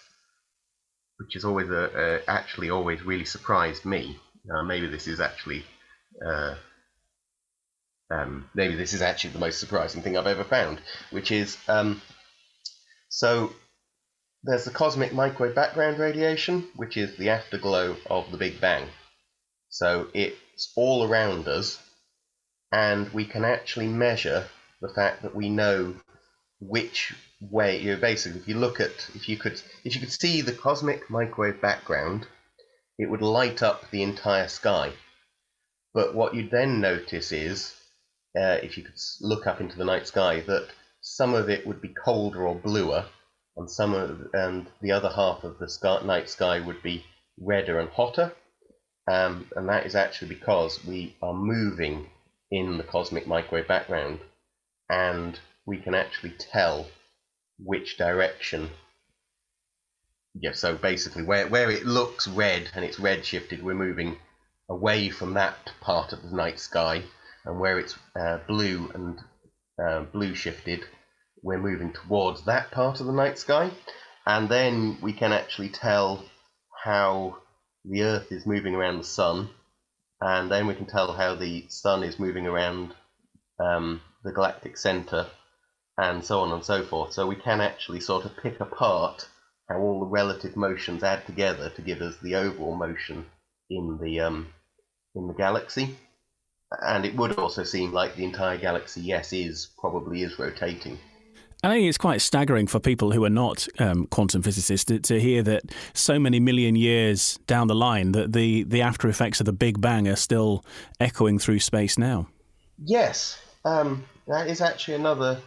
which 1.17 1.35
is 1.35 1.43
always 1.43 1.69
a, 1.69 2.21
actually 2.27 2.69
always 2.69 3.03
really 3.03 3.25
surprised 3.25 3.85
me. 3.85 4.17
Uh, 4.49 4.63
maybe 4.63 4.87
this 4.87 5.07
is 5.07 5.19
actually 5.19 5.65
uh, 6.25 6.55
um, 8.09 8.49
maybe 8.53 8.75
this 8.75 8.93
is 8.93 9.01
actually 9.01 9.31
the 9.31 9.39
most 9.39 9.59
surprising 9.59 10.01
thing 10.01 10.17
I've 10.17 10.27
ever 10.27 10.43
found, 10.43 10.79
which 11.11 11.31
is 11.31 11.57
um, 11.67 12.01
so 13.09 13.53
there's 14.43 14.65
the 14.65 14.71
cosmic 14.71 15.13
microwave 15.13 15.55
background 15.55 15.99
radiation, 15.99 16.67
which 16.75 16.95
is 16.95 17.17
the 17.17 17.29
afterglow 17.29 17.97
of 18.09 18.31
the 18.31 18.37
Big 18.37 18.61
Bang. 18.61 18.87
So 19.69 20.07
it's 20.13 20.71
all 20.75 21.03
around 21.03 21.47
us, 21.47 21.79
and 22.71 23.11
we 23.13 23.25
can 23.25 23.43
actually 23.43 23.87
measure 23.87 24.47
the 24.81 24.89
fact 24.89 25.23
that 25.23 25.35
we 25.35 25.49
know 25.49 25.95
which 26.61 27.13
way. 27.41 27.79
You 27.81 27.95
know, 27.95 27.99
basically, 27.99 28.39
if 28.39 28.47
you 28.47 28.57
look 28.57 28.79
at, 28.79 29.09
if 29.15 29.27
you 29.27 29.37
could, 29.37 29.61
if 29.83 29.95
you 29.95 29.99
could 29.99 30.11
see 30.11 30.41
the 30.41 30.53
cosmic 30.53 31.09
microwave 31.09 31.59
background, 31.59 32.25
it 32.97 33.09
would 33.09 33.21
light 33.21 33.61
up 33.61 33.89
the 33.91 34.03
entire 34.03 34.47
sky. 34.47 34.93
But 35.93 36.15
what 36.15 36.35
you'd 36.35 36.51
then 36.51 36.79
notice 36.79 37.31
is 37.31 37.73
uh, 38.37 38.59
if 38.61 38.77
you 38.77 38.83
could 38.83 38.99
look 39.21 39.47
up 39.47 39.59
into 39.59 39.77
the 39.77 39.85
night 39.85 40.07
sky, 40.07 40.41
that 40.41 40.69
some 41.01 41.33
of 41.33 41.49
it 41.49 41.65
would 41.65 41.81
be 41.81 41.89
colder 41.89 42.45
or 42.45 42.55
bluer, 42.55 43.05
and 43.55 43.69
some 43.69 43.93
of, 43.93 44.27
and 44.33 44.67
the 44.81 44.91
other 44.91 45.09
half 45.09 45.43
of 45.43 45.57
the 45.57 45.67
sky, 45.69 45.99
night 46.03 46.29
sky 46.29 46.59
would 46.59 46.81
be 46.83 47.03
redder 47.39 47.79
and 47.79 47.89
hotter. 47.89 48.31
Um, 49.09 49.49
and 49.55 49.69
that 49.69 49.85
is 49.85 49.95
actually 49.95 50.27
because 50.29 50.83
we 50.85 51.15
are 51.21 51.33
moving 51.33 52.09
in 52.51 52.77
the 52.77 52.83
cosmic 52.83 53.25
microwave 53.25 53.67
background, 53.67 54.19
and 54.89 55.39
we 55.65 55.77
can 55.77 55.95
actually 55.95 56.31
tell 56.31 56.87
which 57.57 57.97
direction. 57.97 58.69
Yeah, 60.39 60.51
so 60.51 60.75
basically, 60.75 61.23
where 61.23 61.47
where 61.47 61.71
it 61.71 61.85
looks 61.85 62.27
red 62.27 62.69
and 62.75 62.85
it's 62.85 62.99
red 62.99 63.25
shifted, 63.25 63.63
we're 63.63 63.73
moving 63.73 64.17
away 64.69 65.09
from 65.09 65.33
that 65.33 65.71
part 65.81 66.13
of 66.13 66.21
the 66.21 66.35
night 66.35 66.59
sky 66.59 67.03
and 67.47 67.59
where 67.59 67.79
it's 67.79 67.95
uh, 68.19 68.39
blue 68.47 68.91
and 68.93 69.19
uh, 69.81 70.03
blue 70.11 70.35
shifted, 70.35 70.83
we're 71.41 71.57
moving 71.57 71.93
towards 71.93 72.43
that 72.45 72.71
part 72.71 72.99
of 72.99 73.07
the 73.07 73.13
night 73.13 73.39
sky, 73.39 73.71
and 74.25 74.49
then 74.49 74.97
we 75.01 75.13
can 75.13 75.31
actually 75.31 75.69
tell 75.69 76.23
how 76.83 77.37
the 77.85 78.03
Earth 78.03 78.31
is 78.31 78.45
moving 78.45 78.75
around 78.75 78.97
the 78.97 79.03
Sun, 79.03 79.49
and 80.19 80.51
then 80.51 80.67
we 80.67 80.75
can 80.75 80.87
tell 80.87 81.13
how 81.13 81.35
the 81.35 81.65
Sun 81.69 82.03
is 82.03 82.19
moving 82.19 82.45
around 82.45 82.93
um, 83.59 84.01
the 84.23 84.33
galactic 84.33 84.77
center, 84.77 85.27
and 85.97 86.23
so 86.23 86.41
on 86.41 86.51
and 86.51 86.65
so 86.65 86.83
forth. 86.83 87.13
So 87.13 87.27
we 87.27 87.35
can 87.37 87.61
actually 87.61 88.01
sort 88.01 88.25
of 88.25 88.35
pick 88.43 88.59
apart 88.59 89.27
how 89.69 89.79
all 89.79 89.99
the 90.01 90.05
relative 90.05 90.55
motions 90.55 91.03
add 91.03 91.25
together 91.25 91.69
to 91.69 91.81
give 91.81 92.01
us 92.01 92.17
the 92.21 92.35
overall 92.35 92.75
motion 92.75 93.25
in 93.69 93.99
the 94.01 94.19
um, 94.19 94.47
in 95.15 95.27
the 95.27 95.33
galaxy. 95.33 95.97
And 96.81 97.05
it 97.05 97.15
would 97.15 97.33
also 97.37 97.63
seem 97.63 97.93
like 97.93 98.15
the 98.15 98.25
entire 98.25 98.57
galaxy, 98.57 99.01
yes, 99.01 99.31
is 99.31 99.69
probably 99.79 100.23
is 100.23 100.37
rotating. 100.37 100.99
I 101.63 101.69
think 101.69 101.87
it's 101.87 101.97
quite 101.97 102.21
staggering 102.21 102.67
for 102.67 102.79
people 102.79 103.11
who 103.11 103.25
are 103.25 103.31
not 103.31 103.67
um, 103.79 104.05
quantum 104.07 104.43
physicists 104.43 104.85
to, 104.85 104.99
to, 104.99 105.19
hear 105.19 105.41
that 105.43 105.63
so 105.93 106.19
many 106.19 106.39
million 106.39 106.75
years 106.75 107.39
down 107.47 107.67
the 107.67 107.75
line 107.75 108.11
that 108.11 108.33
the, 108.33 108.63
the 108.63 108.83
after 108.83 109.07
effects 109.07 109.39
of 109.39 109.47
the 109.47 109.53
Big 109.53 109.81
Bang 109.81 110.07
are 110.07 110.15
still 110.15 110.63
echoing 110.99 111.39
through 111.39 111.59
space 111.59 111.97
now. 111.97 112.27
Yes, 112.77 113.41
um, 113.65 114.05
that 114.27 114.47
is 114.47 114.61
actually 114.61 114.95
another. 114.95 115.41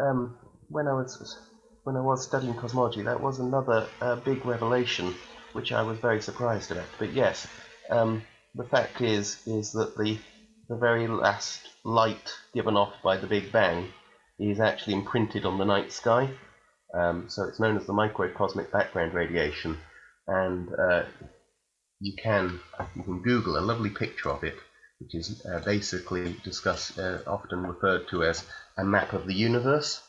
Um, 0.00 0.38
when 0.68 0.86
I 0.86 0.92
was 0.92 1.38
when 1.84 1.96
I 1.96 2.00
was 2.00 2.24
studying 2.24 2.54
cosmology, 2.54 3.02
that 3.02 3.20
was 3.20 3.38
another 3.38 3.86
uh, 4.00 4.16
big 4.16 4.46
revelation, 4.46 5.14
which 5.52 5.72
I 5.72 5.82
was 5.82 5.98
very 5.98 6.22
surprised 6.22 6.70
about. 6.70 6.86
But 6.98 7.12
yes, 7.12 7.46
um, 7.90 8.22
the 8.54 8.64
fact 8.64 9.02
is 9.02 9.42
is 9.46 9.72
that 9.72 9.96
the 9.96 10.18
the 10.70 10.76
very 10.76 11.08
last 11.08 11.68
light 11.82 12.32
given 12.54 12.76
off 12.76 12.92
by 13.02 13.16
the 13.16 13.26
Big 13.26 13.50
Bang 13.50 13.88
is 14.38 14.60
actually 14.60 14.94
imprinted 14.94 15.44
on 15.44 15.58
the 15.58 15.64
night 15.64 15.90
sky. 15.90 16.30
Um, 16.94 17.28
so 17.28 17.44
it's 17.44 17.58
known 17.58 17.76
as 17.76 17.86
the 17.86 17.92
microwave 17.92 18.36
cosmic 18.36 18.70
background 18.70 19.12
radiation, 19.12 19.76
and 20.28 20.68
uh, 20.72 21.02
you 22.00 22.14
can 22.22 22.60
you 22.94 23.02
can 23.02 23.22
Google 23.22 23.58
a 23.58 23.60
lovely 23.60 23.90
picture 23.90 24.30
of 24.30 24.44
it, 24.44 24.54
which 25.00 25.14
is 25.14 25.44
uh, 25.44 25.58
basically 25.64 26.36
discussed 26.44 26.98
uh, 26.98 27.18
often 27.26 27.62
referred 27.64 28.08
to 28.10 28.22
as 28.22 28.46
a 28.78 28.84
map 28.84 29.12
of 29.12 29.26
the 29.26 29.34
universe, 29.34 30.00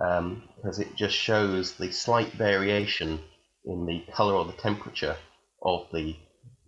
um, 0.00 0.44
because 0.56 0.78
it 0.78 0.94
just 0.94 1.16
shows 1.16 1.72
the 1.72 1.90
slight 1.90 2.32
variation 2.32 3.20
in 3.64 3.84
the 3.84 4.04
color 4.12 4.34
or 4.34 4.44
the 4.44 4.62
temperature 4.62 5.16
of 5.62 5.86
the 5.92 6.14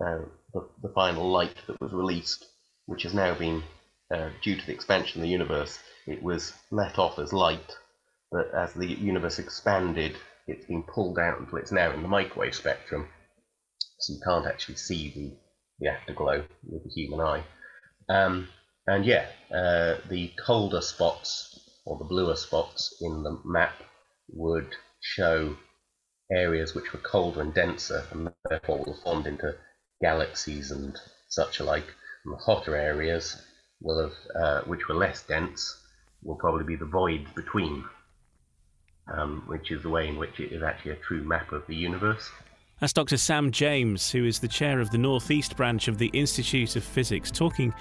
uh, 0.05 0.23
the, 0.53 0.69
the, 0.83 0.93
final 0.95 1.31
light 1.31 1.55
that 1.69 1.81
was 1.81 1.93
released, 1.93 2.45
which 2.91 3.05
has 3.05 3.15
now 3.15 3.33
been 3.35 3.63
uh, 4.13 4.31
due 4.43 4.57
to 4.57 4.67
the 4.67 4.73
expansion 4.73 5.21
of 5.21 5.23
the 5.23 5.29
universe 5.29 5.79
it 6.07 6.23
was 6.25 6.53
let 6.73 6.99
off 6.99 7.21
as 7.21 7.33
light, 7.33 7.77
but 8.33 8.53
as 8.53 8.73
the 8.75 8.87
universe 8.87 9.39
expanded, 9.39 10.17
it's 10.49 10.67
been 10.67 10.83
pulled 10.83 11.21
out 11.21 11.39
until 11.39 11.59
it's 11.59 11.71
now 11.71 11.93
in 11.93 12.03
the 12.03 12.09
microwave 12.09 12.55
spectrum. 12.55 13.09
So 14.01 14.15
you 14.15 14.21
can't 14.25 14.47
actually 14.47 14.75
see 14.75 15.13
the, 15.15 15.37
the 15.79 15.91
afterglow 15.93 16.45
with 16.69 16.83
the 16.83 16.91
human 16.91 17.21
eye. 17.21 17.45
Um, 18.09 18.49
and 18.89 19.05
yeah, 19.05 19.27
uh, 19.55 19.99
the 20.09 20.33
colder 20.45 20.81
spots 20.81 21.61
or 21.85 21.97
the 21.97 22.05
bluer 22.05 22.35
spots 22.35 22.97
in 23.01 23.23
the 23.23 23.39
map 23.45 23.75
would 24.33 24.75
show 25.01 25.57
areas 26.33 26.75
which 26.75 26.93
were 26.93 27.01
colder 27.01 27.41
and 27.41 27.55
denser 27.55 28.05
and 28.11 28.31
therefore 28.49 28.97
formed 29.05 29.29
into 29.29 29.55
galaxies 30.03 30.73
and 30.73 30.99
such 31.29 31.61
alike. 31.61 31.95
And 32.25 32.35
the 32.35 32.39
hotter 32.39 32.77
areas 32.77 33.43
will 33.81 34.01
have, 34.03 34.13
uh, 34.35 34.61
which 34.63 34.89
were 34.89 34.95
less 34.95 35.23
dense, 35.23 35.81
will 36.23 36.37
probably 36.37 36.65
be 36.65 36.77
the 36.77 36.85
void 36.85 37.27
between, 37.35 37.85
um, 39.13 39.43
which 39.47 39.71
is 39.71 39.83
the 39.83 39.89
way 39.89 40.09
in 40.09 40.17
which 40.17 40.39
it 40.39 40.53
is 40.53 40.63
actually 40.63 40.93
a 40.93 40.97
true 40.97 41.23
map 41.23 41.53
of 41.53 41.67
the 41.67 41.75
universe. 41.75 42.31
That's 42.81 42.93
Dr. 42.93 43.17
Sam 43.17 43.51
James, 43.51 44.11
who 44.11 44.25
is 44.25 44.39
the 44.39 44.49
chair 44.49 44.81
of 44.81 44.91
the 44.91 44.99
Northeast 44.99 45.57
branch 45.57 45.89
of 45.89 45.99
the 45.99 46.09
Institute 46.09 46.77
of 46.77 46.85
Physics, 46.85 47.31
talking 47.31 47.75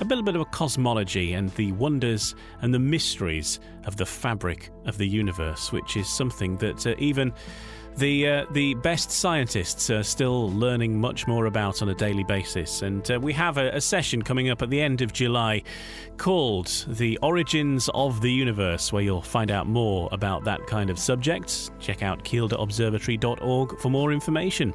a 0.00 0.04
little 0.04 0.24
bit 0.24 0.36
of 0.36 0.50
cosmology 0.50 1.34
and 1.34 1.50
the 1.50 1.72
wonders 1.72 2.34
and 2.60 2.72
the 2.72 2.78
mysteries 2.78 3.60
of 3.84 3.96
the 3.96 4.06
fabric 4.06 4.70
of 4.86 4.98
the 4.98 5.06
universe, 5.06 5.72
which 5.72 5.96
is 5.96 6.08
something 6.08 6.56
that 6.58 6.86
uh, 6.86 6.94
even 6.98 7.32
the 7.96 8.26
uh, 8.26 8.46
the 8.52 8.74
best 8.74 9.10
scientists 9.10 9.90
are 9.90 10.02
still 10.02 10.50
learning 10.50 11.00
much 11.00 11.26
more 11.26 11.46
about 11.46 11.82
on 11.82 11.88
a 11.88 11.94
daily 11.94 12.24
basis, 12.24 12.82
and 12.82 13.08
uh, 13.10 13.18
we 13.20 13.32
have 13.32 13.58
a, 13.58 13.70
a, 13.70 13.80
session 13.80 14.22
coming 14.22 14.48
up 14.48 14.62
at 14.62 14.70
the 14.70 14.80
end 14.80 15.02
of 15.02 15.12
July 15.12 15.62
called 16.16 16.86
"The 16.88 17.18
Origins 17.22 17.90
of 17.94 18.20
the 18.20 18.32
Universe," 18.32 18.92
where 18.92 19.02
you'll 19.02 19.22
find 19.22 19.50
out 19.50 19.66
more 19.66 20.08
about 20.12 20.44
that 20.44 20.66
kind 20.66 20.90
of 20.90 20.98
subject. 20.98 21.70
Check 21.80 22.02
out 22.02 22.24
kielderobservatory.org 22.24 23.78
for 23.78 23.90
more 23.90 24.12
information. 24.12 24.74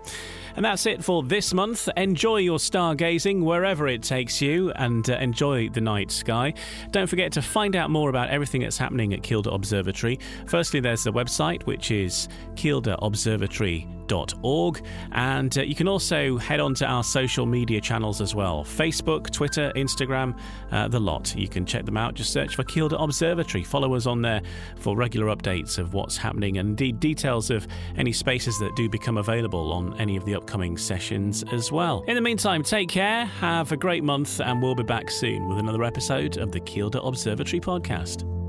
And 0.57 0.65
that's 0.65 0.87
it 0.87 1.03
for 1.03 1.21
this 1.21 1.53
month. 1.53 1.87
Enjoy 1.95 2.37
your 2.37 2.57
stargazing 2.57 3.43
wherever 3.43 3.87
it 3.87 4.01
takes 4.01 4.41
you 4.41 4.71
and 4.71 5.07
uh, 5.07 5.13
enjoy 5.17 5.69
the 5.69 5.81
night 5.81 6.09
sky. 6.11 6.55
Don't 6.89 7.07
forget 7.07 7.31
to 7.33 7.43
find 7.43 7.75
out 7.75 7.91
more 7.91 8.09
about 8.09 8.29
everything 8.29 8.61
that's 8.61 8.77
happening 8.77 9.13
at 9.13 9.21
Kielder 9.21 9.53
Observatory. 9.53 10.19
Firstly, 10.47 10.79
there's 10.79 11.03
the 11.03 11.13
website, 11.13 11.63
which 11.63 11.91
is 11.91 12.27
kielderobservatory.com 12.55 13.96
org. 14.13 14.81
And 15.11 15.57
uh, 15.57 15.63
you 15.63 15.75
can 15.75 15.87
also 15.87 16.37
head 16.37 16.59
on 16.59 16.73
to 16.75 16.85
our 16.85 17.03
social 17.03 17.45
media 17.45 17.81
channels 17.81 18.21
as 18.21 18.33
well 18.33 18.63
Facebook, 18.63 19.31
Twitter, 19.31 19.71
Instagram, 19.75 20.37
uh, 20.71 20.87
the 20.87 20.99
lot. 20.99 21.35
You 21.35 21.47
can 21.47 21.65
check 21.65 21.85
them 21.85 21.97
out. 21.97 22.13
Just 22.15 22.31
search 22.31 22.55
for 22.55 22.63
Kielder 22.63 23.01
Observatory. 23.01 23.63
Follow 23.63 23.95
us 23.95 24.05
on 24.05 24.21
there 24.21 24.41
for 24.77 24.95
regular 24.95 25.35
updates 25.35 25.77
of 25.77 25.93
what's 25.93 26.17
happening 26.17 26.57
and 26.57 26.69
indeed 26.69 26.99
details 26.99 27.49
of 27.49 27.67
any 27.97 28.11
spaces 28.11 28.59
that 28.59 28.75
do 28.75 28.89
become 28.89 29.17
available 29.17 29.71
on 29.73 29.99
any 29.99 30.15
of 30.15 30.25
the 30.25 30.35
upcoming 30.35 30.77
sessions 30.77 31.43
as 31.51 31.71
well. 31.71 32.03
In 32.07 32.15
the 32.15 32.21
meantime, 32.21 32.63
take 32.63 32.89
care, 32.89 33.25
have 33.25 33.71
a 33.71 33.77
great 33.77 34.03
month, 34.03 34.39
and 34.39 34.61
we'll 34.61 34.75
be 34.75 34.83
back 34.83 35.09
soon 35.09 35.47
with 35.47 35.57
another 35.57 35.83
episode 35.83 36.37
of 36.37 36.51
the 36.51 36.59
Kielder 36.59 37.05
Observatory 37.05 37.59
podcast. 37.59 38.46